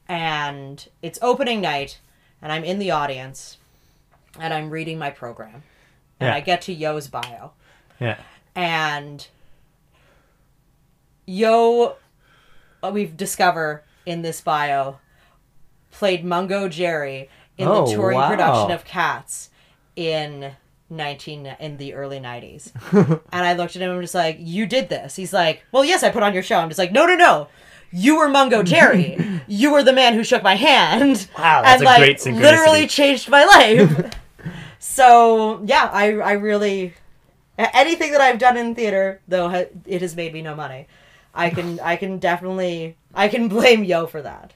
And 0.07 0.87
it's 1.01 1.19
opening 1.23 1.63
night 1.63 2.01
and 2.43 2.53
I'm 2.53 2.65
in 2.65 2.79
the 2.79 2.91
audience 2.91 3.57
and 4.39 4.53
I'm 4.53 4.69
reading 4.69 4.99
my 4.99 5.09
program. 5.09 5.63
And 6.21 6.29
Yeah. 6.29 6.35
I 6.35 6.41
get 6.41 6.63
to 6.63 6.73
Yo's 6.73 7.09
bio 7.09 7.53
Yeah. 8.01 8.17
and 8.55 9.27
Yo, 11.27 11.97
uh, 12.83 12.91
we've 12.93 13.17
discover 13.17 13.83
in 14.05 14.23
this 14.23 14.41
bio, 14.41 14.99
played 15.91 16.25
Mungojerrie 16.25 17.29
in 17.57 17.69
Oh, 17.69 17.87
the 17.87 17.95
touring 17.95 18.19
wow. 18.19 18.29
production 18.29 18.71
of 18.73 18.85
Cats 18.85 19.49
in 19.97 20.53
nineteen 20.91 21.47
in 21.47 21.79
the 21.79 21.95
early 21.95 22.21
nineties. 22.21 22.73
and 22.93 23.21
I 23.33 23.55
looked 23.55 23.75
at 23.77 23.81
him 23.83 23.89
and 23.91 23.99
was 23.99 24.09
just 24.09 24.15
like, 24.15 24.37
"You 24.39 24.67
did 24.67 24.89
this." 24.91 25.17
He's 25.17 25.33
like, 25.33 25.63
"Well, 25.73 25.85
yes, 25.85 26.03
I 26.03 26.11
put 26.11 26.23
on 26.23 26.35
your 26.35 26.43
show." 26.43 26.59
I'm 26.59 26.69
just 26.69 26.79
like, 26.79 26.93
"No, 26.93 27.07
no, 27.07 27.15
no." 27.17 27.49
You 27.91 28.19
were 28.19 28.29
Mungojerrie. 28.29 29.43
you 29.47 29.73
were 29.73 29.83
the 29.85 29.93
man 29.93 30.15
who 30.15 30.25
shook 30.25 30.43
my 30.43 30.57
hand. 30.57 31.29
Wow, 31.39 31.63
that's 31.63 31.75
and 31.81 31.83
a 31.83 31.85
like 31.87 31.99
great 31.99 32.19
synchronicity. 32.19 32.41
literally 32.43 32.87
changed 32.89 33.29
my 33.31 33.45
life. 33.45 34.11
so 34.87 35.63
yeah, 35.65 35.89
I 35.91 36.13
I 36.19 36.33
really 36.33 36.93
anything 37.57 38.13
that 38.13 38.21
I've 38.21 38.39
done 38.39 38.59
in 38.59 38.75
theater, 38.75 39.23
though 39.27 39.49
ha- 39.49 39.71
it 39.87 40.03
has 40.03 40.15
made 40.15 40.35
me 40.35 40.43
no 40.43 40.55
money, 40.55 40.89
I 41.35 41.49
can 41.49 41.81
I 41.83 41.97
can 41.97 42.19
definitely 42.19 42.99
I 43.15 43.29
can 43.29 43.49
blame 43.49 43.83
Yo 43.83 44.07
for 44.07 44.21
that. 44.21 44.53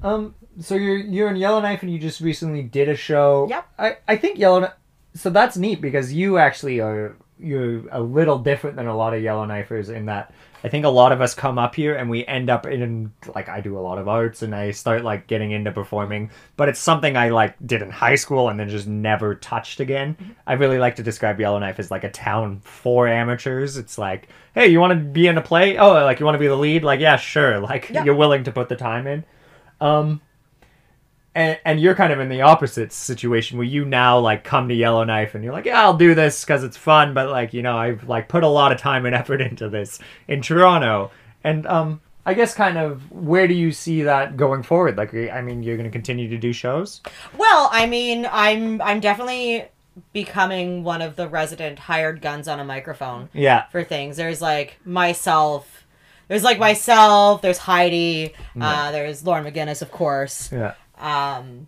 Um. 0.00 0.36
So 0.60 0.76
you're 0.76 0.96
you're 0.96 1.28
in 1.28 1.34
Yellowknife, 1.36 1.82
and 1.82 1.92
you 1.92 1.98
just 1.98 2.20
recently 2.20 2.62
did 2.62 2.88
a 2.88 2.94
show. 2.94 3.48
Yep. 3.50 3.68
I 3.76 3.96
I 4.06 4.16
think 4.16 4.38
Yellowknife. 4.38 4.74
So 5.14 5.28
that's 5.30 5.56
neat 5.56 5.80
because 5.80 6.12
you 6.12 6.38
actually 6.38 6.80
are 6.80 7.16
you're 7.36 7.88
a 7.88 8.00
little 8.00 8.38
different 8.38 8.76
than 8.76 8.86
a 8.86 8.96
lot 8.96 9.12
of 9.12 9.22
Yellowknifers 9.22 9.92
in 9.92 10.06
that 10.06 10.32
I 10.64 10.68
think 10.68 10.84
a 10.84 10.88
lot 10.88 11.10
of 11.12 11.20
us 11.20 11.34
come 11.34 11.58
up 11.58 11.74
here 11.74 11.96
and 11.96 12.08
we 12.08 12.24
end 12.26 12.48
up 12.48 12.66
in 12.66 13.12
like 13.34 13.48
I 13.48 13.60
do 13.60 13.76
a 13.76 13.80
lot 13.80 13.98
of 13.98 14.06
arts 14.08 14.42
and 14.42 14.54
I 14.54 14.70
start 14.70 15.02
like 15.02 15.26
getting 15.26 15.50
into 15.50 15.72
performing, 15.72 16.30
but 16.56 16.68
it's 16.68 16.78
something 16.78 17.16
I 17.16 17.30
like 17.30 17.56
did 17.66 17.82
in 17.82 17.90
high 17.90 18.14
school 18.14 18.48
and 18.48 18.60
then 18.60 18.68
just 18.68 18.86
never 18.86 19.34
touched 19.34 19.80
again. 19.80 20.16
I 20.46 20.52
really 20.52 20.78
like 20.78 20.96
to 20.96 21.02
describe 21.02 21.40
Yellowknife 21.40 21.80
as 21.80 21.90
like 21.90 22.04
a 22.04 22.10
town 22.10 22.60
for 22.62 23.08
amateurs. 23.08 23.76
It's 23.76 23.98
like, 23.98 24.28
hey, 24.54 24.68
you 24.68 24.78
want 24.78 24.92
to 24.92 25.04
be 25.04 25.26
in 25.26 25.36
a 25.36 25.42
play? 25.42 25.78
Oh, 25.78 25.92
like 26.04 26.20
you 26.20 26.26
want 26.26 26.36
to 26.36 26.40
be 26.40 26.48
the 26.48 26.56
lead? 26.56 26.84
Like, 26.84 27.00
yeah, 27.00 27.16
sure. 27.16 27.58
Like 27.58 27.90
Yeah. 27.90 28.04
you're 28.04 28.14
willing 28.14 28.44
to 28.44 28.52
put 28.52 28.68
the 28.68 28.76
time 28.76 29.06
in. 29.06 29.24
Um, 29.80 30.20
and, 31.34 31.58
and 31.64 31.80
you're 31.80 31.94
kind 31.94 32.12
of 32.12 32.20
in 32.20 32.28
the 32.28 32.42
opposite 32.42 32.92
situation 32.92 33.56
where 33.58 33.66
you 33.66 33.84
now 33.84 34.18
like 34.18 34.44
come 34.44 34.68
to 34.68 34.74
Yellowknife 34.74 35.34
and 35.34 35.42
you're 35.42 35.52
like, 35.52 35.64
yeah, 35.64 35.80
I'll 35.82 35.96
do 35.96 36.14
this 36.14 36.44
because 36.44 36.62
it's 36.62 36.76
fun, 36.76 37.14
but 37.14 37.30
like 37.30 37.52
you 37.54 37.62
know, 37.62 37.76
I've 37.76 38.08
like 38.08 38.28
put 38.28 38.42
a 38.42 38.48
lot 38.48 38.72
of 38.72 38.78
time 38.78 39.06
and 39.06 39.14
effort 39.20 39.40
into 39.40 39.68
this 39.68 39.98
in 40.28 40.42
Toronto, 40.42 41.10
and 41.42 41.66
um, 41.66 42.00
I 42.26 42.34
guess 42.34 42.54
kind 42.54 42.78
of 42.78 43.10
where 43.10 43.48
do 43.48 43.54
you 43.54 43.72
see 43.72 44.02
that 44.02 44.36
going 44.36 44.62
forward? 44.62 44.96
Like, 44.96 45.14
I 45.14 45.40
mean, 45.40 45.62
you're 45.62 45.76
going 45.76 45.88
to 45.88 45.92
continue 45.92 46.28
to 46.28 46.38
do 46.38 46.52
shows. 46.52 47.00
Well, 47.36 47.68
I 47.72 47.86
mean, 47.86 48.28
I'm 48.30 48.80
I'm 48.82 49.00
definitely 49.00 49.64
becoming 50.12 50.84
one 50.84 51.02
of 51.02 51.16
the 51.16 51.28
resident 51.28 51.78
hired 51.78 52.22
guns 52.22 52.48
on 52.48 52.58
a 52.60 52.64
microphone 52.64 53.28
Yeah, 53.34 53.66
for 53.68 53.84
things. 53.84 54.16
There's 54.16 54.40
like 54.40 54.78
myself. 54.84 55.86
There's 56.28 56.44
like 56.44 56.58
myself. 56.58 57.42
There's 57.42 57.58
Heidi. 57.58 58.32
Uh, 58.58 58.90
there's 58.92 59.24
Loren 59.26 59.44
McGinnis, 59.44 59.82
of 59.82 59.90
course. 59.90 60.50
yeah, 60.50 60.74
um, 61.02 61.66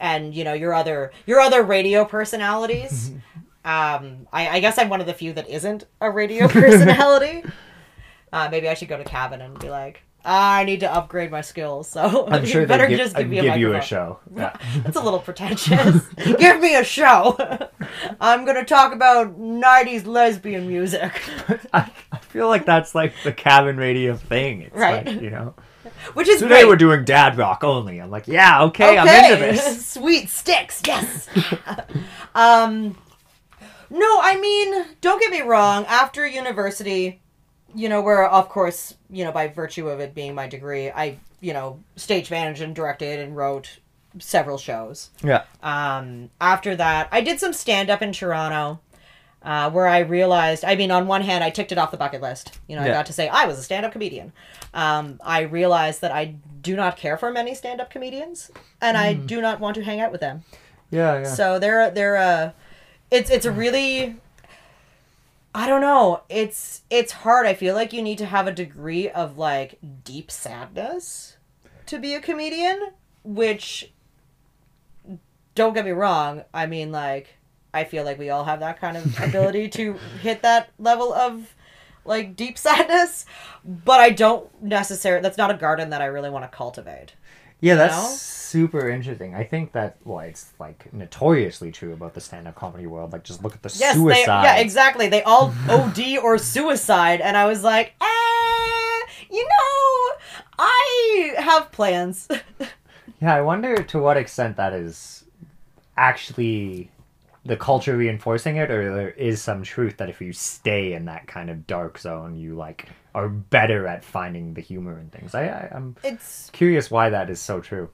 and 0.00 0.34
you 0.34 0.42
know 0.44 0.54
your 0.54 0.74
other 0.74 1.12
your 1.26 1.38
other 1.40 1.62
radio 1.62 2.04
personalities. 2.04 3.10
um, 3.64 4.26
I, 4.32 4.48
I 4.48 4.60
guess 4.60 4.78
I'm 4.78 4.88
one 4.88 5.00
of 5.00 5.06
the 5.06 5.14
few 5.14 5.32
that 5.34 5.48
isn't 5.48 5.84
a 6.00 6.10
radio 6.10 6.48
personality. 6.60 7.44
uh, 8.32 8.48
maybe 8.50 8.68
I 8.68 8.74
should 8.74 8.88
go 8.88 8.96
to 8.96 9.04
cabin 9.04 9.40
and 9.42 9.58
be 9.58 9.68
like, 9.68 10.02
"Ah, 10.24 10.56
I 10.56 10.64
need 10.64 10.80
to 10.80 10.90
upgrade 10.92 11.30
my 11.30 11.42
skills. 11.42 11.86
So 11.88 12.26
I'm 12.28 12.46
sure 12.52 12.66
better 12.66 12.86
give, 12.86 12.98
just 12.98 13.14
give 13.16 13.28
me 13.28 13.38
a 13.38 13.42
give 13.42 13.56
you 13.58 13.74
a 13.74 13.82
show. 13.82 14.18
Yeah. 14.34 14.56
That's 14.78 14.96
a 14.96 15.00
little 15.02 15.18
pretentious. 15.20 16.06
give 16.38 16.60
me 16.60 16.74
a 16.76 16.84
show. 16.84 17.36
I'm 18.20 18.46
gonna 18.46 18.64
talk 18.64 18.94
about 18.94 19.38
'90s 19.38 20.06
lesbian 20.06 20.66
music. 20.66 21.12
I, 21.74 21.90
I 22.12 22.18
feel 22.18 22.48
like 22.48 22.64
that's 22.64 22.94
like 22.94 23.12
the 23.24 23.32
cabin 23.32 23.76
radio 23.76 24.16
thing. 24.16 24.62
It's 24.62 24.74
Right. 24.76 25.04
like, 25.06 25.20
you 25.20 25.30
know. 25.30 25.54
Which 26.14 26.28
is 26.28 26.40
Today 26.40 26.60
great. 26.60 26.68
we're 26.68 26.76
doing 26.76 27.04
dad 27.04 27.38
rock 27.38 27.64
only. 27.64 28.00
I'm 28.00 28.10
like, 28.10 28.28
yeah, 28.28 28.62
okay, 28.64 28.98
I'm 28.98 29.08
into 29.08 29.40
this. 29.40 29.86
Sweet 29.94 30.28
sticks, 30.28 30.82
yes. 30.86 31.28
um, 32.34 32.96
no, 33.88 34.20
I 34.22 34.38
mean, 34.40 34.86
don't 35.00 35.20
get 35.20 35.30
me 35.30 35.40
wrong. 35.40 35.84
After 35.86 36.26
university, 36.26 37.20
you 37.74 37.88
know, 37.88 38.02
where 38.02 38.28
of 38.28 38.48
course, 38.48 38.94
you 39.08 39.24
know, 39.24 39.32
by 39.32 39.48
virtue 39.48 39.88
of 39.88 40.00
it 40.00 40.14
being 40.14 40.34
my 40.34 40.46
degree, 40.46 40.90
I, 40.90 41.18
you 41.40 41.52
know, 41.52 41.80
stage 41.96 42.30
managed 42.30 42.62
and 42.62 42.74
directed 42.74 43.18
and 43.20 43.36
wrote 43.36 43.78
several 44.18 44.58
shows. 44.58 45.10
Yeah. 45.22 45.44
Um, 45.62 46.30
after 46.40 46.76
that, 46.76 47.08
I 47.12 47.20
did 47.20 47.40
some 47.40 47.52
stand 47.52 47.90
up 47.90 48.02
in 48.02 48.12
Toronto. 48.12 48.80
Uh, 49.42 49.70
where 49.70 49.86
I 49.86 50.00
realized, 50.00 50.66
I 50.66 50.76
mean, 50.76 50.90
on 50.90 51.06
one 51.06 51.22
hand, 51.22 51.42
I 51.42 51.48
ticked 51.48 51.72
it 51.72 51.78
off 51.78 51.90
the 51.90 51.96
bucket 51.96 52.20
list. 52.20 52.58
You 52.68 52.76
know, 52.76 52.82
I 52.82 52.88
Yeah. 52.88 52.92
got 52.92 53.06
to 53.06 53.12
say 53.14 53.26
I 53.28 53.46
was 53.46 53.58
a 53.58 53.62
stand 53.62 53.86
up 53.86 53.92
comedian. 53.92 54.34
Um, 54.74 55.18
I 55.24 55.40
realized 55.40 56.02
that 56.02 56.12
I 56.12 56.34
do 56.60 56.76
not 56.76 56.98
care 56.98 57.16
for 57.16 57.30
many 57.32 57.54
stand 57.54 57.80
up 57.80 57.88
comedians, 57.90 58.50
and 58.82 58.98
I 58.98 59.14
do 59.14 59.40
not 59.40 59.58
want 59.58 59.76
to 59.76 59.82
hang 59.84 59.98
out 59.98 60.12
with 60.12 60.20
them. 60.20 60.44
Yeah, 60.90 61.20
yeah. 61.20 61.24
So 61.34 61.58
they're 61.58 61.90
they're 61.90 62.16
uh, 62.18 62.50
it's 63.10 63.30
it's 63.30 63.46
a 63.46 63.50
really, 63.50 64.16
I 65.54 65.66
don't 65.66 65.80
know. 65.80 66.20
It's 66.28 66.82
it's 66.90 67.12
hard. 67.12 67.46
I 67.46 67.54
feel 67.54 67.74
like 67.74 67.94
you 67.94 68.02
need 68.02 68.18
to 68.18 68.26
have 68.26 68.46
a 68.46 68.52
degree 68.52 69.08
of 69.08 69.38
like 69.38 69.78
deep 70.04 70.30
sadness 70.30 71.38
to 71.86 71.98
be 71.98 72.12
a 72.14 72.20
comedian, 72.20 72.90
which 73.24 73.90
don't 75.54 75.72
get 75.72 75.84
me 75.86 75.90
wrong. 75.92 76.44
I 76.52 76.66
mean, 76.66 76.92
like, 76.92 77.36
I 77.72 77.84
feel 77.84 78.04
like 78.04 78.18
we 78.18 78.30
all 78.30 78.44
have 78.44 78.60
that 78.60 78.80
kind 78.80 78.96
of 78.96 79.20
ability 79.22 79.68
to 79.70 79.94
hit 80.22 80.42
that 80.42 80.70
level 80.78 81.12
of 81.12 81.54
like 82.04 82.36
deep 82.36 82.56
sadness, 82.66 83.26
but 83.64 84.00
I 84.00 84.10
don't 84.10 84.48
necessarily. 84.62 85.22
That's 85.22 85.38
not 85.38 85.50
a 85.50 85.54
garden 85.54 85.90
that 85.90 86.02
I 86.02 86.06
really 86.06 86.30
want 86.30 86.50
to 86.50 86.56
cultivate. 86.56 87.14
Yeah, 87.62 87.74
that's 87.74 87.94
know? 87.94 88.14
super 88.16 88.88
interesting. 88.88 89.34
I 89.34 89.44
think 89.44 89.72
that 89.72 89.96
well, 90.04 90.20
it's 90.20 90.52
like 90.58 90.92
notoriously 90.92 91.70
true 91.70 91.92
about 91.92 92.14
the 92.14 92.20
stand-up 92.20 92.54
comedy 92.54 92.86
world. 92.86 93.12
Like, 93.12 93.22
just 93.22 93.42
look 93.44 93.54
at 93.54 93.62
the 93.62 93.76
Yes, 93.78 93.96
suicide. 93.96 94.16
they, 94.24 94.24
yeah, 94.24 94.56
exactly. 94.56 95.08
They 95.08 95.22
all 95.22 95.54
OD 95.68 96.18
or 96.22 96.38
suicide, 96.38 97.20
and 97.20 97.36
I 97.36 97.46
was 97.46 97.62
like, 97.62 97.92
eh, 98.00 99.06
you 99.30 99.44
know, 99.44 100.16
I 100.58 101.34
have 101.38 101.70
plans. 101.70 102.28
Yeah, 103.20 103.34
I 103.34 103.42
wonder 103.42 103.76
to 103.82 103.98
what 103.98 104.16
extent 104.16 104.56
that 104.56 104.72
is 104.72 105.24
actually 105.98 106.90
the 107.44 107.56
culture 107.56 107.96
reinforcing 107.96 108.56
it, 108.56 108.70
or 108.70 108.94
there 108.94 109.10
is 109.10 109.40
some 109.40 109.62
truth 109.62 109.96
that 109.96 110.10
if 110.10 110.20
you 110.20 110.32
stay 110.32 110.92
in 110.92 111.06
that 111.06 111.26
kind 111.26 111.48
of 111.48 111.66
dark 111.66 111.98
zone, 111.98 112.36
you 112.36 112.54
like 112.54 112.88
are 113.14 113.28
better 113.28 113.86
at 113.86 114.04
finding 114.04 114.54
the 114.54 114.60
humor 114.60 114.98
in 114.98 115.08
things. 115.08 115.34
I, 115.34 115.46
I 115.46 115.70
I'm 115.74 115.96
it's, 116.04 116.50
curious 116.50 116.90
why 116.90 117.10
that 117.10 117.30
is 117.30 117.40
so 117.40 117.60
true. 117.60 117.88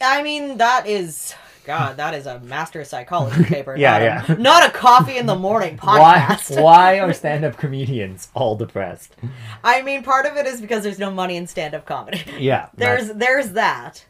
I 0.00 0.22
mean, 0.24 0.58
that 0.58 0.88
is, 0.88 1.32
God, 1.64 1.96
that 1.96 2.12
is 2.12 2.26
a 2.26 2.40
master 2.40 2.84
psychology 2.84 3.44
paper. 3.44 3.76
Yeah, 3.76 3.92
not 3.92 4.02
yeah. 4.02 4.34
A, 4.34 4.38
not 4.38 4.68
a 4.68 4.72
coffee 4.72 5.16
in 5.16 5.26
the 5.26 5.36
morning 5.36 5.76
podcast. 5.78 6.56
why 6.56 6.62
why 6.96 7.00
are 7.00 7.12
stand-up 7.12 7.56
comedians 7.56 8.28
all 8.34 8.56
depressed? 8.56 9.14
I 9.62 9.82
mean, 9.82 10.02
part 10.02 10.26
of 10.26 10.36
it 10.36 10.46
is 10.46 10.60
because 10.60 10.82
there's 10.82 10.98
no 10.98 11.10
money 11.12 11.36
in 11.36 11.46
stand-up 11.46 11.86
comedy. 11.86 12.22
Yeah, 12.36 12.68
there's 12.74 13.12
there's 13.12 13.52
that. 13.52 14.04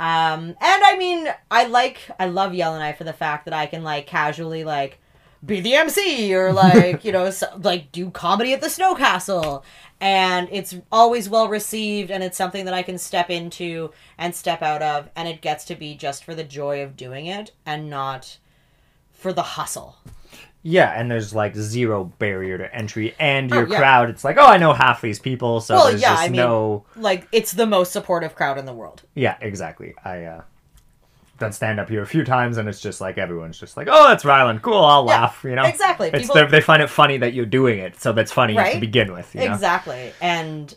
Um, 0.00 0.56
and 0.62 0.82
I 0.82 0.96
mean, 0.96 1.28
I 1.50 1.66
like 1.66 1.98
I 2.18 2.24
love 2.24 2.54
Yellowknife 2.54 2.96
for 2.96 3.04
the 3.04 3.12
fact 3.12 3.44
that 3.44 3.52
I 3.52 3.66
can 3.66 3.84
like 3.84 4.06
casually 4.06 4.64
like 4.64 4.98
be 5.44 5.60
the 5.60 5.74
MC 5.74 6.34
or 6.34 6.52
like 6.54 7.04
you 7.04 7.12
know 7.12 7.30
so, 7.30 7.46
like 7.62 7.92
do 7.92 8.10
comedy 8.10 8.54
at 8.54 8.62
the 8.62 8.70
Snow 8.70 8.94
Castle, 8.94 9.62
and 10.00 10.48
it's 10.50 10.74
always 10.90 11.28
well 11.28 11.48
received 11.48 12.10
and 12.10 12.24
it's 12.24 12.38
something 12.38 12.64
that 12.64 12.72
I 12.72 12.82
can 12.82 12.96
step 12.96 13.28
into 13.28 13.92
and 14.16 14.34
step 14.34 14.62
out 14.62 14.80
of, 14.80 15.10
and 15.14 15.28
it 15.28 15.42
gets 15.42 15.66
to 15.66 15.74
be 15.74 15.94
just 15.94 16.24
for 16.24 16.34
the 16.34 16.44
joy 16.44 16.82
of 16.82 16.96
doing 16.96 17.26
it 17.26 17.52
and 17.66 17.90
not 17.90 18.38
for 19.12 19.34
the 19.34 19.42
hustle. 19.42 19.98
Yeah, 20.62 20.90
and 20.94 21.10
there's 21.10 21.34
like 21.34 21.56
zero 21.56 22.04
barrier 22.18 22.58
to 22.58 22.74
entry, 22.74 23.14
and 23.18 23.48
your 23.50 23.64
Oh, 23.66 23.70
yeah. 23.70 23.78
crowd. 23.78 24.10
It's 24.10 24.24
like, 24.24 24.36
oh, 24.38 24.46
I 24.46 24.58
know 24.58 24.74
half 24.74 25.00
these 25.00 25.18
people, 25.18 25.60
so 25.62 25.74
Well, 25.74 25.86
there's 25.88 26.02
yeah, 26.02 26.10
just 26.10 26.22
I 26.22 26.28
mean- 26.28 26.36
no. 26.36 26.84
Like 26.96 27.26
it's 27.32 27.52
the 27.52 27.64
most 27.66 27.92
supportive 27.92 28.34
crowd 28.34 28.58
in 28.58 28.66
the 28.66 28.74
world. 28.74 29.02
Yeah, 29.14 29.36
exactly. 29.40 29.94
I 30.04 30.24
uh, 30.24 30.42
done 31.38 31.52
stand 31.52 31.80
up 31.80 31.88
here 31.88 32.02
a 32.02 32.06
few 32.06 32.24
times, 32.24 32.58
and 32.58 32.68
it's 32.68 32.80
just 32.82 33.00
like 33.00 33.16
everyone's 33.16 33.58
just 33.58 33.78
like, 33.78 33.88
oh, 33.90 34.08
that's 34.08 34.26
Ryland, 34.26 34.60
cool, 34.60 34.84
I'll 34.84 35.06
Yeah, 35.06 35.20
laugh. 35.20 35.40
You 35.44 35.54
know, 35.56 35.64
exactly. 35.64 36.10
People- 36.10 36.46
they 36.48 36.60
find 36.60 36.82
it 36.82 36.88
funny 36.90 37.16
that 37.16 37.32
you're 37.32 37.46
doing 37.46 37.78
it, 37.78 37.98
so 37.98 38.12
that's 38.12 38.30
funny 38.30 38.54
to 38.54 38.78
begin 38.78 39.14
with. 39.14 39.34
You 39.34 39.46
know? 39.48 39.54
Exactly. 39.54 40.12
And 40.20 40.76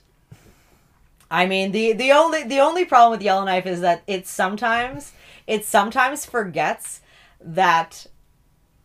I 1.29 1.45
mean 1.45 1.71
the 1.73 1.93
the 1.93 2.11
only 2.11 2.43
the 2.43 2.59
only 2.59 2.85
problem 2.85 3.11
with 3.11 3.21
Yellowknife 3.23 3.65
is 3.65 3.81
that 3.81 4.03
it 4.07 4.27
sometimes 4.27 5.11
it 5.47 5.65
sometimes 5.65 6.25
forgets 6.25 7.01
that 7.41 8.05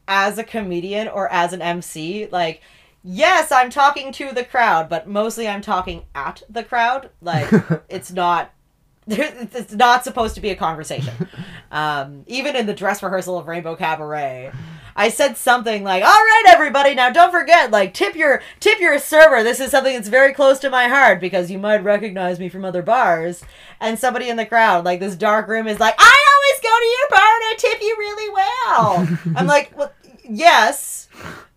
as 0.08 0.38
a 0.38 0.44
comedian 0.44 1.06
or 1.06 1.30
as 1.30 1.52
an 1.52 1.62
MC, 1.62 2.26
like 2.32 2.62
yes, 3.04 3.52
I'm 3.52 3.70
talking 3.70 4.12
to 4.12 4.32
the 4.32 4.44
crowd, 4.44 4.88
but 4.88 5.08
mostly 5.08 5.46
I'm 5.46 5.62
talking 5.62 6.04
at 6.14 6.42
the 6.48 6.64
crowd. 6.64 7.10
Like 7.20 7.48
it's 7.88 8.10
not 8.12 8.52
it's 9.10 9.72
not 9.72 10.04
supposed 10.04 10.34
to 10.34 10.40
be 10.40 10.50
a 10.50 10.56
conversation. 10.56 11.14
Um, 11.70 12.24
even 12.26 12.56
in 12.56 12.64
the 12.64 12.72
dress 12.72 13.02
rehearsal 13.02 13.36
of 13.36 13.46
Rainbow 13.46 13.76
Cabaret, 13.76 14.52
I 14.96 15.10
said 15.10 15.36
something 15.36 15.84
like, 15.84 16.02
"All 16.02 16.08
right, 16.08 16.44
everybody, 16.48 16.94
now 16.94 17.10
don't 17.10 17.30
forget, 17.30 17.70
like 17.70 17.92
tip 17.92 18.16
your 18.16 18.40
tip 18.58 18.80
your 18.80 18.98
server. 18.98 19.42
This 19.42 19.60
is 19.60 19.70
something 19.70 19.92
that's 19.92 20.08
very 20.08 20.32
close 20.32 20.58
to 20.60 20.70
my 20.70 20.88
heart 20.88 21.20
because 21.20 21.50
you 21.50 21.58
might 21.58 21.84
recognize 21.84 22.40
me 22.40 22.48
from 22.48 22.64
other 22.64 22.80
bars." 22.80 23.44
And 23.82 23.98
somebody 23.98 24.30
in 24.30 24.38
the 24.38 24.46
crowd, 24.46 24.86
like 24.86 24.98
this 24.98 25.14
dark 25.14 25.46
room, 25.46 25.68
is 25.68 25.78
like, 25.78 25.94
"I 25.98 26.26
always 26.34 26.62
go 26.62 26.78
to 26.78 26.86
your 26.86 27.08
bar 27.10 27.34
and 27.34 27.44
I 27.44 27.54
tip 27.58 27.82
you 27.82 27.96
really 27.98 28.30
well." 28.30 29.18
I'm 29.36 29.46
like, 29.46 29.72
"Well, 29.76 29.92
yes, 30.28 31.08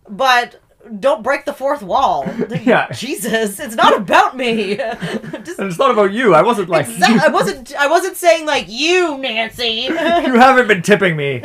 but." 0.08 0.58
Don't 0.98 1.22
break 1.22 1.44
the 1.44 1.52
fourth 1.52 1.80
wall. 1.80 2.26
Yeah. 2.64 2.90
Jesus, 2.90 3.60
it's 3.60 3.76
not 3.76 3.96
about 3.96 4.36
me. 4.36 4.74
Just 5.44 5.60
And 5.60 5.68
it's 5.68 5.78
not 5.78 5.92
about 5.92 6.12
you. 6.12 6.34
I 6.34 6.42
wasn't 6.42 6.68
like 6.68 6.88
Exactly. 6.88 7.20
I 7.20 7.28
wasn't. 7.28 7.72
I 7.76 7.86
wasn't 7.86 8.16
saying 8.16 8.46
like 8.46 8.66
you, 8.68 9.16
Nancy. 9.16 9.68
you 9.86 9.94
haven't 9.94 10.66
been 10.66 10.82
tipping 10.82 11.16
me. 11.16 11.38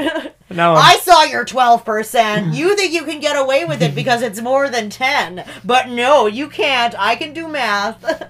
No, 0.50 0.74
I'm- 0.74 0.84
I 0.84 0.98
saw 1.04 1.22
your 1.26 1.46
twelve 1.46 1.86
percent. 1.86 2.56
You 2.56 2.76
think 2.76 2.92
you 2.94 3.04
can 3.06 3.20
get 3.20 3.38
away 3.38 3.64
with 3.66 3.84
it 3.84 3.94
because 3.94 4.24
it's 4.24 4.42
more 4.42 4.70
than 4.70 4.90
ten, 4.90 5.46
but 5.64 5.88
no, 5.90 6.26
you 6.26 6.50
can't. 6.50 6.96
I 6.98 7.16
can 7.16 7.32
do 7.34 7.48
math. 7.48 8.24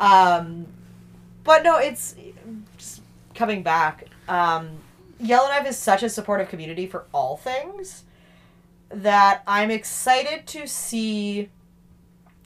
um, 0.00 0.66
but 1.44 1.62
no, 1.62 1.76
it's 1.78 2.14
just 2.78 3.02
coming 3.34 3.62
back. 3.62 4.04
Um, 4.28 4.70
Yellowknife 5.20 5.66
is 5.66 5.76
such 5.76 6.02
a 6.02 6.08
supportive 6.08 6.48
community 6.48 6.86
for 6.86 7.06
all 7.12 7.36
things 7.36 8.04
that 8.90 9.42
I'm 9.46 9.70
excited 9.70 10.46
to 10.48 10.66
see. 10.66 11.50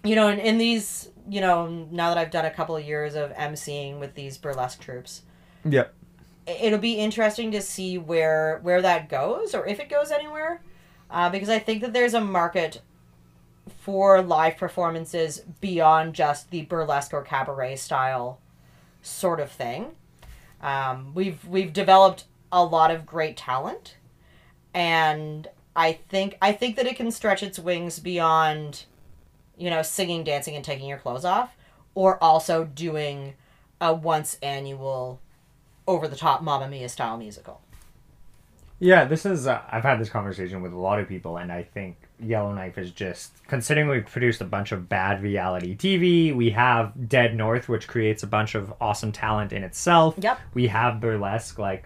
You 0.04 0.16
know, 0.16 0.28
in, 0.28 0.38
in 0.38 0.58
these, 0.58 1.10
you 1.28 1.40
know, 1.40 1.86
now 1.90 2.08
that 2.08 2.18
I've 2.18 2.30
done 2.30 2.44
a 2.44 2.50
couple 2.50 2.76
of 2.76 2.84
years 2.84 3.14
of 3.14 3.32
emceeing 3.34 4.00
with 4.00 4.14
these 4.14 4.38
burlesque 4.38 4.80
troops, 4.80 5.22
yeah. 5.64 5.84
it'll 6.46 6.78
be 6.78 6.94
interesting 6.94 7.50
to 7.52 7.60
see 7.60 7.98
where 7.98 8.60
where 8.62 8.82
that 8.82 9.08
goes 9.08 9.54
or 9.54 9.66
if 9.66 9.80
it 9.80 9.88
goes 9.88 10.10
anywhere 10.10 10.60
uh, 11.10 11.28
because 11.30 11.48
i 11.48 11.58
think 11.58 11.80
that 11.80 11.92
there's 11.92 12.14
a 12.14 12.20
market 12.20 12.82
for 13.78 14.20
live 14.22 14.56
performances 14.56 15.42
beyond 15.60 16.14
just 16.14 16.50
the 16.50 16.62
burlesque 16.62 17.14
or 17.14 17.22
cabaret 17.22 17.76
style 17.76 18.40
sort 19.02 19.40
of 19.40 19.50
thing 19.50 19.92
um, 20.60 21.12
we've 21.14 21.44
we've 21.46 21.72
developed 21.72 22.24
a 22.52 22.62
lot 22.62 22.90
of 22.90 23.04
great 23.06 23.36
talent 23.36 23.96
and 24.74 25.48
i 25.74 25.92
think 25.92 26.36
i 26.40 26.52
think 26.52 26.76
that 26.76 26.86
it 26.86 26.94
can 26.96 27.10
stretch 27.10 27.42
its 27.42 27.58
wings 27.58 27.98
beyond 27.98 28.84
you 29.56 29.70
know 29.70 29.82
singing 29.82 30.22
dancing 30.22 30.54
and 30.54 30.64
taking 30.64 30.88
your 30.88 30.98
clothes 30.98 31.24
off 31.24 31.56
or 31.94 32.22
also 32.22 32.64
doing 32.64 33.34
a 33.80 33.92
once 33.92 34.38
annual 34.42 35.20
over 35.86 36.08
the 36.08 36.16
top 36.16 36.42
Mamma 36.42 36.68
Mia 36.68 36.88
style 36.88 37.16
musical. 37.16 37.60
Yeah, 38.78 39.04
this 39.04 39.24
is. 39.24 39.46
Uh, 39.46 39.60
I've 39.70 39.84
had 39.84 40.00
this 40.00 40.08
conversation 40.08 40.60
with 40.60 40.72
a 40.72 40.78
lot 40.78 40.98
of 40.98 41.08
people, 41.08 41.36
and 41.36 41.52
I 41.52 41.62
think 41.62 41.96
Yellowknife 42.18 42.78
is 42.78 42.90
just 42.90 43.32
considering 43.46 43.88
we've 43.88 44.06
produced 44.06 44.40
a 44.40 44.44
bunch 44.44 44.72
of 44.72 44.88
bad 44.88 45.22
reality 45.22 45.76
TV. 45.76 46.34
We 46.34 46.50
have 46.50 47.08
Dead 47.08 47.36
North, 47.36 47.68
which 47.68 47.86
creates 47.86 48.24
a 48.24 48.26
bunch 48.26 48.54
of 48.56 48.72
awesome 48.80 49.12
talent 49.12 49.52
in 49.52 49.62
itself. 49.62 50.14
Yep. 50.18 50.40
We 50.54 50.68
have 50.68 51.00
burlesque, 51.00 51.58
like. 51.58 51.84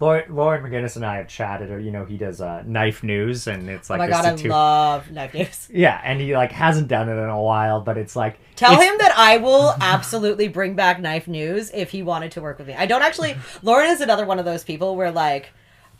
Loren, 0.00 0.34
Loren 0.34 0.62
McGinnis 0.62 0.94
and 0.94 1.04
I 1.04 1.16
have 1.16 1.26
chatted, 1.28 1.70
or 1.70 1.80
you 1.80 1.90
know, 1.90 2.04
he 2.04 2.16
does 2.16 2.40
uh, 2.40 2.62
Knife 2.64 3.02
News, 3.02 3.46
and 3.48 3.68
it's 3.68 3.90
like 3.90 3.98
oh 3.98 4.04
my 4.04 4.08
god, 4.08 4.24
I 4.24 4.36
situ- 4.36 4.48
love 4.48 5.10
Knife 5.10 5.34
News. 5.34 5.68
yeah, 5.74 6.00
and 6.04 6.20
he 6.20 6.34
like 6.36 6.52
hasn't 6.52 6.86
done 6.88 7.08
it 7.08 7.20
in 7.20 7.28
a 7.28 7.40
while, 7.42 7.80
but 7.80 7.98
it's 7.98 8.14
like 8.14 8.38
Tell 8.54 8.72
it's- 8.72 8.88
him 8.88 8.96
that 8.98 9.12
I 9.16 9.38
will 9.38 9.74
absolutely 9.80 10.46
bring 10.48 10.74
back 10.74 11.00
Knife 11.00 11.26
News 11.26 11.70
if 11.74 11.90
he 11.90 12.02
wanted 12.04 12.30
to 12.32 12.40
work 12.40 12.58
with 12.58 12.68
me. 12.68 12.74
I 12.74 12.86
don't 12.86 13.02
actually. 13.02 13.36
Loren 13.62 13.90
is 13.90 14.00
another 14.00 14.24
one 14.24 14.38
of 14.38 14.44
those 14.44 14.62
people 14.64 14.94
where 14.96 15.10
like. 15.10 15.48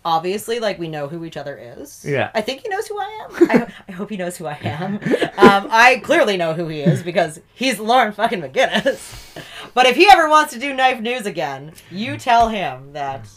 Obviously, 0.04 0.60
like 0.60 0.78
we 0.78 0.88
know 0.88 1.08
who 1.08 1.24
each 1.24 1.36
other 1.36 1.58
is. 1.58 2.04
Yeah. 2.06 2.30
I 2.32 2.40
think 2.40 2.62
he 2.62 2.68
knows 2.68 2.86
who 2.86 2.98
I 2.98 3.26
am. 3.26 3.30
I, 3.50 3.72
I 3.88 3.92
hope 3.92 4.08
he 4.08 4.16
knows 4.16 4.36
who 4.36 4.46
I 4.46 4.56
am. 4.62 4.94
Um, 5.36 5.68
I 5.70 6.00
clearly 6.04 6.36
know 6.36 6.54
who 6.54 6.68
he 6.68 6.80
is 6.80 7.02
because 7.02 7.40
he's 7.52 7.80
Loren 7.80 8.12
fucking 8.12 8.40
McGinnis. 8.40 9.42
But 9.74 9.86
if 9.86 9.96
he 9.96 10.08
ever 10.08 10.28
wants 10.30 10.52
to 10.52 10.58
do 10.60 10.72
Knife 10.72 11.00
News 11.00 11.26
again, 11.26 11.72
you 11.90 12.16
tell 12.16 12.48
him 12.48 12.92
that 12.92 13.28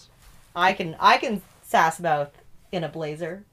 I 0.55 0.73
can 0.73 0.95
I 0.99 1.17
can 1.17 1.41
sass 1.61 1.99
mouth 1.99 2.31
in 2.71 2.83
a 2.83 2.89
blazer. 2.89 3.43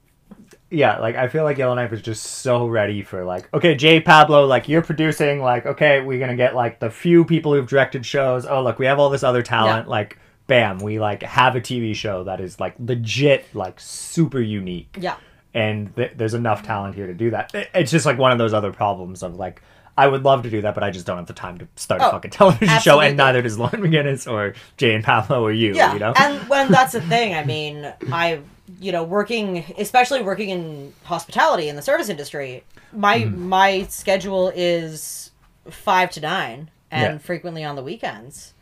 yeah, 0.69 0.99
like 0.99 1.15
I 1.15 1.27
feel 1.27 1.43
like 1.43 1.57
Yellowknife 1.57 1.91
is 1.93 2.01
just 2.01 2.23
so 2.23 2.67
ready 2.67 3.01
for 3.01 3.23
like, 3.25 3.51
okay, 3.53 3.75
Jay 3.75 3.99
Pablo, 3.99 4.45
like 4.45 4.69
you're 4.69 4.81
producing, 4.81 5.41
like, 5.41 5.65
okay, 5.65 6.01
we're 6.01 6.19
gonna 6.19 6.35
get 6.35 6.55
like 6.55 6.79
the 6.79 6.89
few 6.89 7.25
people 7.25 7.53
who've 7.53 7.67
directed 7.67 8.05
shows. 8.05 8.45
Oh, 8.45 8.61
look, 8.63 8.79
we 8.79 8.85
have 8.85 8.99
all 8.99 9.09
this 9.09 9.23
other 9.23 9.41
talent. 9.41 9.87
Like, 9.87 10.17
bam, 10.47 10.79
we 10.79 10.99
like 10.99 11.23
have 11.23 11.55
a 11.55 11.61
TV 11.61 11.95
show 11.95 12.23
that 12.25 12.39
is 12.41 12.59
like 12.59 12.75
legit, 12.79 13.45
like 13.55 13.79
super 13.79 14.39
unique. 14.41 14.97
Yeah. 14.99 15.17
And 15.53 15.95
th- 15.95 16.13
there's 16.15 16.35
enough 16.35 16.61
talent 16.63 16.93
here 16.95 17.07
to 17.07 17.13
do 17.13 17.31
that. 17.31 17.51
It's 17.73 17.89
just 17.89 18.05
like 18.05 18.19
one 18.19 18.31
of 18.31 18.37
those 18.37 18.53
other 18.53 18.71
problems 18.71 19.23
of 19.23 19.35
like, 19.35 19.63
I 19.99 20.07
would 20.07 20.23
love 20.23 20.43
to 20.43 20.49
do 20.49 20.61
that, 20.61 20.75
but 20.75 20.83
I 20.83 20.91
just 20.91 21.05
don't 21.05 21.17
have 21.17 21.27
the 21.27 21.33
time 21.33 21.57
to 21.57 21.67
start 21.75 22.01
a 22.01 22.07
Oh, 22.07 22.11
fucking 22.11 22.31
television 22.31 22.79
show, 22.79 23.01
and 23.01 23.17
neither 23.17 23.41
does 23.41 23.59
Loren 23.59 23.81
McGinnis 23.81 24.31
or 24.31 24.53
Jay 24.77 24.95
and 24.95 25.03
Pablo 25.03 25.43
or 25.43 25.51
you. 25.51 25.75
Yeah, 25.75 25.93
You 25.93 25.99
know. 25.99 26.13
and 26.15 26.47
when 26.47 26.71
that's 26.71 26.93
the 26.93 27.01
thing, 27.01 27.33
I 27.35 27.43
mean, 27.43 27.91
I, 28.11 28.39
you 28.79 28.91
know, 28.93 29.03
working, 29.03 29.65
especially 29.77 30.21
working 30.21 30.49
in 30.49 30.93
hospitality 31.03 31.67
in 31.67 31.75
the 31.75 31.81
service 31.81 32.07
industry, 32.09 32.63
my 32.93 33.19
mm. 33.21 33.35
my 33.37 33.83
schedule 33.89 34.51
is 34.55 35.31
five 35.69 36.11
to 36.11 36.21
nine, 36.21 36.71
and 36.89 37.15
Yeah. 37.15 37.17
frequently 37.19 37.63
on 37.63 37.75
the 37.75 37.83
weekends. 37.83 38.53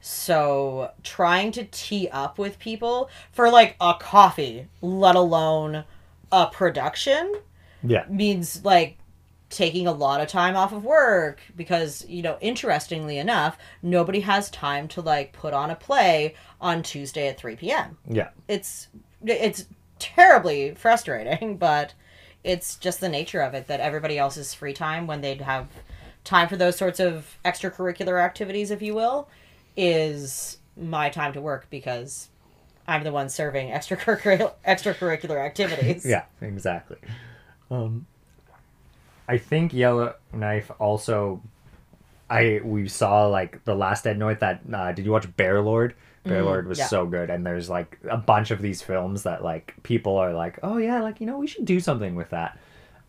So 0.00 0.90
trying 1.02 1.50
to 1.52 1.64
tee 1.64 2.08
up 2.12 2.38
with 2.38 2.58
people 2.58 3.10
for 3.32 3.50
like 3.50 3.74
a 3.80 3.94
coffee, 3.98 4.68
let 4.80 5.16
alone 5.16 5.84
a 6.30 6.46
production, 6.46 7.34
yeah. 7.82 8.04
means 8.08 8.64
like 8.64 8.98
taking 9.54 9.86
a 9.86 9.92
lot 9.92 10.20
of 10.20 10.26
time 10.28 10.56
off 10.56 10.72
of 10.72 10.84
work 10.84 11.40
because 11.56 12.04
you 12.08 12.22
know 12.22 12.36
interestingly 12.40 13.18
enough 13.18 13.56
nobody 13.82 14.18
has 14.20 14.50
time 14.50 14.88
to 14.88 15.00
like 15.00 15.32
put 15.32 15.54
on 15.54 15.70
a 15.70 15.76
play 15.76 16.34
on 16.60 16.82
tuesday 16.82 17.28
at 17.28 17.38
3 17.38 17.54
p.m 17.54 17.96
Yeah. 18.08 18.30
it's 18.48 18.88
it's 19.24 19.66
terribly 20.00 20.74
frustrating 20.74 21.56
but 21.58 21.94
it's 22.42 22.74
just 22.76 23.00
the 23.00 23.08
nature 23.08 23.40
of 23.40 23.54
it 23.54 23.68
that 23.68 23.78
everybody 23.80 24.18
else's 24.18 24.52
free 24.52 24.72
time 24.74 25.06
when 25.06 25.20
they'd 25.20 25.40
have 25.40 25.68
time 26.24 26.48
for 26.48 26.56
those 26.56 26.76
sorts 26.76 26.98
of 26.98 27.38
extracurricular 27.44 28.20
activities 28.20 28.70
if 28.72 28.82
you 28.82 28.92
will 28.94 29.28
is 29.76 30.58
my 30.76 31.08
time 31.08 31.32
to 31.32 31.40
work 31.40 31.66
because 31.70 32.28
i'm 32.88 33.04
the 33.04 33.12
one 33.12 33.28
serving 33.28 33.68
extracurricular 33.68 34.52
extracurricular 34.66 35.38
activities 35.44 36.04
Yeah, 36.04 36.24
exactly. 36.40 36.98
Um, 37.70 38.06
I 39.28 39.38
think 39.38 39.72
Yellowknife 39.72 40.70
also. 40.78 41.42
I 42.30 42.60
we 42.64 42.88
saw 42.88 43.26
like 43.26 43.64
the 43.64 43.74
last 43.74 44.04
Dead 44.04 44.18
North 44.18 44.40
that 44.40 44.62
uh, 44.72 44.92
did 44.92 45.04
you 45.04 45.12
watch 45.12 45.34
Bear 45.36 45.60
Lord? 45.60 45.94
Bear 46.24 46.42
Lord 46.42 46.66
was 46.66 46.78
yeah. 46.78 46.86
so 46.86 47.04
good, 47.04 47.28
and 47.28 47.44
there's 47.44 47.68
like 47.68 47.98
a 48.10 48.16
bunch 48.16 48.50
of 48.50 48.62
these 48.62 48.80
films 48.80 49.24
that 49.24 49.44
like 49.44 49.74
people 49.82 50.16
are 50.16 50.32
like, 50.32 50.58
oh 50.62 50.78
yeah, 50.78 51.02
like 51.02 51.20
you 51.20 51.26
know 51.26 51.36
we 51.36 51.46
should 51.46 51.66
do 51.66 51.80
something 51.80 52.14
with 52.14 52.30
that. 52.30 52.58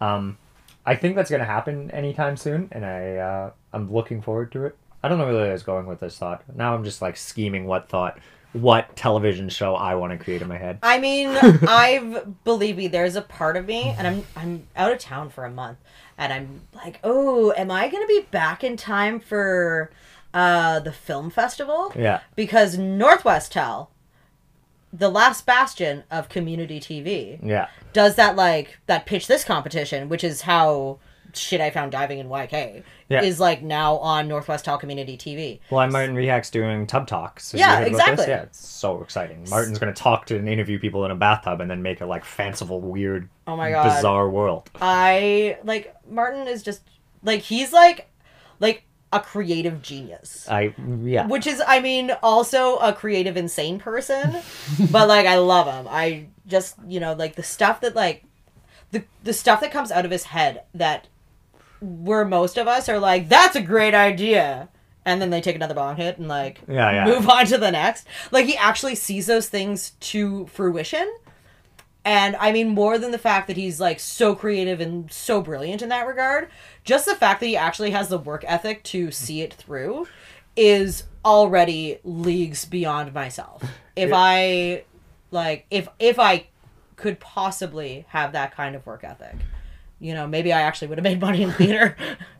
Um, 0.01 0.37
I 0.85 0.95
think 0.95 1.15
that's 1.15 1.31
gonna 1.31 1.45
happen 1.45 1.89
anytime 1.91 2.35
soon, 2.35 2.67
and 2.73 2.85
I 2.85 3.15
uh, 3.15 3.51
I'm 3.71 3.91
looking 3.91 4.21
forward 4.21 4.51
to 4.51 4.65
it. 4.65 4.77
I 5.01 5.07
don't 5.07 5.17
know 5.17 5.27
where 5.27 5.49
I 5.49 5.53
was 5.53 5.63
going 5.63 5.85
with 5.85 6.01
this 6.01 6.17
thought. 6.17 6.43
Now 6.53 6.75
I'm 6.75 6.83
just 6.83 7.01
like 7.01 7.15
scheming 7.15 7.65
what 7.65 7.87
thought, 7.87 8.19
what 8.55 8.95
television 8.95 9.49
show 9.49 9.75
I 9.75 9.95
want 9.95 10.11
to 10.17 10.23
create 10.23 10.41
in 10.41 10.47
my 10.47 10.57
head. 10.57 10.79
I 10.81 10.97
mean, 10.99 11.29
I've 11.67 12.43
believe 12.43 12.77
me, 12.77 12.87
there's 12.87 13.15
a 13.15 13.21
part 13.21 13.57
of 13.57 13.65
me, 13.65 13.93
and 13.97 14.07
I'm 14.07 14.23
I'm 14.35 14.67
out 14.75 14.91
of 14.91 14.99
town 14.99 15.29
for 15.29 15.45
a 15.45 15.51
month, 15.51 15.77
and 16.17 16.31
I'm 16.31 16.61
like, 16.73 16.99
oh, 17.03 17.53
am 17.57 17.69
I 17.71 17.87
gonna 17.89 18.07
be 18.07 18.21
back 18.31 18.63
in 18.63 18.77
time 18.77 19.19
for 19.19 19.91
uh 20.33 20.79
the 20.79 20.91
film 20.91 21.29
festival? 21.29 21.91
Yeah, 21.95 22.21
Because 22.35 22.77
Northwestel, 22.77 23.87
the 24.93 25.09
last 25.09 25.45
bastion 25.45 26.03
of 26.09 26.29
community 26.29 26.79
TV, 26.79 27.39
yeah, 27.43 27.67
does 27.93 28.15
that 28.15 28.35
like 28.35 28.79
that 28.87 29.05
pitch 29.05 29.27
this 29.27 29.43
competition, 29.43 30.07
which 30.09 30.23
is 30.23 30.41
how 30.41 30.99
shit 31.37 31.61
I 31.61 31.69
found 31.69 31.91
diving 31.91 32.19
in 32.19 32.27
YK 32.29 32.83
Yeah. 33.09 33.21
is 33.21 33.39
like 33.39 33.61
now 33.61 33.97
on 33.97 34.27
Northwestel 34.27 34.79
community 34.79 35.17
TV. 35.17 35.59
Well, 35.69 35.79
I'm 35.81 35.91
Martin 35.91 36.15
Rehak's 36.15 36.49
doing 36.49 36.87
Tub 36.87 37.07
Talks. 37.07 37.53
Yeah, 37.53 37.57
you 37.57 37.63
heard 37.65 37.75
about 37.75 37.85
this? 37.87 37.99
exactly. 38.13 38.25
Yeah, 38.33 38.41
it's 38.43 38.67
so 38.67 39.01
exciting. 39.01 39.45
Martin's 39.49 39.79
going 39.79 39.93
to 39.93 40.01
talk 40.01 40.25
to 40.27 40.37
and 40.37 40.47
interview 40.49 40.79
people 40.79 41.05
in 41.05 41.11
a 41.11 41.15
bathtub 41.15 41.61
and 41.61 41.69
then 41.69 41.81
make 41.81 42.01
a 42.01 42.05
like 42.05 42.25
fanciful, 42.25 42.81
weird, 42.81 43.29
Oh 43.47 43.55
my 43.55 43.71
god. 43.71 43.95
bizarre 43.95 44.29
world. 44.29 44.69
I 44.81 45.57
like 45.63 45.95
Martin 46.09 46.47
is 46.47 46.63
just 46.63 46.81
like 47.23 47.41
he's 47.41 47.71
like 47.73 48.09
like 48.59 48.83
a 49.13 49.19
creative 49.19 49.81
genius. 49.81 50.47
I 50.49 50.73
yeah. 51.03 51.27
Which 51.27 51.47
is 51.47 51.61
I 51.65 51.79
mean 51.79 52.11
also 52.23 52.77
a 52.77 52.91
creative 52.91 53.37
insane 53.37 53.79
person, 53.79 54.37
but 54.91 55.07
like 55.07 55.25
I 55.25 55.37
love 55.37 55.67
him. 55.73 55.87
I 55.89 56.27
just, 56.47 56.75
you 56.87 56.99
know, 56.99 57.13
like 57.13 57.35
the 57.35 57.43
stuff 57.43 57.81
that 57.81 57.95
like 57.95 58.23
the 58.91 59.03
the 59.23 59.33
stuff 59.33 59.61
that 59.61 59.71
comes 59.71 59.91
out 59.91 60.05
of 60.05 60.11
his 60.11 60.23
head 60.25 60.63
that 60.73 61.07
where 61.81 62.25
most 62.25 62.57
of 62.57 62.67
us 62.67 62.87
are 62.89 62.99
like 62.99 63.29
that's 63.29 63.55
a 63.55 63.61
great 63.61 63.93
idea 63.93 64.69
and 65.05 65.21
then 65.21 65.29
they 65.29 65.41
take 65.41 65.55
another 65.55 65.75
bong 65.75 65.95
hit 65.97 66.17
and 66.17 66.27
like 66.27 66.59
Yeah, 66.67 66.91
yeah. 66.91 67.05
move 67.05 67.29
on 67.29 67.45
to 67.47 67.57
the 67.57 67.71
next. 67.71 68.07
Like 68.31 68.45
he 68.45 68.57
actually 68.57 68.95
sees 68.95 69.27
those 69.27 69.47
things 69.49 69.91
to 70.01 70.47
fruition. 70.47 71.13
And 72.03 72.35
I 72.35 72.51
mean, 72.51 72.69
more 72.69 72.97
than 72.99 73.11
the 73.11 73.17
fact 73.17 73.47
that 73.47 73.57
he's 73.57 73.79
like 73.79 73.99
so 73.99 74.35
creative 74.35 74.79
and 74.79 75.11
so 75.11 75.41
brilliant 75.41 75.81
in 75.81 75.89
that 75.89 76.07
regard, 76.07 76.49
just 76.83 77.05
the 77.05 77.15
fact 77.15 77.39
that 77.39 77.47
he 77.47 77.57
actually 77.57 77.91
has 77.91 78.09
the 78.09 78.19
work 78.19 78.43
ethic 78.47 78.83
to 78.83 79.11
see 79.11 79.41
it 79.41 79.53
through 79.53 80.07
is 80.55 81.03
already 81.23 81.99
leagues 82.03 82.65
beyond 82.65 83.13
myself. 83.13 83.63
If 83.95 84.11
I 84.13 84.83
like, 85.31 85.65
if 85.71 85.87
if 85.99 86.19
I 86.19 86.47
could 86.95 87.19
possibly 87.19 88.05
have 88.09 88.31
that 88.33 88.55
kind 88.55 88.75
of 88.75 88.85
work 88.85 89.03
ethic, 89.03 89.35
you 89.99 90.13
know, 90.13 90.27
maybe 90.27 90.51
I 90.53 90.61
actually 90.61 90.89
would 90.89 90.97
have 90.97 91.03
made 91.03 91.19
money 91.21 91.41
in 91.43 91.51
theater. 91.51 91.95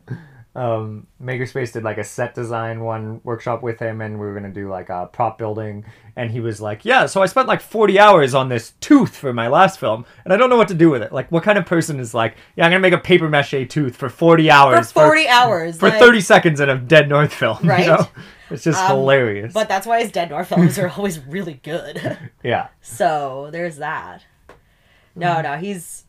um, 0.56 1.08
Makerspace 1.22 1.74
did 1.74 1.84
like 1.84 1.98
a 1.98 2.04
set 2.04 2.34
design 2.34 2.80
one 2.80 3.20
workshop 3.26 3.62
with 3.62 3.78
him, 3.80 4.00
and 4.00 4.14
we 4.20 4.26
were 4.26 4.34
gonna 4.34 4.50
do 4.54 4.70
like 4.70 4.90
a 4.90 5.10
prop 5.12 5.38
building. 5.38 5.84
And 6.16 6.32
he 6.32 6.40
was 6.40 6.62
like, 6.62 6.86
"Yeah, 6.86 7.08
so 7.08 7.22
I 7.22 7.26
spent 7.26 7.50
like 7.50 7.60
40 7.60 8.00
hours 8.00 8.34
on 8.34 8.48
this 8.48 8.72
tooth 8.80 9.14
for 9.18 9.34
my 9.34 9.50
last 9.50 9.80
film, 9.82 10.06
and 10.24 10.34
I 10.34 10.38
don't 10.38 10.50
know 10.50 10.56
what 10.56 10.70
to 10.70 10.74
do 10.74 10.90
with 10.90 11.02
it. 11.02 11.12
Like, 11.12 11.30
what 11.30 11.44
kind 11.44 11.58
of 11.58 11.66
person 11.66 12.00
is 12.00 12.14
like, 12.14 12.36
yeah, 12.56 12.64
I'm 12.66 12.72
gonna 12.72 12.80
make 12.80 12.94
a 12.94 12.98
paper 12.98 13.28
mache 13.28 13.68
tooth 13.68 13.98
for 13.98 14.08
40 14.08 14.50
hours 14.50 14.92
for 14.94 15.06
forty 15.08 15.28
hours 15.28 15.78
for 15.78 15.90
like- 15.90 16.00
30 16.00 16.22
seconds 16.22 16.60
in 16.62 16.70
a 16.70 16.78
Dead 16.78 17.10
North 17.10 17.34
film, 17.34 17.58
Right? 17.64 17.82
You 17.86 17.92
know? 17.92 18.08
It's 18.50 18.64
just 18.64 18.80
Um, 18.82 18.96
hilarious. 18.98 19.52
But 19.54 19.68
that's 19.68 19.86
why 19.88 20.02
his 20.04 20.12
Dead 20.12 20.30
North 20.30 20.48
films 20.48 20.80
are 20.80 20.88
always 20.96 21.20
really 21.20 21.60
good. 21.64 22.18
yeah, 22.44 22.68
So 22.80 23.50
there's 23.52 23.78
that. 23.78 24.24
Mm-hmm. 24.48 25.20
No, 25.20 25.42
no, 25.42 25.58
he's 25.58 26.05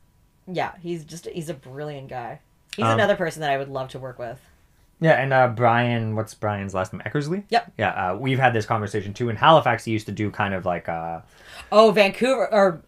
yeah, 0.51 0.72
he's 0.80 1.05
just 1.05 1.26
he's 1.28 1.49
a 1.49 1.55
brilliant 1.55 2.09
guy. 2.09 2.40
He's 2.76 2.84
Um, 2.84 2.92
another 2.92 3.16
person 3.16 3.40
that 3.40 3.51
I 3.51 3.59
would 3.59 3.68
love 3.68 3.88
to 3.90 3.99
work 3.99 4.18
with. 4.18 4.38
yeah, 5.01 5.12
and 5.20 5.32
uh, 5.32 5.49
Brian, 5.49 6.14
what's 6.14 6.34
Brian's 6.34 6.74
last 6.74 6.92
name? 6.92 7.03
Eckersley. 7.07 7.44
Yep. 7.49 7.72
Yeah, 7.78 7.90
uh, 8.12 8.16
we've 8.16 8.38
had 8.38 8.53
this 8.53 8.66
conversation 8.66 9.14
too. 9.14 9.28
In 9.28 9.36
Halifax, 9.36 9.84
he 9.84 9.92
used 9.92 10.07
to 10.07 10.12
do 10.12 10.30
kind 10.30 10.55
of 10.55 10.64
like 10.66 10.88
uh, 10.88 11.20
Oh, 11.72 11.90
Vancouver 11.90 12.53
or 12.53 12.82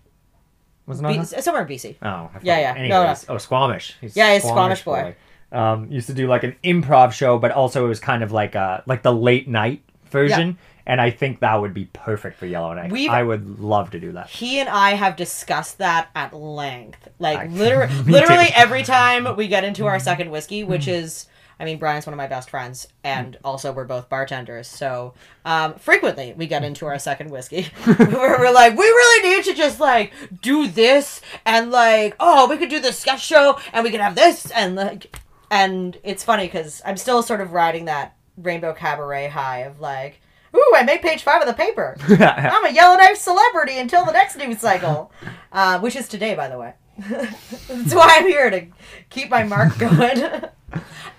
was 0.87 1.01
it 1.01 1.07
B- 1.07 1.23
somewhere 1.41 1.63
in 1.63 1.69
BC. 1.69 1.97
Oh, 2.03 2.31
Yeah, 2.43 2.59
yeah. 2.61 2.71
Anyways, 2.73 2.89
No, 2.91 3.03
no. 3.05 3.17
oh, 3.35 3.39
Squamish. 3.39 3.97
He's 4.01 4.17
Yeah, 4.17 4.33
he's 4.35 4.43
Squamish 4.43 4.83
boy. 4.85 5.15
Um, 5.51 5.91
used 5.91 6.07
to 6.09 6.15
do 6.15 6.27
like 6.29 6.45
an 6.45 6.57
improv 6.63 7.13
show, 7.13 7.39
but 7.39 7.51
also 7.53 7.85
it 7.85 7.89
was 7.89 8.01
kind 8.01 8.23
of 8.23 8.33
like 8.33 8.55
uh 8.57 8.81
like 8.87 9.03
the 9.03 9.13
late 9.13 9.49
night 9.49 9.83
version. 10.11 10.59
And 10.89 11.01
I 11.03 11.11
think 11.11 11.41
that 11.41 11.55
would 11.61 11.75
be 11.75 11.85
perfect 11.93 12.39
for 12.39 12.47
Yellowknife. 12.47 12.91
We've- 12.91 13.11
I 13.11 13.23
would 13.23 13.61
love 13.61 13.91
to 13.91 14.01
do 14.01 14.13
that. 14.13 14.29
He 14.29 14.59
and 14.59 14.69
I 14.71 14.93
have 14.95 15.17
discussed 15.17 15.79
that 15.79 16.09
at 16.17 16.33
length. 16.35 17.07
Like 17.19 17.39
I- 17.39 17.47
literally, 17.51 17.95
literally 18.05 18.47
too. 18.47 18.53
every 18.57 18.83
time 18.83 19.37
we 19.37 19.49
get 19.49 19.65
into 19.65 19.85
our 19.87 19.99
second 20.01 20.31
whiskey, 20.31 20.65
which 20.65 20.89
is, 20.89 21.27
I 21.61 21.67
mean, 21.67 21.79
Brian's 21.79 22.07
one 22.07 22.15
of 22.15 22.17
my 22.17 22.27
best 22.27 22.49
friends, 22.49 22.89
and 23.05 23.37
also 23.45 23.71
we're 23.71 23.85
both 23.85 24.09
bartenders. 24.09 24.67
So 24.67 25.13
um, 25.45 25.75
frequently 25.75 26.33
we 26.35 26.47
get 26.47 26.65
into 26.65 26.87
our 26.87 26.99
second 26.99 27.31
whiskey, 27.31 27.65
where 27.85 28.39
we're 28.39 28.51
like, 28.53 28.73
we 28.73 28.85
really 28.85 29.29
need 29.37 29.45
to 29.45 29.55
just 29.55 29.79
like 29.81 30.13
do 30.41 30.69
this, 30.69 31.21
and 31.45 31.71
like, 31.71 32.17
oh, 32.19 32.49
we 32.49 32.57
could 32.57 32.71
do 32.71 32.81
this 32.81 32.99
sketch 32.99 33.21
show, 33.25 33.59
and 33.75 33.85
we 33.85 33.91
could 33.91 34.01
have 34.01 34.15
this, 34.15 34.51
and 34.53 34.75
like, 34.75 35.15
and 35.51 35.99
it's 36.03 36.25
funny 36.25 36.47
because 36.47 36.81
I'm 36.87 36.97
still 36.97 37.23
sort 37.23 37.43
of 37.43 37.53
riding 37.53 37.85
that 37.87 38.17
Rainbow 38.39 38.73
Cabaret 38.73 39.29
high 39.29 39.59
of 39.61 39.81
like. 39.81 40.21
Ooh, 40.59 40.73
I 40.75 40.83
made 40.83 41.03
page 41.03 41.23
five 41.23 41.41
of 41.41 41.47
the 41.47 41.55
paper. 41.55 41.97
I'm 42.09 42.65
a 42.67 42.71
Yellowknife 42.71 43.17
celebrity 43.17 43.79
until 43.79 44.05
the 44.05 44.13
next 44.13 44.37
news 44.37 44.59
cycle, 44.59 45.13
uh, 45.53 45.79
which 45.79 45.95
is 45.95 46.09
today, 46.09 46.35
by 46.35 46.49
the 46.49 46.59
way. 46.59 46.75
That's 46.99 47.95
why 47.95 48.17
I'm 48.19 48.27
here 48.27 48.51
to 48.51 48.67
keep 49.09 49.31
my 49.31 49.45
mark 49.45 49.79
going. 49.79 50.25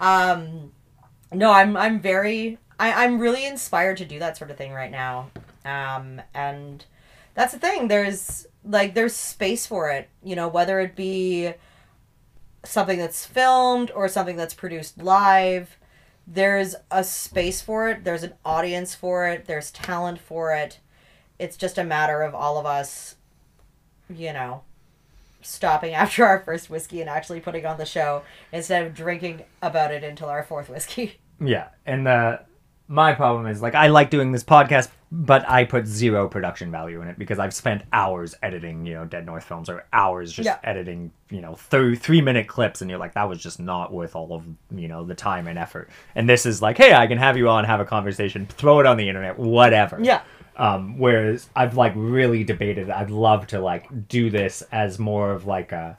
um, 0.02 0.72
no, 1.32 1.52
I'm 1.52 1.78
I'm 1.78 2.02
very 2.02 2.58
I, 2.80 3.06
I'm 3.06 3.20
really 3.20 3.46
inspired 3.46 3.98
to 3.98 4.06
do 4.06 4.20
that 4.20 4.36
sort 4.36 4.52
of 4.52 4.58
thing 4.58 4.74
right 4.74 4.92
now, 4.92 5.32
um, 5.64 6.22
and 6.34 6.84
that's 7.34 7.54
the 7.54 7.60
thing. 7.60 7.88
There's 7.88 8.46
like 8.66 8.94
there's 8.94 9.16
space 9.16 9.66
for 9.66 9.90
it, 9.90 10.10
you 10.22 10.36
know, 10.36 10.50
whether 10.50 10.82
it 10.82 10.98
be 10.98 11.54
something 12.66 13.00
that's 13.00 13.26
filmed 13.26 13.90
or 13.92 14.10
something 14.10 14.36
that's 14.36 14.54
produced 14.54 15.02
live 15.02 15.78
there's 16.32 16.76
a 16.92 17.04
space 17.04 17.60
for 17.60 17.90
it 17.90 18.04
there's 18.04 18.22
an 18.22 18.34
audience 18.46 18.94
for 18.94 19.28
it 19.28 19.46
there's 19.46 19.72
talent 19.72 20.20
for 20.20 20.54
it. 20.54 20.80
It's 21.40 21.58
just 21.58 21.78
a 21.78 21.84
matter 21.84 22.22
of 22.22 22.36
all 22.36 22.58
of 22.58 22.66
us 22.66 23.16
you 24.10 24.34
know 24.34 24.62
stopping 25.42 25.94
after 26.04 26.26
our 26.26 26.40
first 26.40 26.70
whiskey 26.70 27.02
and 27.02 27.10
actually 27.10 27.40
putting 27.40 27.66
on 27.66 27.78
the 27.78 27.86
show 27.86 28.24
instead 28.52 28.86
of 28.86 28.94
drinking 28.94 29.44
about 29.62 29.92
it 29.92 30.04
until 30.04 30.30
our 30.30 30.44
fourth 30.44 30.70
whiskey. 30.70 31.18
Yeah, 31.42 31.70
and 31.86 32.06
uh, 32.06 32.40
my 32.90 33.14
problem 33.14 33.48
is 33.48 33.62
like 33.62 33.74
I 33.74 33.88
like 33.88 34.10
doing 34.10 34.34
this 34.34 34.44
podcast, 34.44 34.90
but 35.12 35.48
I 35.50 35.64
put 35.66 35.88
zero 35.88 36.28
production 36.28 36.72
value 36.72 37.02
in 37.02 37.08
it 37.08 37.18
because 37.18 37.40
I've 37.40 37.54
spent 37.54 37.82
hours 37.92 38.36
editing, 38.44 38.86
you 38.86 38.94
know, 38.94 39.06
Dead 39.06 39.26
North 39.26 39.44
films 39.44 39.68
or 39.70 39.86
hours 39.92 40.32
just 40.32 40.46
Yeah. 40.46 40.58
editing, 40.64 41.12
you 41.32 41.42
know, 41.42 41.58
th- 41.72 41.98
three 42.00 42.22
minute 42.22 42.48
clips, 42.48 42.82
and 42.82 42.90
you're 42.92 43.00
like, 43.00 43.14
that 43.16 43.28
was 43.28 43.42
just 43.42 43.60
not 43.60 43.92
worth 43.92 44.16
all 44.16 44.34
of 44.34 44.44
you 44.76 44.88
know 44.88 45.04
the 45.04 45.16
time 45.16 45.48
and 45.48 45.58
effort. 45.58 45.90
And 46.16 46.30
this 46.30 46.46
is 46.46 46.62
like, 46.62 46.78
hey, 46.78 46.94
I 46.94 47.08
can 47.08 47.18
have 47.18 47.38
you 47.38 47.50
on, 47.50 47.66
have 47.66 47.80
a 47.80 47.86
conversation, 47.86 48.46
throw 48.46 48.80
it 48.80 48.86
on 48.86 48.98
the 48.98 49.08
internet, 49.10 49.40
whatever. 49.40 49.98
yeah 50.02 50.22
Um, 50.58 51.00
whereas 51.00 51.50
I've 51.56 51.76
like 51.78 51.94
really 51.96 52.44
debated. 52.44 52.90
I'd 52.90 53.10
love 53.12 53.48
to 53.48 53.60
like 53.60 54.08
do 54.10 54.30
this 54.30 54.62
as 54.72 55.00
more 55.00 55.32
of 55.32 55.46
like 55.48 55.72
a. 55.72 55.98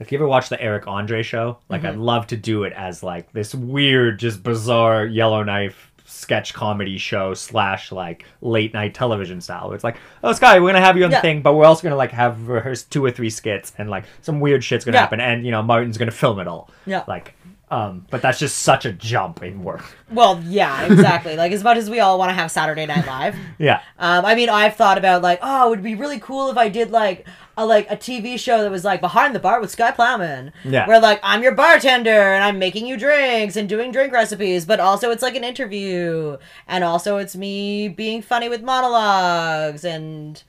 If 0.00 0.12
you 0.12 0.18
ever 0.18 0.26
watch 0.28 0.48
the 0.48 0.60
Eric 0.62 0.86
Andre 0.86 1.22
show, 1.22 1.58
like 1.68 1.84
I'd 1.84 1.96
love 1.96 2.28
to 2.28 2.36
do 2.36 2.62
it 2.64 2.72
as 2.72 3.02
like 3.02 3.32
this 3.32 3.52
weird, 3.54 4.18
just 4.20 4.42
bizarre 4.44 5.04
Yellowknife 5.04 5.87
sketch 6.08 6.54
comedy 6.54 6.96
show 6.98 7.34
slash 7.34 7.92
like 7.92 8.24
late 8.40 8.72
night 8.74 8.94
television 8.94 9.40
style. 9.40 9.72
It's 9.72 9.84
like, 9.84 9.96
oh 10.24 10.32
Sky, 10.32 10.58
we're 10.58 10.68
gonna 10.72 10.84
have 10.84 10.96
you 10.96 11.04
on 11.04 11.10
Yeah. 11.10 11.18
the 11.18 11.22
thing, 11.22 11.42
but 11.42 11.54
we're 11.54 11.66
also 11.66 11.82
gonna 11.82 11.96
like 11.96 12.12
have 12.12 12.48
rehearse 12.48 12.82
two 12.82 13.04
or 13.04 13.10
three 13.10 13.30
skits 13.30 13.72
and 13.78 13.88
like 13.90 14.04
some 14.22 14.40
weird 14.40 14.64
shit's 14.64 14.84
gonna 14.84 14.96
Yeah. 14.96 15.02
happen, 15.02 15.20
and 15.20 15.44
you 15.44 15.50
know 15.50 15.62
Martin's 15.62 15.98
gonna 15.98 16.10
film 16.10 16.38
it 16.40 16.48
all. 16.48 16.70
Yeah. 16.86 17.04
Like, 17.06 17.34
um, 17.70 18.06
but 18.10 18.22
that's 18.22 18.38
just 18.38 18.60
such 18.60 18.86
a 18.86 18.92
jump 18.92 19.42
in 19.42 19.62
work. 19.62 19.84
Well, 20.10 20.40
yeah, 20.46 20.86
exactly. 20.86 21.36
like 21.36 21.52
as 21.52 21.62
much 21.62 21.76
as 21.76 21.90
we 21.90 22.00
all 22.00 22.18
want 22.18 22.30
to 22.30 22.34
have 22.34 22.50
Saturday 22.50 22.86
Night 22.86 23.06
Live. 23.06 23.36
Yeah. 23.58 23.80
Um, 23.98 24.24
I 24.24 24.34
mean, 24.34 24.48
I've 24.48 24.74
thought 24.76 24.96
about 24.96 25.20
like, 25.20 25.40
oh, 25.42 25.66
it 25.66 25.70
would 25.70 25.82
be 25.82 25.94
really 25.94 26.18
cool 26.18 26.50
if 26.50 26.56
I 26.56 26.68
did 26.70 26.90
like 26.90 27.26
a 27.58 27.66
like 27.66 27.90
a 27.90 27.96
TV 27.96 28.38
show 28.38 28.62
that 28.62 28.70
was 28.70 28.84
like 28.84 29.00
behind 29.00 29.34
the 29.34 29.40
bar 29.40 29.60
with 29.60 29.70
Sky 29.70 29.90
Plowman. 29.90 30.52
Yeah. 30.64 30.86
Where 30.86 31.00
like 31.00 31.18
I'm 31.24 31.42
your 31.42 31.54
bartender 31.54 32.10
and 32.10 32.44
I'm 32.44 32.58
making 32.58 32.86
you 32.86 32.96
drinks 32.96 33.56
and 33.56 33.68
doing 33.68 33.90
drink 33.90 34.12
recipes, 34.12 34.64
but 34.64 34.78
also 34.78 35.10
it's 35.10 35.22
like 35.22 35.34
an 35.34 35.42
interview, 35.44 36.38
and 36.68 36.84
also 36.84 37.18
it's 37.18 37.34
me 37.36 37.88
being 37.88 38.22
funny 38.22 38.48
with 38.48 38.62
monologues, 38.62 39.84
and 39.84 40.40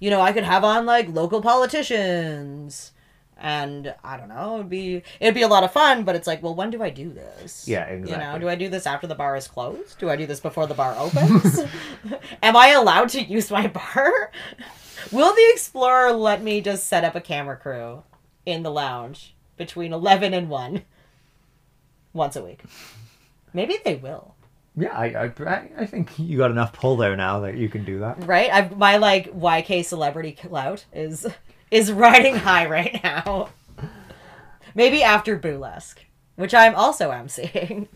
you 0.00 0.08
know 0.08 0.22
I 0.22 0.32
could 0.32 0.44
have 0.44 0.64
on 0.64 0.86
like 0.86 1.08
local 1.08 1.40
politicians. 1.42 2.90
And 3.36 3.94
I 4.02 4.16
don't 4.16 4.28
know, 4.28 4.54
it'd 4.54 4.70
be 4.70 5.02
it'd 5.20 5.34
be 5.34 5.42
a 5.42 5.48
lot 5.48 5.64
of 5.64 5.72
fun, 5.72 6.04
but 6.04 6.16
it's 6.16 6.26
like, 6.26 6.42
well, 6.42 6.54
when 6.54 6.70
do 6.70 6.82
I 6.82 6.88
do 6.88 7.10
this? 7.12 7.68
Yeah, 7.68 7.84
exactly. 7.84 8.12
You 8.12 8.32
know, 8.32 8.38
do 8.38 8.48
I 8.48 8.54
do 8.54 8.70
this 8.70 8.86
after 8.86 9.06
the 9.06 9.14
bar 9.14 9.36
is 9.36 9.46
closed? 9.48 9.98
Do 9.98 10.08
I 10.08 10.16
do 10.16 10.24
this 10.24 10.40
before 10.40 10.66
the 10.66 10.72
bar 10.72 10.94
opens? 10.96 11.60
Am 12.42 12.56
I 12.56 12.68
allowed 12.68 13.10
to 13.10 13.22
use 13.22 13.50
my 13.50 13.66
bar? 13.66 14.30
Will 15.14 15.32
the 15.32 15.50
Explorer 15.52 16.12
let 16.12 16.42
me 16.42 16.60
just 16.60 16.88
set 16.88 17.04
up 17.04 17.14
a 17.14 17.20
camera 17.20 17.56
crew 17.56 18.02
in 18.44 18.64
the 18.64 18.70
lounge 18.70 19.36
between 19.56 19.92
11 19.92 20.34
and 20.34 20.50
1 20.50 20.82
once 22.12 22.34
a 22.34 22.42
week? 22.42 22.62
Maybe 23.52 23.78
they 23.84 23.94
will. 23.94 24.34
Yeah, 24.76 24.90
I, 24.92 25.04
I, 25.46 25.70
I- 25.78 25.86
think 25.86 26.18
you 26.18 26.36
got 26.36 26.50
enough 26.50 26.72
pull 26.72 26.96
there 26.96 27.14
now 27.14 27.38
that 27.40 27.56
you 27.56 27.68
can 27.68 27.84
do 27.84 28.00
that. 28.00 28.26
Right? 28.26 28.50
I've 28.52 28.76
my 28.76 28.96
like 28.96 29.32
YK 29.32 29.84
celebrity 29.84 30.32
clout 30.32 30.84
is 30.92 31.28
is 31.70 31.92
riding 31.92 32.34
high 32.48 32.66
right 32.66 33.00
now. 33.04 33.50
Maybe 34.74 35.04
after 35.04 35.36
Burlesque, 35.36 36.04
which 36.34 36.52
I'm 36.52 36.74
also 36.74 37.12
emceeing. 37.12 37.86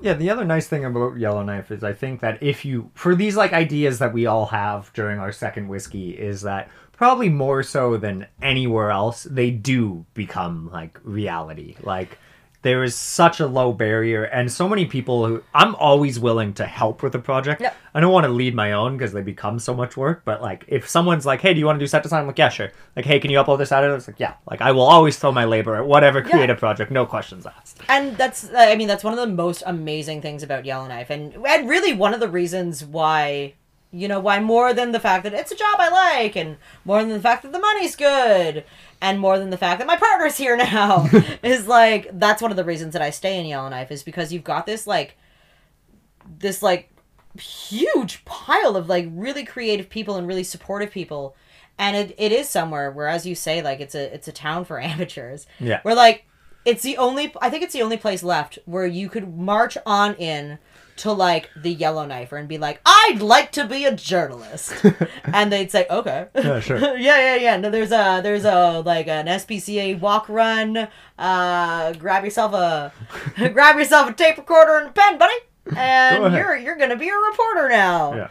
Yeah, 0.00 0.14
the 0.14 0.30
other 0.30 0.44
nice 0.44 0.66
thing 0.66 0.84
about 0.84 1.18
Yellowknife 1.18 1.70
is 1.70 1.84
I 1.84 1.92
think 1.92 2.20
that 2.20 2.42
if 2.42 2.64
you 2.64 2.90
for 2.94 3.14
these 3.14 3.36
like 3.36 3.52
ideas 3.52 3.98
that 4.00 4.12
we 4.12 4.26
all 4.26 4.46
have 4.46 4.92
during 4.92 5.18
our 5.18 5.32
second 5.32 5.68
whiskey 5.68 6.10
is 6.10 6.42
that 6.42 6.68
probably 6.92 7.28
more 7.28 7.62
so 7.62 7.96
than 7.96 8.26
anywhere 8.42 8.90
else 8.90 9.24
they 9.24 9.50
do 9.50 10.04
become 10.14 10.70
like 10.72 10.98
reality. 11.04 11.76
Like 11.82 12.18
there 12.64 12.82
is 12.82 12.94
such 12.96 13.40
a 13.40 13.46
low 13.46 13.72
barrier 13.72 14.24
and 14.24 14.50
so 14.50 14.66
many 14.68 14.86
people 14.86 15.26
who 15.26 15.42
I'm 15.54 15.74
always 15.76 16.18
willing 16.18 16.54
to 16.54 16.64
help 16.64 17.02
with 17.02 17.14
a 17.14 17.18
project. 17.18 17.62
I 17.94 18.00
don't 18.00 18.10
want 18.12 18.24
to 18.24 18.32
lead 18.32 18.54
my 18.54 18.72
own 18.72 18.96
because 18.96 19.12
they 19.12 19.22
become 19.22 19.58
so 19.58 19.74
much 19.74 19.96
work, 19.96 20.22
but 20.24 20.40
like 20.42 20.64
if 20.66 20.88
someone's 20.88 21.26
like, 21.26 21.40
"Hey, 21.42 21.52
do 21.52 21.60
you 21.60 21.66
want 21.66 21.78
to 21.78 21.84
do 21.84 21.86
set 21.86 22.02
design?" 22.02 22.22
I'm 22.22 22.26
like, 22.26 22.38
"Yeah, 22.38 22.48
sure." 22.48 22.72
Like, 22.96 23.04
"Hey, 23.04 23.20
can 23.20 23.30
you 23.30 23.38
upload 23.38 23.58
this 23.58 23.70
out?" 23.70 23.84
It's 23.84 24.08
like, 24.08 24.18
"Yeah." 24.18 24.34
Like 24.50 24.62
I 24.62 24.72
will 24.72 24.82
always 24.82 25.18
throw 25.18 25.30
my 25.30 25.44
labor 25.44 25.76
at 25.76 25.86
whatever 25.86 26.22
creative 26.22 26.58
project, 26.58 26.90
no 26.90 27.04
questions 27.06 27.46
asked. 27.46 27.80
and 27.88 28.16
that's 28.16 28.48
i 28.56 28.74
mean 28.76 28.88
that's 28.88 29.04
one 29.04 29.12
of 29.12 29.20
the 29.20 29.34
most 29.34 29.62
amazing 29.66 30.22
things 30.22 30.42
about 30.42 30.64
yellowknife 30.64 31.10
and 31.10 31.34
and 31.46 31.68
really 31.68 31.92
one 31.92 32.14
of 32.14 32.20
the 32.20 32.28
reasons 32.28 32.82
why 32.84 33.52
you 33.92 34.08
know 34.08 34.18
why 34.20 34.40
more 34.40 34.72
than 34.74 34.90
the 34.92 34.98
fact 35.00 35.22
that 35.24 35.34
it's 35.34 35.52
a 35.52 35.56
job 35.56 35.76
i 35.78 35.88
like 35.88 36.34
and 36.36 36.56
more 36.84 37.00
than 37.02 37.10
the 37.12 37.20
fact 37.20 37.42
that 37.42 37.52
the 37.52 37.58
money's 37.58 37.94
good 37.94 38.64
and 39.04 39.20
more 39.20 39.38
than 39.38 39.50
the 39.50 39.56
fact 39.58 39.78
that 39.78 39.86
my 39.86 39.96
partner's 39.96 40.36
here 40.36 40.56
now 40.56 41.08
is 41.42 41.68
like 41.68 42.08
that's 42.18 42.40
one 42.42 42.50
of 42.50 42.56
the 42.56 42.64
reasons 42.64 42.92
that 42.94 43.02
i 43.02 43.10
stay 43.10 43.38
in 43.38 43.46
yellowknife 43.46 43.90
is 43.92 44.02
because 44.02 44.32
you've 44.32 44.42
got 44.52 44.66
this 44.66 44.86
like 44.86 45.16
this 46.40 46.62
like 46.62 46.90
huge 47.38 48.24
pile 48.24 48.76
of 48.76 48.88
like 48.88 49.06
really 49.12 49.44
creative 49.44 49.88
people 49.90 50.16
and 50.16 50.26
really 50.26 50.44
supportive 50.44 50.90
people 50.90 51.36
and 51.78 51.96
it, 51.96 52.14
it 52.16 52.32
is 52.32 52.48
somewhere 52.48 52.90
where 52.90 53.08
as 53.08 53.26
you 53.26 53.34
say 53.34 53.60
like 53.62 53.80
it's 53.80 53.94
a 53.94 54.14
it's 54.14 54.28
a 54.28 54.32
town 54.32 54.64
for 54.64 54.80
amateurs 54.92 55.46
Yeah. 55.60 55.80
where 55.82 55.94
like 55.94 56.24
it's 56.64 56.82
the 56.82 56.96
only 56.96 57.34
i 57.42 57.50
think 57.50 57.62
it's 57.62 57.72
the 57.74 57.82
only 57.82 57.96
place 57.96 58.22
left 58.22 58.58
where 58.64 58.86
you 58.86 59.08
could 59.08 59.36
march 59.36 59.76
on 59.84 60.14
in 60.14 60.58
to 60.96 61.12
like 61.12 61.50
the 61.56 61.74
yellowknifer 61.74 62.38
and 62.38 62.46
be 62.48 62.56
like 62.58 62.80
i'd 62.86 63.20
like 63.20 63.50
to 63.52 63.64
be 63.66 63.84
a 63.84 63.94
journalist. 63.94 64.72
And 65.24 65.50
they'd 65.52 65.70
say 65.70 65.86
okay. 65.90 66.26
Yeah, 66.34 66.60
sure. 66.60 66.78
yeah 66.96 66.96
yeah 66.96 67.34
yeah. 67.36 67.56
No 67.56 67.70
there's 67.70 67.90
a 67.92 68.20
there's 68.22 68.44
a 68.44 68.80
like 68.80 69.08
an 69.08 69.26
spca 69.26 69.98
walk 69.98 70.28
run. 70.28 70.88
Uh 71.18 71.92
grab 71.94 72.24
yourself 72.24 72.52
a 72.52 72.92
grab 73.52 73.76
yourself 73.76 74.10
a 74.10 74.12
tape 74.12 74.36
recorder 74.36 74.76
and 74.78 74.88
a 74.88 74.92
pen 74.92 75.18
buddy. 75.18 75.34
And 75.76 76.34
you're 76.34 76.56
you're 76.56 76.76
gonna 76.76 76.96
be 76.96 77.08
a 77.08 77.16
reporter 77.16 77.68
now. 77.68 78.14
Yeah. 78.14 78.28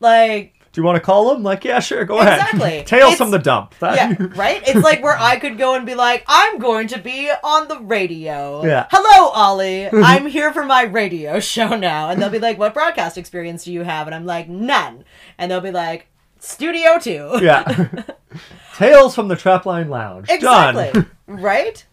like 0.00 0.53
Do 0.74 0.80
you 0.80 0.84
want 0.84 0.96
to 0.96 1.00
call 1.00 1.32
them? 1.32 1.44
Like, 1.44 1.64
yeah, 1.64 1.78
sure, 1.78 2.04
go 2.04 2.18
Exactly. 2.20 2.60
ahead. 2.60 2.80
Exactly. 2.82 2.98
Tales 2.98 3.14
from 3.14 3.30
the 3.30 3.38
dump. 3.38 3.78
That- 3.78 3.94
yeah, 4.20 4.26
right? 4.34 4.60
It's 4.66 4.82
like 4.82 5.04
where 5.04 5.16
I 5.16 5.38
could 5.38 5.56
go 5.56 5.76
and 5.76 5.86
be 5.86 5.94
like, 5.94 6.24
I'm 6.26 6.58
going 6.58 6.88
to 6.88 6.98
be 6.98 7.30
on 7.30 7.68
the 7.68 7.78
radio. 7.78 8.64
Yeah. 8.64 8.88
Hello, 8.90 9.28
Ollie. 9.30 9.86
I'm 9.88 10.26
here 10.26 10.52
for 10.52 10.64
my 10.64 10.82
radio 10.82 11.38
show 11.38 11.76
now. 11.76 12.10
And 12.10 12.20
they'll 12.20 12.28
be 12.28 12.40
like, 12.40 12.58
What 12.58 12.74
broadcast 12.74 13.16
experience 13.16 13.62
do 13.64 13.72
you 13.72 13.82
have? 13.84 14.08
And 14.08 14.14
I'm 14.16 14.26
like, 14.26 14.48
None. 14.48 15.04
And 15.38 15.48
they'll 15.48 15.60
be 15.60 15.70
like, 15.70 16.08
Studio 16.40 16.98
2. 16.98 17.38
yeah. 17.40 17.88
Tales 18.76 19.14
from 19.14 19.28
the 19.28 19.36
Trapline 19.36 19.88
Lounge. 19.88 20.28
Exactly. 20.28 20.90
Done. 20.92 21.08
right? 21.28 21.86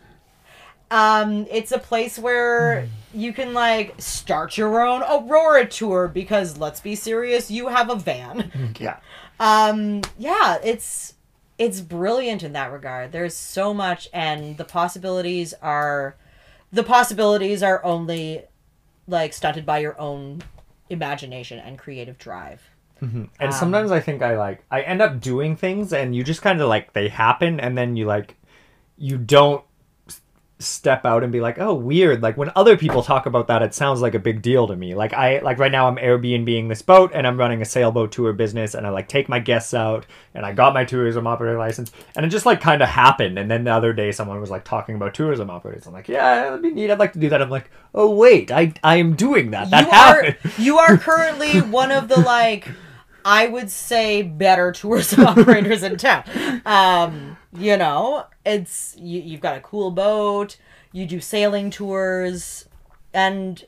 Um, 0.90 1.46
it's 1.52 1.72
a 1.72 1.78
place 1.80 2.18
where 2.18 2.88
you 3.14 3.34
can 3.34 3.54
like 3.54 3.96
start 4.00 4.58
your 4.58 4.82
own 4.86 5.02
Aurora 5.04 5.66
tour 5.68 6.08
because 6.08 6.58
let's 6.58 6.80
be 6.80 6.96
serious, 6.96 7.50
you 7.52 7.68
have 7.68 7.90
a 7.90 7.96
van. 7.96 8.52
yeah. 8.80 8.98
um 9.40 10.02
yeah 10.18 10.58
it's 10.64 11.16
it's 11.58 11.82
brilliant 11.82 12.44
in 12.44 12.54
that 12.54 12.72
regard 12.72 13.12
there's 13.12 13.36
so 13.36 13.74
much 13.74 14.08
and 14.14 14.58
the 14.58 14.66
possibilities 14.66 15.54
are 15.62 16.16
the 16.72 16.84
possibilities 16.84 17.62
are 17.64 17.84
only 17.84 18.44
like 19.08 19.34
stunted 19.34 19.66
by 19.66 19.80
your 19.80 20.00
own 20.00 20.42
imagination 20.90 21.58
and 21.60 21.78
creative 21.78 22.18
drive 22.18 22.62
And 23.02 23.30
Um, 23.40 23.52
sometimes 23.52 23.92
I 23.92 24.00
think 24.00 24.22
I 24.22 24.38
like 24.38 24.64
I 24.70 24.82
end 24.82 25.02
up 25.02 25.20
doing 25.20 25.56
things 25.56 25.92
and 25.92 26.16
you 26.16 26.24
just 26.24 26.42
kind 26.44 26.62
of 26.62 26.70
like 26.70 26.94
they 26.94 27.08
happen 27.10 27.60
and 27.60 27.76
then 27.76 27.96
you 27.96 28.06
like 28.06 28.36
you 28.98 29.18
don't 29.18 29.64
step 30.62 31.06
out 31.06 31.24
and 31.24 31.32
be 31.32 31.42
like, 31.42 31.60
"Oh, 31.60 31.74
weird." 31.74 32.22
Like 32.22 32.38
when 32.38 32.52
other 32.56 32.78
people 32.78 33.04
talk 33.04 33.26
about 33.26 33.48
that, 33.48 33.62
it 33.62 33.74
sounds 33.74 34.02
like 34.02 34.16
a 34.16 34.20
big 34.20 34.42
deal 34.42 34.68
to 34.68 34.76
me. 34.76 34.96
Like 34.96 35.14
I 35.14 35.40
like 35.40 35.60
right 35.60 35.72
now 35.72 35.88
I'm 35.88 35.98
Airbnb-ing 35.98 36.68
this 36.68 36.82
boat 36.82 37.12
and 37.14 37.28
I'm 37.28 37.38
running 37.38 37.62
a 37.62 37.66
sailboat 37.66 38.12
tour 38.12 38.34
business 38.34 38.74
and 38.74 38.86
I 38.88 38.90
like 38.90 39.08
take 39.08 39.28
my 39.28 39.40
guests 39.40 39.74
out 39.74 40.06
and 40.34 40.46
I 40.46 40.54
got 40.54 40.74
my 40.74 40.86
tourism 40.86 41.28
operator 41.28 41.58
license 41.58 41.92
and 42.16 42.26
it 42.26 42.30
just 42.30 42.46
like 42.46 42.62
kind 42.62 42.82
of 42.82 42.90
happened. 42.90 43.38
And 43.38 43.50
then 43.50 43.64
the 43.64 43.72
other 43.72 43.94
day 43.94 44.12
someone 44.12 44.40
was 44.40 44.50
like 44.50 44.64
talking 44.64 44.96
about 44.96 45.14
tourism 45.14 45.50
operators. 45.50 45.88
I'm 45.88 45.94
like, 45.94 46.08
"Yeah, 46.08 46.44
that'd 46.44 46.62
be 46.62 46.72
neat. 46.72 46.92
I'd 46.92 47.00
like 47.00 47.14
to 47.14 47.20
do 47.20 47.30
that." 47.30 47.42
I'm 47.42 47.50
like, 47.50 47.70
"Oh, 47.94 48.16
wait. 48.16 48.52
I 48.52 48.74
I 48.84 48.98
am 48.98 49.16
doing 49.16 49.52
that. 49.52 49.70
That 49.72 49.86
you 49.86 49.92
are 49.92 50.24
happened." 50.24 50.54
you 50.58 50.78
are 50.78 50.98
currently 50.98 51.60
one 51.62 51.92
of 51.92 52.08
the 52.08 52.20
like 52.20 52.68
I 53.26 53.48
would 53.48 53.70
say 53.70 54.22
better 54.24 54.72
tourism 54.72 55.26
operators 55.28 55.84
in 55.84 55.98
town. 55.98 56.24
Um, 56.66 57.38
you 57.54 57.78
know, 57.78 58.26
it's 58.46 58.96
you, 58.98 59.22
you've 59.22 59.42
got 59.42 59.58
a 59.58 59.62
cool 59.62 59.92
boat, 59.92 60.58
you 60.92 61.06
do 61.06 61.20
sailing 61.20 61.70
tours, 61.70 62.68
and 63.14 63.64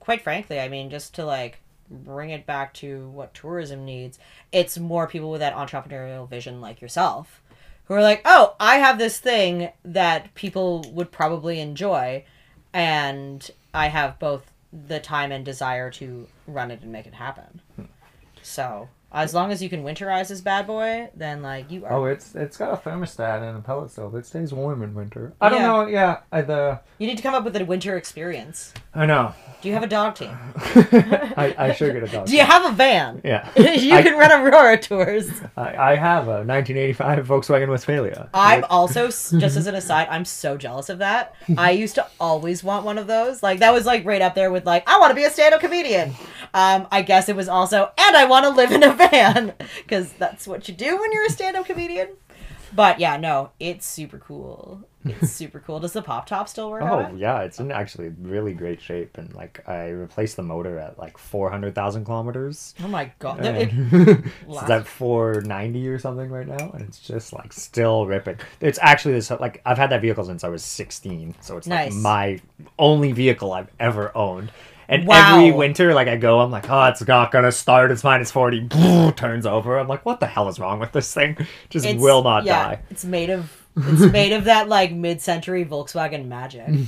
quite 0.00 0.22
frankly, 0.22 0.60
I 0.60 0.68
mean, 0.68 0.90
just 0.90 1.14
to 1.14 1.24
like 1.24 1.60
bring 1.90 2.30
it 2.30 2.46
back 2.46 2.74
to 2.74 3.08
what 3.10 3.34
tourism 3.34 3.84
needs, 3.84 4.18
it's 4.52 4.78
more 4.78 5.06
people 5.06 5.30
with 5.30 5.40
that 5.40 5.54
entrepreneurial 5.54 6.28
vision 6.28 6.60
like 6.60 6.80
yourself 6.80 7.42
who 7.84 7.94
are 7.94 8.02
like, 8.02 8.22
oh, 8.24 8.54
I 8.58 8.76
have 8.76 8.98
this 8.98 9.18
thing 9.18 9.70
that 9.84 10.34
people 10.34 10.84
would 10.92 11.12
probably 11.12 11.60
enjoy, 11.60 12.24
and 12.72 13.50
I 13.74 13.88
have 13.88 14.18
both 14.18 14.50
the 14.72 15.00
time 15.00 15.30
and 15.32 15.44
desire 15.44 15.90
to 15.92 16.26
run 16.46 16.70
it 16.70 16.82
and 16.82 16.90
make 16.90 17.06
it 17.06 17.14
happen. 17.14 17.60
Hmm. 17.76 17.84
So, 18.42 18.88
as 19.14 19.32
long 19.32 19.52
as 19.52 19.62
you 19.62 19.68
can 19.70 19.84
winterize 19.84 20.28
this 20.28 20.40
bad 20.40 20.66
boy, 20.66 21.08
then 21.14 21.40
like 21.40 21.70
you 21.70 21.84
are. 21.86 21.92
Oh, 21.92 22.04
it's 22.06 22.34
it's 22.34 22.56
got 22.56 22.72
a 22.72 22.76
thermostat 22.76 23.42
and 23.48 23.56
a 23.56 23.60
pellet 23.62 23.90
stove. 23.90 24.14
It 24.16 24.26
stays 24.26 24.52
warm 24.52 24.82
in 24.82 24.92
winter. 24.94 25.32
I 25.40 25.48
don't 25.48 25.60
Yeah. 25.60 25.66
know. 25.66 25.86
Yeah, 25.86 26.18
I, 26.32 26.42
the 26.42 26.80
You 26.98 27.06
need 27.06 27.16
to 27.16 27.22
come 27.22 27.34
up 27.34 27.44
with 27.44 27.56
a 27.56 27.64
winter 27.64 27.96
experience. 27.96 28.74
I 28.94 29.06
know. 29.06 29.34
Do 29.60 29.68
you 29.68 29.74
have 29.74 29.82
a 29.82 29.86
dog 29.86 30.14
team? 30.14 30.36
I, 30.56 31.54
I 31.56 31.72
should 31.72 31.94
get 31.94 32.02
a 32.02 32.06
dog. 32.06 32.26
Do 32.26 32.36
you 32.36 32.42
have 32.42 32.66
a 32.70 32.72
van? 32.76 33.22
Yeah, 33.24 33.48
you 33.56 33.94
I- 33.94 34.02
can 34.02 34.18
run 34.18 34.30
Aurora 34.30 34.78
tours. 34.78 35.30
I, 35.56 35.92
I 35.92 35.94
have 35.96 36.24
a 36.28 36.44
1985 36.44 37.26
Volkswagen 37.26 37.68
Westfalia. 37.68 38.28
I'm 38.34 38.60
Like, 38.60 38.70
also 38.70 39.06
just 39.08 39.32
as 39.32 39.66
an 39.66 39.74
aside, 39.74 40.08
I'm 40.10 40.26
so 40.26 40.58
jealous 40.58 40.90
of 40.90 40.98
that. 40.98 41.34
I 41.56 41.70
used 41.70 41.94
to 41.94 42.06
always 42.20 42.62
want 42.62 42.84
one 42.84 42.98
of 42.98 43.06
those. 43.06 43.42
Like 43.42 43.60
that 43.60 43.72
was 43.72 43.86
like 43.86 44.04
right 44.04 44.20
up 44.20 44.34
there 44.34 44.50
with 44.52 44.66
like 44.66 44.86
I 44.86 44.98
want 45.00 45.12
to 45.12 45.14
be 45.14 45.24
a 45.24 45.30
stand-up 45.30 45.62
comedian. 45.62 46.10
Um, 46.52 46.86
I 46.92 47.00
guess 47.00 47.30
it 47.30 47.34
was 47.36 47.48
also 47.48 47.90
and 47.96 48.16
I 48.16 48.26
want 48.26 48.44
to 48.44 48.50
live 48.50 48.70
in 48.70 48.82
a 48.82 48.92
van 48.92 49.54
because 49.78 50.12
that's 50.14 50.46
what 50.46 50.68
you 50.68 50.74
do 50.74 51.00
when 51.00 51.10
you're 51.10 51.24
a 51.24 51.30
stand-up 51.30 51.64
comedian. 51.64 52.08
But 52.74 52.98
yeah, 52.98 53.16
no, 53.16 53.50
it's 53.60 53.86
super 53.86 54.18
cool. 54.18 54.80
It's 55.04 55.30
super 55.40 55.60
cool. 55.60 55.80
Does 55.80 55.92
the 55.92 56.02
pop 56.02 56.26
top 56.26 56.48
still 56.48 56.70
work? 56.70 56.82
Oh 56.82 56.98
on 57.00 57.14
it? 57.16 57.18
yeah, 57.18 57.42
it's 57.42 57.60
in 57.60 57.70
actually 57.70 58.08
really 58.20 58.52
great 58.54 58.80
shape, 58.80 59.16
and 59.18 59.32
like 59.34 59.62
I 59.68 59.88
replaced 59.88 60.36
the 60.36 60.42
motor 60.42 60.78
at 60.78 60.98
like 60.98 61.18
four 61.18 61.50
hundred 61.50 61.74
thousand 61.74 62.04
kilometers. 62.04 62.74
Oh 62.82 62.88
my 62.88 63.12
god. 63.18 63.44
It- 63.44 63.70
it's 64.48 64.70
at 64.70 64.86
four 64.86 65.40
ninety 65.42 65.86
or 65.88 65.98
something 65.98 66.30
right 66.30 66.48
now, 66.48 66.70
and 66.72 66.82
it's 66.82 66.98
just 67.00 67.32
like 67.32 67.52
still 67.52 68.06
ripping. 68.06 68.38
It's 68.60 68.78
actually 68.82 69.14
this 69.14 69.30
like 69.30 69.60
I've 69.66 69.78
had 69.78 69.90
that 69.90 70.00
vehicle 70.00 70.24
since 70.24 70.42
I 70.42 70.48
was 70.48 70.64
sixteen, 70.64 71.34
so 71.40 71.56
it's 71.56 71.66
Nice. 71.66 71.92
like 71.92 72.00
my 72.02 72.40
only 72.78 73.12
vehicle 73.12 73.52
I've 73.52 73.70
ever 73.78 74.16
owned. 74.16 74.50
And 74.88 75.06
Wow. 75.06 75.36
every 75.38 75.52
winter, 75.52 75.94
like 75.94 76.08
I 76.08 76.16
go, 76.16 76.40
I'm 76.40 76.50
like, 76.50 76.68
oh, 76.68 76.84
it's 76.86 77.06
not 77.06 77.30
gonna 77.32 77.52
start. 77.52 77.90
It's 77.90 78.04
minus 78.04 78.30
forty. 78.30 78.68
Turns 79.16 79.46
over. 79.46 79.78
I'm 79.78 79.88
like, 79.88 80.04
what 80.04 80.20
the 80.20 80.26
hell 80.26 80.48
is 80.48 80.58
wrong 80.58 80.78
with 80.80 80.92
this 80.92 81.12
thing? 81.12 81.36
Just 81.70 81.86
It's- 81.86 82.00
will 82.02 82.22
not 82.22 82.44
yeah, 82.44 82.62
die. 82.64 82.82
It's 82.90 83.04
made 83.04 83.30
of 83.30 83.50
it's 83.76 84.12
made 84.12 84.32
of 84.32 84.44
that 84.44 84.68
like 84.68 84.92
mid-century 84.92 85.64
Volkswagen 85.64 86.26
magic. 86.28 86.68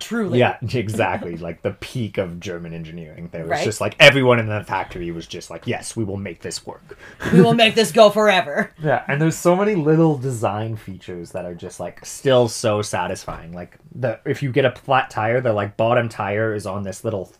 Truly. 0.00 0.38
Yeah, 0.38 0.58
exactly. 0.72 1.36
like 1.36 1.62
the 1.62 1.72
peak 1.72 2.18
of 2.18 2.38
German 2.40 2.74
engineering. 2.74 3.28
There 3.32 3.42
was 3.42 3.50
Right. 3.50 3.64
just 3.64 3.80
like 3.80 3.96
everyone 3.98 4.38
in 4.38 4.46
the 4.46 4.62
factory 4.64 5.10
was 5.10 5.26
just 5.26 5.50
like, 5.50 5.66
yes, 5.66 5.96
we 5.96 6.04
will 6.04 6.16
make 6.16 6.40
this 6.40 6.66
work. 6.66 6.98
We 7.32 7.40
will 7.40 7.54
make 7.54 7.74
this 7.74 7.92
go 7.92 8.10
forever. 8.10 8.70
Yeah, 8.82 9.04
and 9.08 9.20
there's 9.20 9.36
so 9.36 9.56
many 9.56 9.74
little 9.74 10.16
design 10.18 10.76
features 10.76 11.32
that 11.32 11.44
are 11.44 11.54
just 11.54 11.80
like 11.80 12.04
still 12.04 12.48
so 12.48 12.82
satisfying. 12.82 13.52
Like 13.52 13.78
the 13.94 14.20
if 14.24 14.42
you 14.42 14.52
get 14.52 14.64
a 14.64 14.70
flat 14.72 15.10
tire, 15.10 15.40
the 15.40 15.52
like 15.52 15.76
bottom 15.76 16.08
tire 16.08 16.54
is 16.54 16.66
on 16.66 16.82
this 16.82 17.04
little 17.04 17.32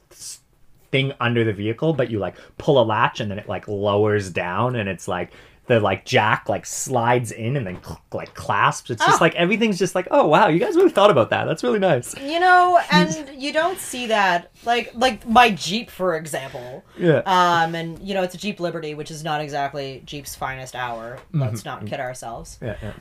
thing 0.90 1.12
under 1.20 1.44
the 1.44 1.52
vehicle, 1.52 1.92
but 1.92 2.10
you 2.10 2.18
like 2.18 2.36
pull 2.58 2.80
a 2.80 2.84
latch 2.84 3.20
and 3.20 3.30
then 3.30 3.38
it 3.38 3.48
like 3.48 3.66
lowers 3.68 4.30
down 4.30 4.76
and 4.76 4.88
it's 4.88 5.08
like 5.08 5.30
the 5.68 5.80
like 5.80 6.04
jack 6.04 6.48
like 6.48 6.64
slides 6.64 7.32
in 7.32 7.56
and 7.56 7.66
then 7.66 7.82
cl- 7.82 8.00
like 8.12 8.34
clasps. 8.34 8.90
It's 8.90 9.04
just 9.04 9.20
Oh. 9.20 9.24
like 9.24 9.34
everything's 9.34 9.78
just 9.78 9.94
like, 9.94 10.06
oh 10.10 10.26
wow, 10.26 10.46
you 10.48 10.58
guys 10.60 10.76
really 10.76 10.90
thought 10.90 11.10
about 11.10 11.30
that. 11.30 11.44
That's 11.46 11.64
really 11.64 11.78
nice. 11.80 12.16
You 12.20 12.38
know, 12.38 12.78
and 12.92 13.28
you 13.34 13.52
don't 13.52 13.78
see 13.78 14.06
that 14.06 14.50
like 14.64 14.92
like 14.94 15.26
my 15.28 15.50
Jeep 15.50 15.90
for 15.90 16.16
example. 16.16 16.84
Yeah. 16.96 17.22
Um 17.26 17.74
and 17.74 17.98
you 18.00 18.14
know, 18.14 18.22
it's 18.22 18.34
a 18.34 18.38
Jeep 18.38 18.60
Liberty, 18.60 18.94
which 18.94 19.10
is 19.10 19.24
not 19.24 19.40
exactly 19.40 20.02
Jeep's 20.04 20.34
finest 20.36 20.76
hour. 20.76 21.18
Let's 21.32 21.64
not 21.64 21.84
kid 21.86 21.98
ourselves. 22.00 22.58
yeah, 22.62 22.76
yeah. 22.82 22.92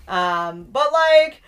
Um, 0.48 0.64
but 0.72 0.92
like, 0.92 1.42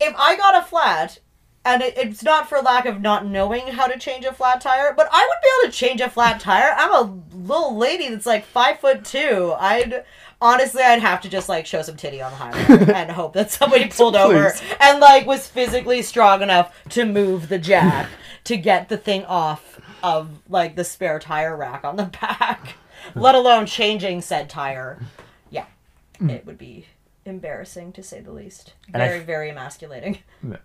if 0.00 0.14
I 0.16 0.36
got 0.36 0.62
a 0.62 0.64
flat, 0.64 1.18
and 1.64 1.82
it's 1.82 2.22
not 2.22 2.48
for 2.48 2.60
lack 2.60 2.86
of 2.86 3.00
not 3.00 3.26
knowing 3.26 3.66
how 3.66 3.86
to 3.88 3.98
change 3.98 4.24
a 4.24 4.32
flat 4.32 4.60
tire, 4.60 4.94
but 4.96 5.08
I 5.12 5.18
would 5.28 5.42
be 5.42 5.48
able 5.66 5.72
to 5.72 5.76
change 5.76 6.00
a 6.00 6.08
flat 6.08 6.40
tire. 6.40 6.72
I'm 6.76 6.92
a 6.92 7.20
little 7.36 7.76
lady 7.76 8.08
that's 8.08 8.24
like 8.24 8.44
five 8.46 8.78
foot 8.78 9.04
two. 9.04 9.54
I'd 9.58 10.04
honestly, 10.40 10.82
I'd 10.82 11.00
have 11.00 11.20
to 11.22 11.28
just 11.28 11.48
like 11.48 11.66
show 11.66 11.82
some 11.82 11.96
titty 11.96 12.22
on 12.22 12.32
the 12.32 12.36
highway 12.36 12.92
and 12.94 13.10
hope 13.10 13.32
that 13.34 13.50
somebody 13.50 13.88
pulled 13.90 14.16
over 14.16 14.52
and 14.80 15.00
like 15.00 15.26
was 15.26 15.46
physically 15.46 16.02
strong 16.02 16.42
enough 16.42 16.74
to 16.90 17.04
move 17.04 17.48
the 17.48 17.58
jack 17.58 18.08
to 18.44 18.56
get 18.56 18.88
the 18.88 18.96
thing 18.96 19.24
off 19.24 19.80
of 20.02 20.28
like 20.48 20.76
the 20.76 20.84
spare 20.84 21.18
tire 21.18 21.56
rack 21.56 21.84
on 21.84 21.96
the 21.96 22.04
back, 22.04 22.74
let 23.14 23.34
alone 23.34 23.66
changing 23.66 24.20
said 24.20 24.48
tire. 24.48 25.00
Yeah, 25.50 25.66
mm. 26.20 26.30
it 26.30 26.46
would 26.46 26.58
be 26.58 26.86
embarrassing 27.24 27.92
to 27.92 28.02
say 28.02 28.20
the 28.20 28.32
least. 28.32 28.74
And 28.92 29.02
I 29.02 29.08
Very, 29.08 29.20
very 29.20 29.50
emasculating. 29.50 30.18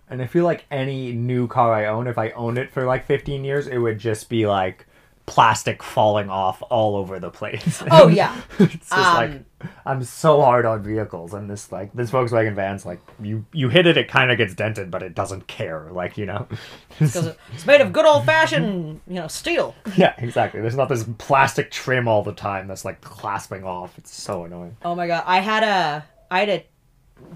And 0.08 0.22
I 0.22 0.26
feel 0.26 0.44
like 0.44 0.64
any 0.70 1.12
new 1.12 1.46
car 1.46 1.74
I 1.74 1.86
own, 1.86 2.06
if 2.06 2.16
I 2.16 2.30
owned 2.30 2.58
it 2.58 2.72
for 2.72 2.84
like 2.84 3.06
15 3.06 3.44
years, 3.44 3.66
it 3.66 3.78
would 3.78 3.98
just 3.98 4.28
be 4.28 4.46
like 4.46 4.86
plastic 5.26 5.82
falling 5.82 6.28
off 6.28 6.62
all 6.70 6.96
over 6.96 7.18
the 7.18 7.30
place. 7.30 7.82
Oh 7.90 8.08
yeah, 8.08 8.38
it's 8.58 8.88
just 8.88 8.92
Um, 8.92 9.14
like 9.14 9.42
I'm 9.86 10.02
so 10.04 10.42
hard 10.42 10.66
on 10.66 10.82
vehicles, 10.82 11.32
and 11.32 11.48
this 11.48 11.72
like 11.72 11.92
this 11.94 12.10
Volkswagen 12.10 12.54
van's 12.54 12.84
like 12.84 13.00
you 13.22 13.46
you 13.52 13.70
hit 13.70 13.86
it, 13.86 13.96
it 13.96 14.08
kind 14.08 14.30
of 14.30 14.36
gets 14.36 14.52
dented, 14.54 14.90
but 14.90 15.02
it 15.02 15.14
doesn't 15.14 15.46
care. 15.46 15.88
Like 15.90 16.18
you 16.18 16.26
know, 16.26 16.46
because 16.98 17.34
it's 17.54 17.64
made 17.66 17.80
of 17.80 17.92
good 17.92 18.04
old 18.04 18.26
fashioned, 18.26 19.00
you 19.06 19.14
know, 19.14 19.28
steel. 19.28 19.74
yeah, 19.96 20.14
exactly. 20.18 20.60
There's 20.60 20.76
not 20.76 20.88
this 20.90 21.04
plastic 21.18 21.70
trim 21.70 22.06
all 22.06 22.22
the 22.22 22.34
time 22.34 22.66
that's 22.68 22.84
like 22.84 23.00
clasping 23.00 23.64
off. 23.64 23.96
It's 23.96 24.14
so 24.14 24.44
annoying. 24.44 24.76
Oh 24.84 24.94
my 24.94 25.06
god, 25.06 25.24
I 25.26 25.38
had 25.40 25.62
a, 25.62 26.04
I 26.30 26.40
had 26.40 26.48
a, 26.50 26.66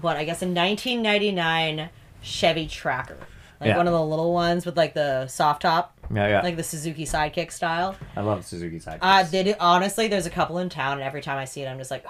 what 0.01 0.15
I 0.15 0.25
guess 0.25 0.43
a 0.43 0.45
1999 0.45 1.89
Chevy 2.21 2.67
Tracker, 2.67 3.17
like 3.59 3.69
Yeah. 3.69 3.77
one 3.77 3.87
of 3.87 3.93
the 3.93 4.03
little 4.05 4.33
ones 4.33 4.65
with 4.65 4.77
like 4.77 4.93
the 4.93 5.25
soft 5.27 5.63
top, 5.63 5.97
Yeah, 6.13 6.27
yeah. 6.27 6.41
like 6.41 6.55
the 6.55 6.63
Suzuki 6.63 7.05
Sidekick 7.05 7.51
style. 7.51 7.95
I 8.15 8.21
love 8.21 8.45
Suzuki 8.45 8.79
side. 8.79 8.99
Uh, 9.01 9.23
they 9.23 9.43
do, 9.43 9.53
honestly, 9.59 10.07
there's 10.07 10.25
a 10.25 10.29
couple 10.31 10.57
in 10.59 10.69
town, 10.69 10.93
and 10.93 11.01
every 11.01 11.21
time 11.21 11.37
I 11.37 11.45
see 11.45 11.61
it, 11.61 11.67
I'm 11.67 11.77
just 11.77 11.91
like, 11.91 12.05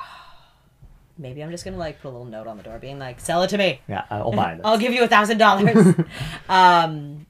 maybe 1.18 1.44
I'm 1.44 1.52
just 1.52 1.66
gonna 1.66 1.78
like 1.78 2.02
put 2.02 2.08
a 2.10 2.12
little 2.12 2.26
note 2.26 2.48
on 2.48 2.58
the 2.58 2.64
door, 2.64 2.80
being 2.80 2.98
like, 3.00 3.20
sell 3.20 3.44
it 3.44 3.50
to 3.50 3.58
me. 3.58 3.82
yeah, 3.88 4.06
I'll 4.10 4.32
buy 4.32 4.54
it. 4.56 4.62
I'll 4.64 4.78
give 4.78 4.94
you 4.94 5.04
a 5.04 5.08
thousand 5.08 5.38
dollars. 5.38 5.96
Um, 6.50 7.26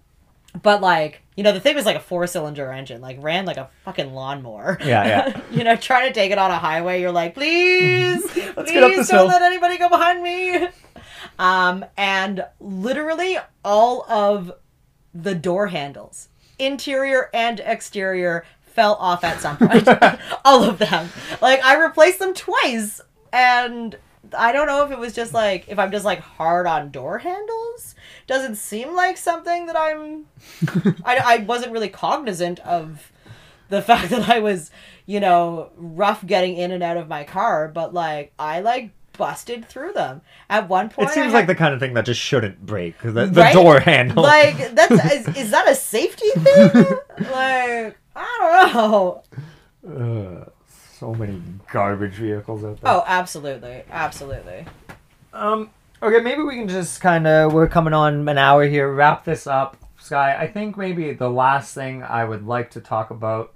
but 0.64 0.82
like, 0.82 1.22
you 1.36 1.44
know, 1.44 1.52
the 1.52 1.60
thing 1.60 1.76
was 1.76 1.86
like 1.86 1.96
a 1.96 2.00
four 2.00 2.26
cylinder 2.26 2.72
engine, 2.72 3.02
like 3.02 3.22
ran 3.22 3.46
like 3.46 3.58
a 3.58 3.70
fucking 3.86 4.14
lawnmower. 4.14 4.78
Yeah, 4.84 5.06
yeah. 5.06 5.42
you 5.52 5.64
know, 5.64 5.76
trying 5.76 6.08
to 6.08 6.14
take 6.14 6.32
it 6.32 6.38
on 6.38 6.50
a 6.52 6.58
highway, 6.58 7.02
you're 7.02 7.12
like, 7.12 7.34
please, 7.36 8.22
please 8.32 8.54
don't 8.56 9.08
hill." 9.08 9.26
let 9.28 9.42
anybody 9.42 9.78
go 9.78 9.90
behind 9.90 10.24
me. 10.24 10.68
Um, 11.38 11.86
and 11.98 12.46
literally 12.60 13.38
all 13.64 14.10
of 14.10 14.52
the 15.14 15.36
door 15.36 15.68
handles, 15.68 16.30
interior 16.60 17.30
and 17.34 17.60
exterior, 17.60 18.46
fell 18.62 18.96
off 18.96 19.24
at 19.24 19.42
some 19.42 19.58
point. 19.58 19.88
all 20.46 20.64
of 20.64 20.78
them. 20.78 21.10
Like 21.42 21.64
I 21.64 21.78
replaced 21.78 22.20
them 22.20 22.34
twice, 22.34 23.02
and 23.34 23.98
I 24.38 24.52
don't 24.52 24.68
know 24.68 24.86
if 24.86 24.92
it 24.92 25.00
was 25.00 25.14
just 25.14 25.34
like 25.34 25.66
if 25.68 25.80
I'm 25.80 25.92
just 25.92 26.06
like 26.06 26.20
hard 26.20 26.68
on 26.68 26.92
door 26.92 27.18
handles. 27.20 27.96
Doesn't 28.28 28.56
seem 28.56 28.96
like 28.96 29.18
something 29.18 29.66
that 29.66 29.78
I'm. 29.78 30.26
I, 31.04 31.18
I 31.18 31.38
wasn't 31.38 31.72
really 31.72 31.90
cognizant 31.90 32.60
of 32.60 33.12
the 33.70 33.82
fact 33.82 34.10
that 34.10 34.30
I 34.30 34.40
was, 34.40 34.72
you 35.06 35.20
know, 35.20 35.72
rough 35.76 36.26
getting 36.26 36.58
in 36.58 36.72
and 36.72 36.84
out 36.84 36.98
of 36.98 37.08
my 37.08 37.24
car, 37.24 37.68
but 37.68 37.94
like 37.94 38.34
I 38.38 38.62
like 38.62 38.92
busted 39.20 39.66
through 39.68 39.94
them 39.94 40.22
at 40.50 40.68
one 40.68 40.90
point. 40.90 41.10
it 41.10 41.14
seems 41.14 41.28
had- 41.28 41.34
like 41.34 41.48
the 41.48 41.54
kind 41.54 41.74
of 41.76 41.80
thing 41.80 41.94
that 41.94 42.06
just 42.06 42.20
shouldn't 42.22 42.66
break. 42.66 42.98
The, 43.04 43.12
the 43.28 43.42
Right? 43.42 43.54
door 43.54 43.80
handle. 43.82 44.24
like 44.24 44.74
that's 44.74 44.92
is, 45.14 45.38
is 45.38 45.52
that 45.52 45.70
a 45.70 45.76
safety 45.76 46.30
thing? 46.38 46.72
like 47.32 47.98
I 48.16 48.72
don't 48.74 48.74
know. 48.74 49.24
Ugh, 49.88 50.52
so 51.00 51.14
many 51.14 51.42
garbage 51.72 52.14
vehicles 52.14 52.64
out 52.64 52.82
there. 52.82 52.92
Oh, 52.92 53.04
absolutely, 53.06 53.84
absolutely. 53.92 54.66
Um. 55.34 55.70
Okay, 56.02 56.22
maybe 56.22 56.42
we 56.44 56.56
can 56.56 56.70
just 56.70 57.02
kind 57.02 57.28
of 57.28 57.52
we're 57.54 57.68
coming 57.68 57.94
on 57.94 58.28
an 58.28 58.38
hour 58.38 58.64
here. 58.66 58.92
Wrap 58.94 59.26
this 59.26 59.46
up, 59.48 59.76
Sky. 60.00 60.36
I 60.40 60.48
think 60.48 60.78
maybe 60.78 61.12
the 61.14 61.30
last 61.30 61.74
thing 61.76 62.04
I 62.04 62.24
would 62.24 62.48
like 62.48 62.72
to 62.72 62.82
talk 62.82 63.12
about 63.12 63.54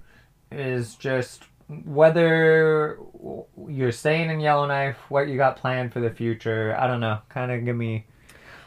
is 0.52 0.94
just 0.94 1.42
whether 1.84 2.98
you're 3.68 3.92
staying 3.92 4.30
in 4.30 4.40
Yellowknife, 4.40 4.96
what 5.08 5.28
you 5.28 5.36
got 5.36 5.56
planned 5.56 5.92
for 5.92 6.00
the 6.00 6.10
future. 6.10 6.76
I 6.78 6.86
don't 6.86 7.00
know. 7.00 7.18
Kind 7.28 7.50
of 7.52 7.64
give 7.64 7.76
me 7.76 8.06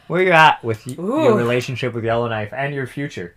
where 0.08 0.22
you're 0.22 0.32
at 0.32 0.62
with 0.64 0.86
y- 0.86 0.94
your 0.98 1.36
relationship 1.36 1.94
with 1.94 2.04
Yellowknife 2.04 2.52
and 2.52 2.74
your 2.74 2.86
future. 2.86 3.34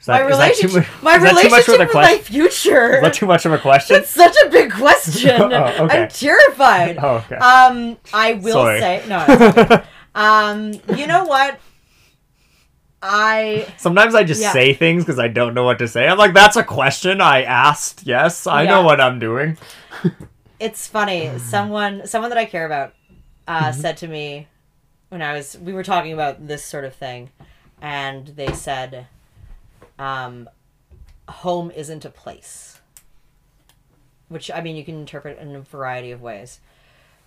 Is 0.00 0.08
My 0.08 0.18
that 0.18 0.22
too 0.22 0.28
relationship, 0.68 0.72
mu- 0.72 1.02
my 1.04 1.18
too 1.18 1.24
much 1.24 1.34
relationship 1.44 1.78
with 1.78 1.94
my 1.94 2.18
future. 2.18 2.94
Is 2.96 3.02
that 3.02 3.12
too 3.14 3.26
much 3.26 3.44
of 3.44 3.52
a 3.52 3.58
question? 3.58 3.96
That's 3.96 4.08
such 4.10 4.34
a 4.46 4.48
big 4.48 4.72
question. 4.72 5.40
Oh, 5.52 5.84
okay. 5.84 6.02
I'm 6.04 6.08
terrified. 6.08 6.96
Oh, 7.02 7.16
okay. 7.16 7.36
Um, 7.36 7.98
I 8.14 8.34
will 8.34 8.52
Sorry. 8.54 8.80
say 8.80 9.04
no. 9.08 9.82
um, 10.14 10.72
you 10.96 11.06
know 11.06 11.24
what? 11.24 11.60
I 13.02 13.66
Sometimes 13.78 14.14
I 14.14 14.24
just 14.24 14.40
Yeah. 14.42 14.52
say 14.52 14.74
things 14.74 15.04
because 15.04 15.18
I 15.18 15.28
don't 15.28 15.54
know 15.54 15.64
what 15.64 15.78
to 15.78 15.88
say. 15.88 16.06
I'm 16.06 16.18
like, 16.18 16.34
that's 16.34 16.56
a 16.56 16.64
question 16.64 17.20
I 17.20 17.42
asked. 17.42 18.02
Yes, 18.06 18.46
I 18.46 18.66
know 18.66 18.82
what 18.82 19.00
I'm 19.00 19.18
doing. 19.18 19.56
it's 20.60 20.86
funny. 20.86 21.38
Someone 21.38 22.06
someone 22.06 22.30
that 22.30 22.38
I 22.38 22.44
care 22.44 22.66
about 22.66 22.94
uh, 23.48 23.72
said 23.72 23.96
to 23.98 24.06
me 24.08 24.48
when 25.08 25.22
I 25.22 25.32
was 25.32 25.56
we 25.58 25.72
were 25.72 25.82
talking 25.82 26.12
about 26.12 26.46
this 26.46 26.64
sort 26.64 26.84
of 26.84 26.94
thing, 26.94 27.30
and 27.80 28.28
they 28.28 28.52
said, 28.52 29.06
um, 29.98 30.48
"Home 31.28 31.70
isn't 31.70 32.04
a 32.04 32.10
place," 32.10 32.80
which 34.28 34.50
I 34.50 34.60
mean 34.60 34.76
you 34.76 34.84
can 34.84 34.96
interpret 34.96 35.38
in 35.38 35.56
a 35.56 35.60
variety 35.60 36.10
of 36.10 36.20
ways. 36.20 36.60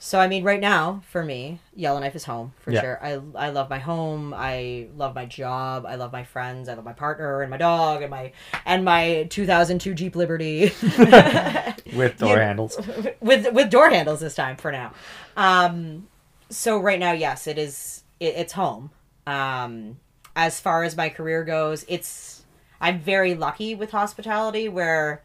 So 0.05 0.19
I 0.19 0.27
mean, 0.27 0.43
right 0.43 0.59
now 0.59 1.01
for 1.07 1.23
me, 1.23 1.59
Yellowknife 1.77 2.13
is 2.13 2.25
home 2.25 2.51
for 2.59 2.71
Yeah. 2.71 2.81
sure. 2.81 2.99
I 3.01 3.21
I 3.35 3.49
love 3.51 3.69
my 3.69 3.79
home. 3.79 4.33
I 4.35 4.87
love 4.97 5.15
my 5.15 5.25
job. 5.25 5.85
I 5.85 5.95
love 5.95 6.11
my 6.11 6.25
friends. 6.25 6.67
I 6.67 6.73
love 6.73 6.83
my 6.83 6.91
partner 6.91 7.41
and 7.41 7.49
my 7.49 7.55
dog 7.55 8.01
and 8.01 8.11
my 8.11 8.33
and 8.65 8.83
my 8.83 9.27
2002 9.29 9.93
Jeep 9.93 10.17
Liberty. 10.17 10.63
With 11.95 12.17
door 12.17 12.35
Yeah. 12.35 12.43
handles. 12.47 12.77
with 13.21 13.53
with 13.53 13.69
door 13.69 13.89
handles 13.89 14.19
this 14.19 14.35
time 14.35 14.57
for 14.57 14.73
now. 14.73 14.91
Um, 15.37 16.09
so 16.49 16.77
right 16.79 16.99
now, 16.99 17.13
yes, 17.13 17.47
it 17.47 17.57
is. 17.57 18.03
It, 18.19 18.35
it's 18.35 18.51
home. 18.53 18.89
Um, 19.25 19.99
as 20.35 20.59
far 20.59 20.83
as 20.83 20.97
my 20.97 21.07
career 21.07 21.45
goes, 21.45 21.85
it's. 21.87 22.43
I'm 22.81 22.99
very 22.99 23.35
lucky 23.35 23.73
with 23.73 23.91
hospitality. 23.91 24.67
Where, 24.67 25.23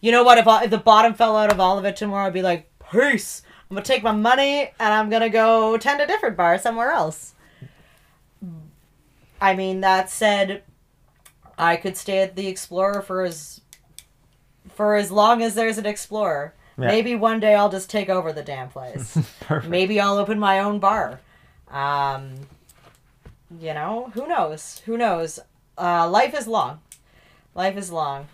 you 0.00 0.10
know 0.10 0.24
what? 0.24 0.38
If 0.38 0.46
if 0.64 0.70
the 0.70 0.78
bottom 0.78 1.14
fell 1.14 1.36
out 1.36 1.52
of 1.52 1.60
all 1.60 1.78
of 1.78 1.84
it 1.84 1.94
tomorrow, 1.94 2.26
I'd 2.26 2.32
be 2.32 2.42
like, 2.42 2.68
peace. 2.90 3.42
I'm 3.70 3.74
gonna 3.74 3.84
take 3.84 4.02
my 4.02 4.12
money 4.12 4.70
and 4.80 4.94
I'm 4.94 5.10
gonna 5.10 5.28
go 5.28 5.76
tend 5.76 6.00
a 6.00 6.06
different 6.06 6.36
bar 6.36 6.58
somewhere 6.58 6.90
else. 6.90 7.34
I 9.40 9.54
mean, 9.54 9.82
that 9.82 10.10
said, 10.10 10.62
I 11.56 11.76
could 11.76 11.96
stay 11.96 12.18
at 12.18 12.34
the 12.34 12.48
Explorer 12.48 13.02
for 13.02 13.22
as 13.22 13.60
for 14.74 14.94
as 14.94 15.10
long 15.10 15.42
as 15.42 15.54
there's 15.54 15.78
an 15.78 15.86
Explorer. 15.86 16.54
Yeah. 16.78 16.86
Maybe 16.86 17.14
one 17.14 17.40
day 17.40 17.54
I'll 17.54 17.70
just 17.70 17.90
take 17.90 18.08
over 18.08 18.32
the 18.32 18.42
damn 18.42 18.68
place. 18.68 19.18
Maybe 19.66 20.00
I'll 20.00 20.16
open 20.16 20.38
my 20.38 20.60
own 20.60 20.78
bar. 20.78 21.20
Um, 21.68 22.34
you 23.58 23.74
know, 23.74 24.10
who 24.14 24.28
knows? 24.28 24.80
Who 24.86 24.96
knows? 24.96 25.40
Uh, 25.76 26.08
life 26.08 26.34
is 26.34 26.46
long. 26.46 26.80
Life 27.54 27.76
is 27.76 27.90
long, 27.90 28.28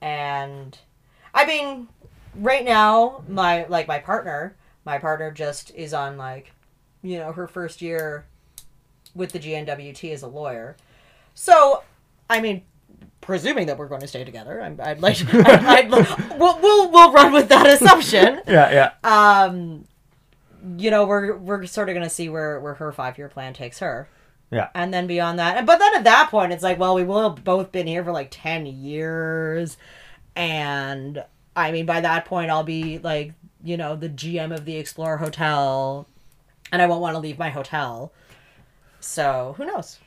and 0.00 0.78
I 1.34 1.44
mean, 1.44 1.88
right 2.34 2.64
now, 2.64 3.22
my 3.28 3.66
like 3.66 3.86
my 3.86 3.98
partner, 3.98 4.56
my 4.90 4.98
partner 4.98 5.30
just 5.30 5.72
is 5.76 5.94
on 5.94 6.16
like, 6.16 6.50
you 7.00 7.16
know, 7.16 7.30
her 7.30 7.46
first 7.46 7.80
year 7.80 8.24
with 9.14 9.30
the 9.30 9.38
GNWT 9.38 10.12
as 10.12 10.22
a 10.22 10.26
lawyer. 10.26 10.76
So, 11.32 11.84
I 12.28 12.40
mean, 12.40 12.62
presuming 13.20 13.68
that 13.68 13.78
we're 13.78 13.86
going 13.86 14.00
to 14.00 14.08
stay 14.08 14.24
together, 14.24 14.60
I'm, 14.60 14.80
I'd 14.82 15.00
like, 15.00 15.16
I'd, 15.34 15.90
I'd, 15.92 16.38
we'll, 16.40 16.58
we'll 16.60 16.90
we'll 16.90 17.12
run 17.12 17.32
with 17.32 17.48
that 17.50 17.68
assumption 17.68 18.40
Yeah, 18.48 18.90
yeah. 19.04 19.42
um 19.44 19.84
you 20.76 20.90
know 20.90 21.06
we're 21.06 21.36
we're 21.36 21.64
sort 21.66 21.88
of 21.88 21.94
gonna 21.94 22.10
see 22.10 22.28
where 22.28 22.58
where 22.58 22.74
her 22.74 22.90
five 22.90 23.16
year 23.16 23.28
plan 23.28 23.54
takes 23.54 23.78
her 23.78 24.08
Yeah. 24.50 24.70
and 24.74 24.92
then 24.92 25.06
beyond 25.06 25.38
that 25.38 25.56
and 25.56 25.66
but 25.68 25.78
then 25.78 25.94
at 25.94 26.04
that 26.04 26.30
point 26.32 26.52
it's 26.52 26.62
like 26.64 26.78
well 26.80 26.96
we 26.96 27.04
will 27.04 27.30
have 27.30 27.44
both 27.44 27.70
been 27.72 27.86
here 27.86 28.02
for 28.04 28.10
like 28.12 28.28
10 28.32 28.66
years 28.66 29.76
and 30.36 31.24
i 31.56 31.72
mean 31.72 31.86
by 31.86 32.00
that 32.02 32.24
point 32.26 32.50
i'll 32.50 32.62
be 32.64 32.98
like 32.98 33.32
you 33.64 33.76
know 33.76 33.94
the 33.96 34.08
gm 34.08 34.54
of 34.54 34.64
the 34.64 34.76
explorer 34.76 35.16
hotel 35.18 36.06
and 36.72 36.80
i 36.80 36.86
won't 36.86 37.00
want 37.00 37.14
to 37.14 37.18
leave 37.20 37.38
my 37.38 37.50
hotel 37.50 38.12
so 39.00 39.54
who 39.56 39.64
knows 39.64 39.98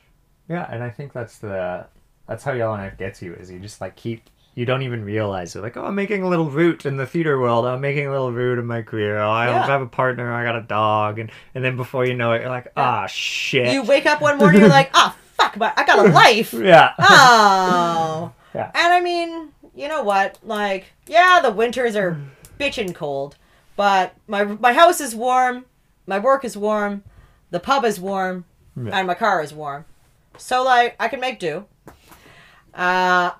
Yeah, 0.48 0.66
and 0.70 0.82
I 0.82 0.90
think 0.90 1.12
that's 1.12 1.38
the 1.38 1.86
that's 2.28 2.44
how 2.44 2.52
Yellowknife 2.52 2.96
gets 2.98 3.20
you 3.22 3.34
is 3.34 3.50
you 3.50 3.58
just 3.58 3.80
like 3.80 3.96
keep 3.96 4.22
you 4.54 4.64
don't 4.64 4.82
even 4.82 5.04
realize 5.04 5.56
it. 5.56 5.62
Like, 5.62 5.76
oh, 5.76 5.84
I'm 5.84 5.96
making 5.96 6.22
a 6.22 6.28
little 6.28 6.48
root 6.48 6.86
in 6.86 6.96
the 6.96 7.06
theater 7.06 7.40
world. 7.40 7.66
I'm 7.66 7.80
making 7.80 8.06
a 8.06 8.10
little 8.12 8.30
root 8.30 8.56
in 8.60 8.66
my 8.66 8.82
career. 8.82 9.18
Oh, 9.18 9.28
I 9.28 9.46
Yeah. 9.48 9.66
have 9.66 9.82
a 9.82 9.86
partner. 9.86 10.32
I 10.32 10.44
got 10.44 10.54
a 10.54 10.60
dog, 10.62 11.18
and 11.18 11.30
and 11.56 11.64
then 11.64 11.76
before 11.76 12.04
you 12.06 12.14
know 12.14 12.32
it, 12.34 12.42
you're 12.42 12.50
like, 12.50 12.70
ah, 12.76 13.06
shit. 13.06 13.72
you 13.72 13.82
wake 13.82 14.06
up 14.06 14.20
one 14.20 14.38
morning 14.38 14.60
you're 14.60 14.70
like 14.70 14.90
ah 14.94 15.16
fuck 15.36 15.58
but 15.58 15.74
i 15.76 15.84
got 15.84 15.98
a 16.06 16.10
life 16.24 16.52
yeah. 16.52 16.92
Oh. 17.00 18.32
Yeah. 18.54 18.70
And 18.74 18.92
I 18.92 19.00
mean, 19.00 19.48
you 19.74 19.88
know 19.88 20.02
what? 20.04 20.38
Like, 20.44 20.84
yeah, 21.08 21.40
the 21.42 21.50
winters 21.50 21.96
are 21.96 22.16
bitchin' 22.60 22.94
cold, 22.94 23.36
but 23.76 24.14
my 24.26 24.44
my 24.44 24.72
house 24.72 25.00
is 25.00 25.14
warm, 25.14 25.64
my 26.06 26.18
work 26.18 26.44
is 26.44 26.56
warm, 26.56 27.02
the 27.50 27.60
pub 27.60 27.84
is 27.84 27.98
warm, 28.00 28.44
Yeah. 28.76 28.98
and 28.98 29.06
my 29.06 29.14
car 29.14 29.42
is 29.42 29.52
warm. 29.54 29.84
So 30.36 30.62
like, 30.64 30.96
I 30.98 31.08
can 31.08 31.20
make 31.20 31.38
do. 31.38 31.64
Uh, 32.72 33.30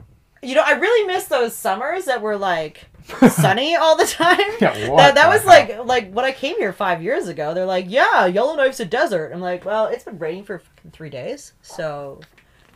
you 0.43 0.55
know, 0.55 0.62
I 0.64 0.72
really 0.72 1.07
miss 1.07 1.24
those 1.26 1.55
summers 1.57 2.05
that 2.05 2.20
were 2.22 2.37
like 2.37 2.87
sunny 3.30 3.74
all 3.74 3.97
the 3.97 4.07
time. 4.07 4.39
Yeah, 4.61 4.89
what 4.91 4.99
that 4.99 5.14
that 5.16 5.28
was 5.28 5.45
like 5.45 5.85
like 5.85 6.12
when 6.12 6.24
I 6.24 6.32
came 6.32 6.57
here 6.59 6.72
five 6.72 7.03
years 7.03 7.28
ago. 7.28 7.53
They're 7.55 7.66
like, 7.66 7.87
yeah, 7.89 8.26
Yellowknife's 8.26 8.80
a 8.80 8.85
desert. 8.85 9.32
I'm 9.32 9.41
like, 9.41 9.64
well, 9.64 9.87
it's 9.87 10.05
been 10.05 10.18
raining 10.18 10.45
for 10.45 10.59
fucking 10.61 10.91
three 10.93 11.11
days, 11.11 11.53
so 11.62 12.20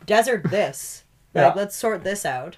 desert 0.07 0.51
this. 0.51 1.05
Like, 1.35 1.55
Yeah. 1.55 1.61
let's 1.61 1.77
sort 1.77 2.05
this 2.05 2.25
out. 2.25 2.57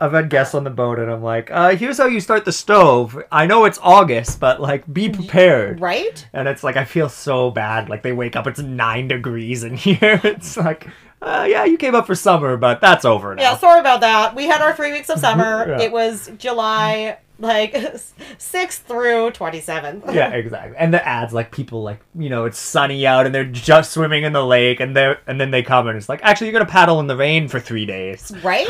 I've 0.00 0.12
had 0.12 0.30
guests 0.30 0.54
on 0.54 0.64
the 0.64 0.70
boat, 0.70 0.98
and 0.98 1.10
I'm 1.10 1.22
like, 1.22 1.50
uh, 1.50 1.70
here's 1.76 1.98
how 1.98 2.06
you 2.06 2.20
start 2.20 2.44
the 2.44 2.52
stove. 2.52 3.20
I 3.32 3.46
know 3.46 3.64
it's 3.64 3.78
August, 3.82 4.38
but 4.40 4.60
like, 4.60 4.90
be 4.92 5.08
prepared. 5.08 5.80
Right? 5.80 6.26
And 6.32 6.46
it's 6.46 6.62
like 6.62 6.76
I 6.76 6.84
feel 6.84 7.08
so 7.08 7.50
bad. 7.50 7.88
Like 7.88 8.02
they 8.02 8.12
wake 8.12 8.36
up, 8.36 8.46
it's 8.46 8.60
nine 8.60 9.08
degrees 9.08 9.64
in 9.64 9.76
here. 9.76 10.20
It's 10.24 10.56
like, 10.56 10.86
uh, 11.20 11.46
yeah, 11.48 11.64
you 11.64 11.76
came 11.76 11.94
up 11.96 12.06
for 12.06 12.14
summer, 12.14 12.56
but 12.56 12.80
that's 12.80 13.04
over 13.04 13.34
now. 13.34 13.42
Yeah, 13.42 13.56
sorry 13.56 13.80
about 13.80 14.00
that. 14.02 14.36
We 14.36 14.46
had 14.46 14.60
our 14.62 14.72
three 14.74 14.92
weeks 14.92 15.08
of 15.10 15.18
summer. 15.18 15.66
Yeah. 15.68 15.80
It 15.82 15.92
was 15.92 16.30
July 16.38 17.18
like 17.40 17.72
6th 18.38 18.78
through 18.80 19.30
27th. 19.30 20.12
yeah, 20.14 20.30
exactly. 20.30 20.76
And 20.76 20.92
the 20.94 21.06
ads, 21.06 21.32
like 21.32 21.50
people, 21.52 21.82
like 21.82 22.00
you 22.16 22.28
know, 22.30 22.44
it's 22.44 22.58
sunny 22.58 23.06
out, 23.06 23.26
and 23.26 23.34
they're 23.34 23.44
just 23.44 23.92
swimming 23.92 24.24
in 24.24 24.32
the 24.32 24.44
lake, 24.44 24.78
and 24.80 24.96
they 24.96 25.14
and 25.26 25.40
then 25.40 25.50
they 25.50 25.62
come, 25.62 25.88
and 25.88 25.96
it's 25.96 26.08
like, 26.08 26.20
actually, 26.22 26.48
you're 26.48 26.58
gonna 26.58 26.70
paddle 26.70 27.00
in 27.00 27.06
the 27.08 27.16
rain 27.16 27.48
for 27.48 27.58
three 27.60 27.86
days. 27.86 28.32
Right? 28.42 28.68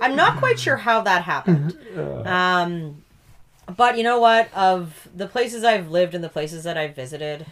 I'm 0.00 0.16
not 0.16 0.38
quite 0.38 0.58
sure 0.58 0.76
how 0.76 1.00
that 1.02 1.22
happened. 1.24 1.78
Um, 2.26 3.02
but 3.76 3.96
you 3.96 4.02
know 4.02 4.18
what? 4.18 4.52
Of 4.54 5.08
the 5.14 5.26
places 5.26 5.64
I've 5.64 5.90
lived 5.90 6.14
and 6.14 6.22
the 6.22 6.28
places 6.28 6.64
that 6.64 6.76
I've 6.76 6.94
visited, 6.94 7.46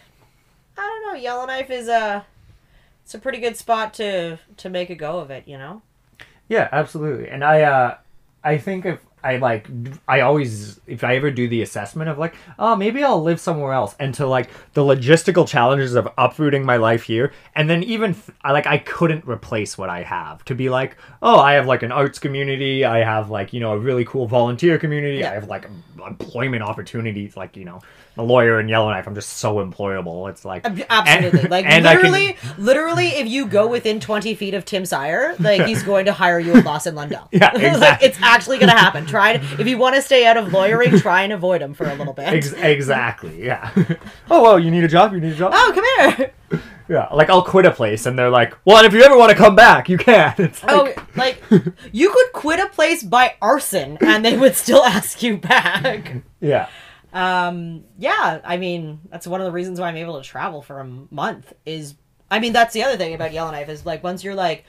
I 0.77 0.81
don't 0.81 1.13
know. 1.13 1.19
Yellowknife 1.19 1.69
is 1.69 1.87
a 1.87 2.25
it's 3.03 3.13
a 3.13 3.19
pretty 3.19 3.39
good 3.39 3.57
spot 3.57 3.93
to 3.95 4.37
to 4.57 4.69
make 4.69 4.89
a 4.89 4.95
go 4.95 5.19
of 5.19 5.31
it. 5.31 5.47
You 5.47 5.57
know. 5.57 5.81
Yeah, 6.49 6.69
absolutely. 6.71 7.29
And 7.29 7.43
I, 7.43 7.61
uh, 7.61 7.97
I 8.43 8.57
think 8.57 8.85
if 8.85 8.99
I 9.23 9.37
like, 9.37 9.67
I 10.07 10.19
always, 10.19 10.79
if 10.85 11.03
I 11.03 11.15
ever 11.15 11.31
do 11.31 11.47
the 11.47 11.61
assessment 11.61 12.09
of 12.09 12.17
like, 12.17 12.35
oh, 12.59 12.75
maybe 12.75 13.03
I'll 13.03 13.21
live 13.21 13.39
somewhere 13.39 13.73
else, 13.73 13.95
and 13.99 14.13
to 14.15 14.27
like 14.27 14.49
the 14.73 14.81
logistical 14.81 15.47
challenges 15.47 15.95
of 15.95 16.09
uprooting 16.17 16.65
my 16.65 16.77
life 16.77 17.03
here, 17.03 17.31
and 17.55 17.69
then 17.69 17.83
even 17.83 18.15
I 18.41 18.51
like 18.51 18.67
I 18.67 18.79
couldn't 18.79 19.25
replace 19.25 19.77
what 19.77 19.89
I 19.89 20.03
have 20.03 20.43
to 20.45 20.55
be 20.55 20.69
like, 20.69 20.97
oh, 21.21 21.39
I 21.39 21.53
have 21.53 21.65
like 21.67 21.83
an 21.83 21.91
arts 21.91 22.19
community, 22.19 22.83
I 22.83 22.99
have 22.99 23.29
like 23.29 23.53
you 23.53 23.59
know 23.59 23.71
a 23.71 23.79
really 23.79 24.05
cool 24.05 24.27
volunteer 24.27 24.77
community, 24.77 25.19
Yeah. 25.19 25.31
I 25.31 25.33
have 25.35 25.47
like 25.47 25.69
employment 26.05 26.63
opportunities, 26.63 27.37
like 27.37 27.55
you 27.55 27.65
know, 27.65 27.81
a 28.17 28.21
lawyer 28.23 28.59
in 28.59 28.67
Yellowknife, 28.67 29.07
I'm 29.07 29.15
just 29.15 29.29
so 29.39 29.55
employable. 29.55 30.29
It's 30.29 30.45
like 30.45 30.65
Absolutely. 30.65 31.39
and- 31.41 31.49
like 31.49 31.65
and 31.65 31.87
I 31.87 31.93
can- 31.95 32.11
literally, 32.11 32.37
literally, 32.57 33.07
if 33.07 33.27
you 33.27 33.47
go 33.47 33.67
within 33.67 33.99
twenty 33.99 34.35
feet 34.35 34.53
of 34.53 34.65
Tim 34.65 34.85
Sire, 34.85 35.35
like 35.39 35.65
he's 35.65 35.81
going 35.91 36.05
to 36.05 36.13
hire 36.13 36.39
you 36.39 36.53
at 36.55 36.63
Lawson 36.65 36.93
Lundell. 36.95 37.27
Yeah, 37.31 37.51
like 37.53 37.63
exactly. 37.63 38.07
it's 38.07 38.17
actually 38.21 38.57
going 38.59 38.69
to 38.71 38.77
happen. 38.77 39.05
Try 39.05 39.37
to, 39.37 39.61
if 39.61 39.67
you 39.67 39.77
want 39.77 39.95
to 39.95 40.01
stay 40.01 40.25
out 40.27 40.37
of 40.37 40.53
lawyering, 40.53 40.97
try 40.99 41.23
and 41.23 41.33
avoid 41.33 41.61
him 41.61 41.73
for 41.73 41.85
a 41.89 41.95
little 41.95 42.13
bit. 42.13 42.25
Ex- 42.27 42.53
exactly, 42.53 43.43
yeah. 43.43 43.71
oh 44.29 44.41
well, 44.43 44.59
you 44.59 44.69
need 44.71 44.83
a 44.83 44.87
job. 44.87 45.13
You 45.13 45.19
need 45.19 45.33
a 45.33 45.35
job. 45.35 45.51
oh, 45.55 45.71
come 45.73 46.17
here. 46.17 46.33
Yeah, 46.89 47.07
like 47.13 47.29
I'll 47.29 47.41
quit 47.41 47.65
a 47.65 47.71
place 47.71 48.05
and 48.05 48.19
they're 48.19 48.29
like, 48.29 48.55
well, 48.65 48.77
and 48.77 48.85
if 48.85 48.93
you 48.93 49.01
ever 49.03 49.17
want 49.17 49.31
to 49.31 49.37
come 49.37 49.55
back, 49.55 49.87
you 49.87 49.97
can. 49.97 50.35
It's 50.37 50.61
like, 50.63 50.97
Oh, 50.99 51.05
like 51.15 51.41
you 51.93 52.11
could 52.11 52.33
quit 52.33 52.59
a 52.59 52.67
place 52.67 53.01
by 53.01 53.35
arson 53.41 53.97
and 54.01 54.23
they 54.23 54.37
would 54.37 54.53
still 54.55 54.83
ask 54.83 55.23
you 55.23 55.37
back. 55.37 56.13
yeah, 56.41 56.67
Um, 57.13 57.83
yeah, 57.97 58.41
I 58.43 58.57
mean 58.57 58.99
that's 59.09 59.27
one 59.27 59.39
of 59.39 59.45
the 59.45 59.51
reasons 59.51 59.79
why 59.79 59.87
I'm 59.87 59.97
able 59.97 60.21
to 60.21 60.27
travel 60.27 60.61
for 60.61 60.79
a 60.79 60.85
month. 60.85 61.53
Is 61.65 61.95
I 62.31 62.39
mean 62.39 62.53
that's 62.53 62.73
the 62.73 62.83
other 62.83 62.97
thing 62.97 63.13
about 63.13 63.31
Yellowknife 63.33 63.69
is 63.69 63.85
like 63.85 64.03
once 64.03 64.23
you're 64.23 64.35
like 64.35 64.65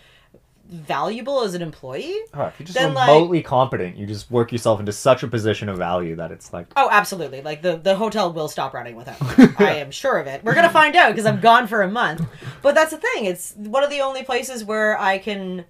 valuable 0.67 1.43
as 1.43 1.55
an 1.55 1.61
employee. 1.63 2.19
oh, 2.33 2.45
if 2.47 2.59
you're 2.59 2.65
just 2.67 2.73
Then, 2.79 2.95
like- 2.95 3.09
remotely 3.09 3.43
competent, 3.43 3.97
you 3.97 4.07
just 4.07 4.31
work 4.31 4.51
yourself 4.51 4.81
into 4.81 4.93
such 4.93 5.23
a 5.23 5.29
position 5.29 5.69
of 5.69 5.77
value 5.77 6.17
that 6.17 6.33
it's 6.33 6.55
like, 6.55 6.67
Oh, 6.77 6.89
absolutely. 6.91 7.43
Like 7.43 7.61
the 7.63 7.77
the 7.77 7.97
hotel 7.97 8.33
will 8.33 8.49
stop 8.49 8.73
running 8.75 8.97
without. 8.97 9.21
me. 9.39 9.47
I 9.59 9.75
am 9.77 9.91
sure 9.91 10.19
of 10.19 10.27
it. 10.27 10.43
We're 10.45 10.55
gonna 10.55 10.71
find 10.71 10.97
out 10.97 11.11
because 11.13 11.27
I'm 11.27 11.41
gone 11.41 11.67
for 11.67 11.83
a 11.83 11.91
month. 11.91 12.23
But 12.63 12.75
that's 12.75 12.91
the 12.93 12.99
thing. 12.99 13.25
It's 13.27 13.53
one 13.57 13.85
of 13.85 13.91
the 13.91 14.01
only 14.01 14.23
places 14.23 14.65
where 14.65 14.99
I 14.99 15.19
can 15.19 15.65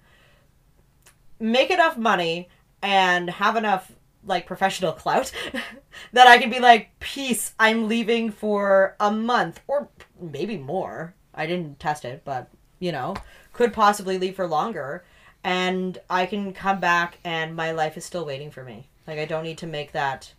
make 1.39 1.69
enough 1.71 1.97
money 1.97 2.49
and 2.81 3.29
have 3.29 3.55
enough 3.57 3.91
like 4.25 4.45
professional 4.45 4.91
clout 4.91 5.31
that 6.13 6.27
I 6.27 6.37
can 6.37 6.49
be 6.49 6.59
like, 6.59 6.91
peace. 6.99 7.53
I'm 7.59 7.87
leaving 7.87 8.31
for 8.31 8.95
a 8.99 9.11
month 9.11 9.61
or 9.67 9.89
maybe 10.19 10.57
more. 10.57 11.13
I 11.33 11.45
didn't 11.45 11.79
test 11.79 12.05
it, 12.05 12.21
but 12.25 12.49
you 12.79 12.91
know, 12.91 13.15
could 13.53 13.73
possibly 13.73 14.17
leave 14.17 14.35
for 14.35 14.47
longer. 14.47 15.03
And 15.43 15.97
I 16.09 16.25
can 16.25 16.53
come 16.53 16.79
back 16.79 17.19
and 17.23 17.55
my 17.55 17.71
life 17.71 17.97
is 17.97 18.05
still 18.05 18.25
waiting 18.25 18.51
for 18.51 18.63
me. 18.63 18.89
Like 19.07 19.19
I 19.19 19.25
don't 19.25 19.43
need 19.43 19.59
to 19.59 19.67
make 19.67 19.91
that 19.91 20.33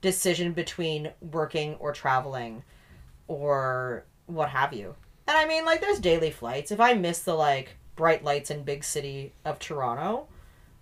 decision 0.00 0.52
between 0.52 1.10
working 1.20 1.74
or 1.74 1.92
traveling 1.92 2.62
or 3.26 4.04
what 4.26 4.48
have 4.50 4.72
you. 4.72 4.94
And 5.26 5.36
I 5.36 5.46
mean, 5.46 5.66
like, 5.66 5.80
there's 5.80 6.00
daily 6.00 6.30
flights. 6.30 6.70
If 6.70 6.80
I 6.80 6.94
miss 6.94 7.20
the, 7.20 7.34
like, 7.34 7.76
bright 7.96 8.24
lights 8.24 8.50
in 8.50 8.62
big 8.62 8.82
city 8.82 9.32
of 9.44 9.58
Toronto, 9.58 10.26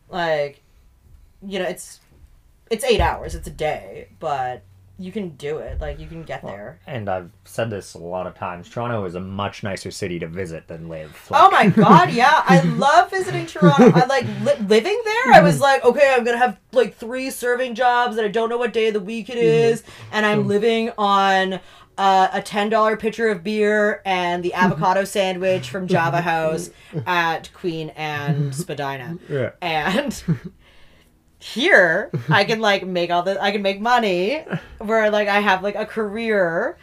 like, 0.09 0.62
you 1.44 1.59
know, 1.59 1.64
it's 1.64 2.01
it's 2.70 2.84
eight 2.84 3.00
hours, 3.00 3.34
it's 3.34 3.46
a 3.46 3.50
day, 3.52 4.08
but 4.18 4.62
you 4.98 5.12
can 5.12 5.28
do 5.36 5.58
it. 5.58 5.78
Like, 5.78 6.00
you 6.00 6.06
can 6.06 6.22
get 6.22 6.42
there. 6.42 6.78
and 6.86 7.08
I've 7.10 7.30
said 7.44 7.68
this 7.68 7.92
a 7.92 7.98
lot 7.98 8.26
of 8.26 8.34
times. 8.34 8.70
Toronto 8.70 9.04
is 9.04 9.14
a 9.14 9.20
much 9.20 9.62
nicer 9.62 9.90
city 9.90 10.18
to 10.20 10.26
visit 10.26 10.68
than 10.68 10.88
live. 10.88 11.28
Oh 11.30 11.50
my 11.50 11.66
god, 11.68 12.12
yeah. 12.12 12.42
I 12.46 12.60
love 12.64 13.10
visiting 13.10 13.44
Toronto. 13.44 13.92
I 13.94 14.06
like 14.06 14.24
li- 14.42 14.66
living 14.66 14.98
there. 15.04 15.34
I 15.34 15.42
was 15.42 15.60
like, 15.60 15.84
okay, 15.84 16.14
I'm 16.16 16.24
going 16.24 16.34
to 16.34 16.42
have 16.44 16.58
like 16.72 16.96
three 16.96 17.28
serving 17.30 17.74
jobs 17.74 18.16
and 18.16 18.24
I 18.24 18.30
don't 18.30 18.48
know 18.48 18.56
what 18.56 18.72
day 18.72 18.88
of 18.88 18.94
the 18.94 19.00
week 19.00 19.28
it 19.28 19.36
is. 19.36 19.82
And 20.12 20.24
I'm 20.24 20.48
living 20.48 20.90
on 20.96 21.60
uh, 21.98 22.28
a 22.32 22.40
$10 22.40 22.98
pitcher 22.98 23.28
of 23.28 23.42
beer 23.44 24.00
and 24.06 24.42
the 24.42 24.54
avocado 24.62 25.04
sandwich 25.04 25.68
from 25.68 25.86
Java 25.88 26.22
House 26.22 26.70
at 27.06 27.50
Queen 27.52 27.90
and 27.90 28.54
Spadina. 28.54 29.18
Yeah. 29.28 29.50
And 29.60 30.22
here 31.53 32.11
I 32.28 32.44
can 32.44 32.61
like 32.61 32.86
make 32.86 33.11
all 33.11 33.22
the 33.22 33.40
I 33.40 33.53
can 33.53 33.62
make 33.62 33.80
money 33.80 34.44
where 34.78 35.11
like 35.11 35.28
I 35.28 35.40
have 35.40 35.62
like 35.62 35.76
a 35.76 35.86
career 35.86 36.76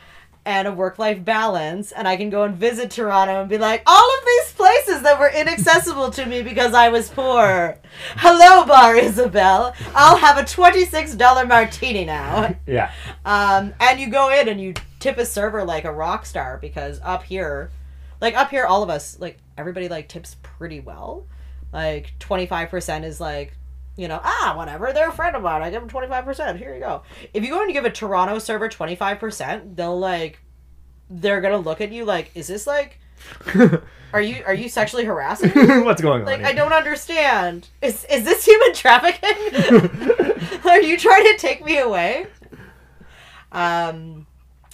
and 0.45 0.67
a 0.67 0.71
work 0.71 0.99
life 0.99 1.23
balance 1.23 1.91
and 1.91 2.07
I 2.07 2.17
can 2.17 2.29
go 2.29 2.43
and 2.43 2.55
visit 2.55 2.91
Toronto 2.91 3.41
and 3.41 3.49
be 3.49 3.57
like 3.57 3.81
all 3.85 4.17
of 4.17 4.25
these 4.25 4.51
places 4.53 5.01
that 5.03 5.19
were 5.19 5.29
inaccessible 5.29 6.11
to 6.11 6.25
me 6.25 6.41
because 6.41 6.73
I 6.73 6.89
was 6.89 7.09
poor. 7.09 7.77
Hello, 8.17 8.65
Bar 8.65 8.97
Isabel. 8.97 9.73
I'll 9.95 10.17
have 10.17 10.37
a 10.37 10.43
$26 10.43 11.47
martini 11.47 12.03
now. 12.05 12.55
Yeah. 12.67 12.91
Um, 13.23 13.73
and 13.79 13.99
you 13.99 14.09
go 14.09 14.29
in 14.29 14.49
and 14.49 14.59
you 14.59 14.73
tip 14.99 15.17
a 15.17 15.25
server 15.25 15.63
like 15.63 15.85
a 15.85 15.93
rock 15.93 16.25
star 16.25 16.57
because 16.59 16.99
up 17.03 17.23
here, 17.23 17.71
like 18.19 18.35
up 18.35 18.49
here, 18.49 18.65
all 18.65 18.83
of 18.83 18.89
us, 18.89 19.17
like 19.19 19.37
everybody, 19.57 19.87
like 19.87 20.09
tips 20.09 20.35
pretty 20.41 20.79
well. 20.81 21.25
Like 21.71 22.13
twenty 22.19 22.45
five 22.45 22.69
percent 22.69 23.05
is 23.05 23.19
like, 23.19 23.57
you 23.95 24.07
know, 24.07 24.19
ah, 24.23 24.53
whatever. 24.55 24.91
They're 24.91 25.09
a 25.09 25.13
friend 25.13 25.35
of 25.35 25.43
mine. 25.43 25.61
I 25.61 25.69
give 25.69 25.81
them 25.81 25.89
twenty 25.89 26.07
five 26.07 26.25
percent. 26.25 26.57
Here 26.57 26.73
you 26.73 26.79
go. 26.79 27.03
If 27.33 27.43
you 27.43 27.49
go 27.49 27.65
to 27.65 27.73
give 27.73 27.85
a 27.85 27.91
Toronto 27.91 28.39
server 28.39 28.69
twenty 28.69 28.95
five 28.95 29.19
percent, 29.19 29.75
they'll 29.75 29.99
like, 29.99 30.39
they're 31.09 31.41
gonna 31.41 31.57
look 31.57 31.81
at 31.81 31.91
you 31.91 32.05
like, 32.05 32.31
is 32.35 32.47
this 32.47 32.65
like, 32.65 32.99
are 34.13 34.21
you 34.21 34.43
are 34.45 34.53
you 34.53 34.69
sexually 34.69 35.05
harassing? 35.05 35.51
What's 35.85 36.01
going 36.01 36.21
on? 36.21 36.27
Like 36.27 36.39
here? 36.39 36.47
I 36.47 36.53
don't 36.53 36.73
understand. 36.73 37.69
Is 37.81 38.05
is 38.05 38.23
this 38.23 38.45
human 38.45 38.73
trafficking? 38.73 39.89
Are 40.69 40.81
you 40.81 40.97
trying 40.97 41.23
to 41.23 41.37
take 41.37 41.63
me 41.63 41.79
away? 41.79 42.27
Um 43.51 44.27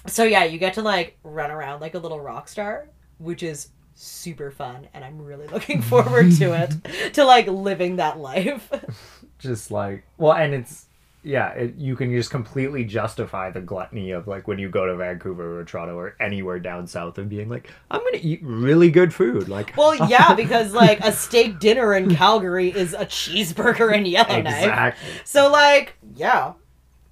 so 0.07 0.23
yeah, 0.23 0.43
you 0.43 0.57
get 0.57 0.75
to 0.75 0.81
like 0.81 1.17
run 1.23 1.51
around 1.51 1.81
like 1.81 1.93
a 1.93 1.99
little 1.99 2.19
rock 2.19 2.47
star, 2.47 2.89
which 3.17 3.43
is 3.43 3.69
super 4.01 4.49
fun 4.49 4.87
and 4.93 5.03
I'm 5.03 5.21
really 5.21 5.47
looking 5.47 5.81
forward 5.91 6.31
to 6.37 6.53
it. 6.53 7.13
to 7.13 7.25
like 7.25 7.47
living 7.47 7.97
that 7.97 8.17
life. 8.17 8.71
just 9.39 9.71
like 9.71 10.03
well 10.17 10.33
and 10.33 10.53
it's 10.53 10.85
yeah 11.23 11.49
it, 11.51 11.75
you 11.75 11.95
can 11.95 12.11
just 12.11 12.29
completely 12.29 12.83
justify 12.83 13.49
the 13.49 13.61
gluttony 13.61 14.11
of 14.11 14.27
like 14.27 14.47
when 14.47 14.57
you 14.59 14.69
go 14.69 14.85
to 14.85 14.95
vancouver 14.95 15.59
or 15.59 15.63
toronto 15.65 15.95
or 15.95 16.15
anywhere 16.19 16.59
down 16.59 16.87
south 16.87 17.17
and 17.17 17.29
being 17.29 17.49
like 17.49 17.69
i'm 17.91 17.99
gonna 17.99 18.19
eat 18.21 18.39
really 18.41 18.89
good 18.89 19.13
food 19.13 19.47
like 19.49 19.73
well, 19.77 19.95
yeah, 20.09 20.33
because 20.33 20.73
like 20.73 20.99
a 21.01 21.11
steak 21.11 21.59
dinner 21.59 21.93
in 21.93 22.13
Calgary 22.15 22.69
is 22.69 22.93
a 22.93 23.05
cheeseburger 23.05 23.93
in 23.93 24.05
Yellowknife. 24.05 24.45
exactly 24.45 25.09
So 25.25 25.51
like, 25.51 25.95
yeah. 26.15 26.53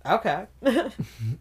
Okay. 0.08 0.45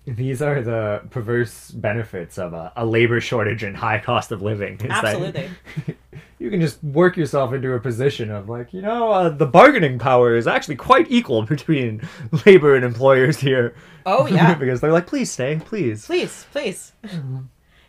these 0.07 0.43
are 0.43 0.61
the 0.61 1.03
perverse 1.11 1.71
benefits 1.71 2.39
of 2.39 2.53
a, 2.53 2.73
a 2.77 2.85
labor 2.85 3.21
shortage 3.21 3.62
and 3.62 3.77
high 3.77 3.99
cost 3.99 4.33
of 4.33 4.43
living. 4.43 4.75
It's 4.75 4.85
Absolutely. 4.85 5.49
you 6.39 6.51
can 6.51 6.61
just 6.61 6.83
work 6.83 7.17
yourself 7.17 7.53
into 7.53 7.73
a 7.73 7.81
position 7.81 8.31
of 8.31 8.49
like 8.49 8.73
you 8.73 8.83
know 8.83 9.11
uh, 9.12 9.29
the 9.29 9.47
bargaining 9.47 9.99
power 9.99 10.35
is 10.35 10.47
actually 10.47 10.77
quite 10.77 11.11
equal 11.11 11.43
between 11.43 12.07
labor 12.47 12.75
and 12.75 12.85
employers 12.85 13.39
here. 13.39 13.75
Oh 14.05 14.27
yeah. 14.27 14.55
because 14.55 14.81
they're 14.81 14.93
like 14.93 15.07
please 15.07 15.31
stay 15.31 15.61
please. 15.64 16.07
Please 16.07 16.47
please. 16.53 16.93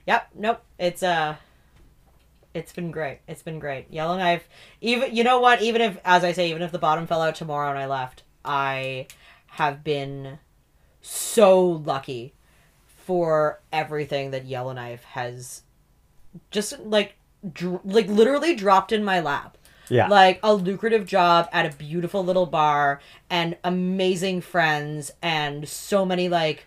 Yep 0.06 0.30
nope. 0.36 0.64
It's 0.78 1.02
uh 1.02 1.36
it's 2.54 2.74
been 2.74 2.92
great. 2.92 3.20
It's 3.28 3.42
been 3.42 3.60
great. 3.60 3.88
Yellowknife 3.90 4.48
even 4.82 5.16
you 5.16 5.24
know 5.24 5.40
what? 5.40 5.62
Even 5.62 5.82
if 5.82 5.98
as 6.06 6.24
i 6.24 6.32
say 6.32 6.50
even 6.50 6.62
if 6.62 6.72
the 6.72 6.80
bottom 6.80 7.08
fell 7.08 7.22
out 7.22 7.36
tomorrow 7.36 7.70
and 7.70 7.80
i 7.80 7.88
left 7.88 8.24
i 8.46 9.08
have 9.48 9.84
been 9.84 10.38
so 11.08 11.66
lucky 11.66 12.34
for 12.86 13.62
everything 13.72 14.32
that 14.32 14.46
yellowknife 14.46 15.04
has 15.06 15.64
just 16.52 16.78
like 16.80 17.16
dr- 17.54 17.82
like 17.86 18.08
literally 18.08 18.56
dropped 18.56 18.92
in 18.92 19.04
my 19.04 19.20
lap. 19.20 19.58
Yeah. 19.90 20.08
Like 20.10 20.40
a 20.44 20.54
lucrative 20.54 21.06
job 21.06 21.48
at 21.54 21.66
a 21.66 21.76
beautiful 21.78 22.24
little 22.24 22.46
bar 22.46 23.00
and 23.30 23.56
amazing 23.64 24.42
friends 24.42 25.12
and 25.22 25.68
so 25.68 26.06
many 26.06 26.28
like 26.28 26.66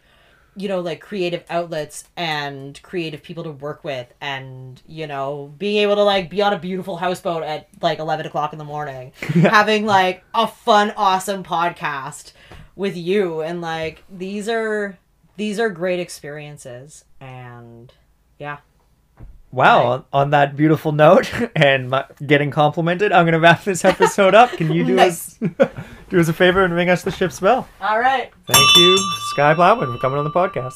you 0.57 0.69
know 0.69 0.81
like 0.81 1.01
creative 1.01 1.45
outlets 1.49 2.05
and 2.17 2.81
creative 2.83 3.23
people 3.23 3.45
to 3.45 3.53
work 3.53 3.85
with 3.85 4.13
and 4.21 4.83
you 4.87 5.07
know 5.07 5.55
being 5.59 5.77
able 5.77 5.95
to 5.95 6.03
like 6.03 6.29
be 6.29 6.43
on 6.43 6.53
a 6.53 6.59
beautiful 6.59 6.97
houseboat 6.97 7.43
at 7.45 7.69
like 7.81 7.99
11 7.99 8.27
o'clock 8.27 8.53
in 8.53 8.59
the 8.59 8.65
morning 8.65 9.13
having 9.21 9.87
like 9.87 10.25
a 10.35 10.47
fun 10.47 10.93
awesome 10.97 11.45
podcast 11.45 12.33
with 12.77 12.97
you 12.97 13.41
and 13.43 13.61
like 13.61 14.03
these 14.11 14.49
are 14.49 14.99
these 15.37 15.59
are 15.61 15.69
great 15.71 16.01
experiences 16.01 17.05
and 17.21 17.93
yeah 18.39 18.59
Wow, 19.53 19.91
Right. 19.97 20.03
on, 20.13 20.31
that 20.31 20.55
beautiful 20.57 20.93
note 20.93 21.29
and 21.57 21.91
my, 21.91 22.05
getting 22.25 22.53
complimented, 22.53 23.11
I'm 23.11 23.25
going 23.25 23.33
to 23.33 23.41
wrap 23.41 23.65
this 23.65 23.85
episode 23.85 24.33
up. 24.33 24.53
Can 24.53 24.71
you 24.73 24.85
do 24.85 24.95
Nice. 24.95 25.43
us 25.43 25.51
do 26.09 26.21
us 26.21 26.29
a 26.29 26.33
favor 26.33 26.63
and 26.65 26.73
ring 26.73 26.89
us 26.89 27.03
the 27.03 27.11
ship's 27.11 27.41
bell? 27.41 27.67
all 27.81 27.99
right 27.99 28.31
Thank 28.47 28.77
you, 28.77 28.97
Sky 29.33 29.53
Plowman, 29.55 29.93
for 29.93 29.99
coming 29.99 30.19
on 30.19 30.25
the 30.25 30.31
podcast. 30.31 30.75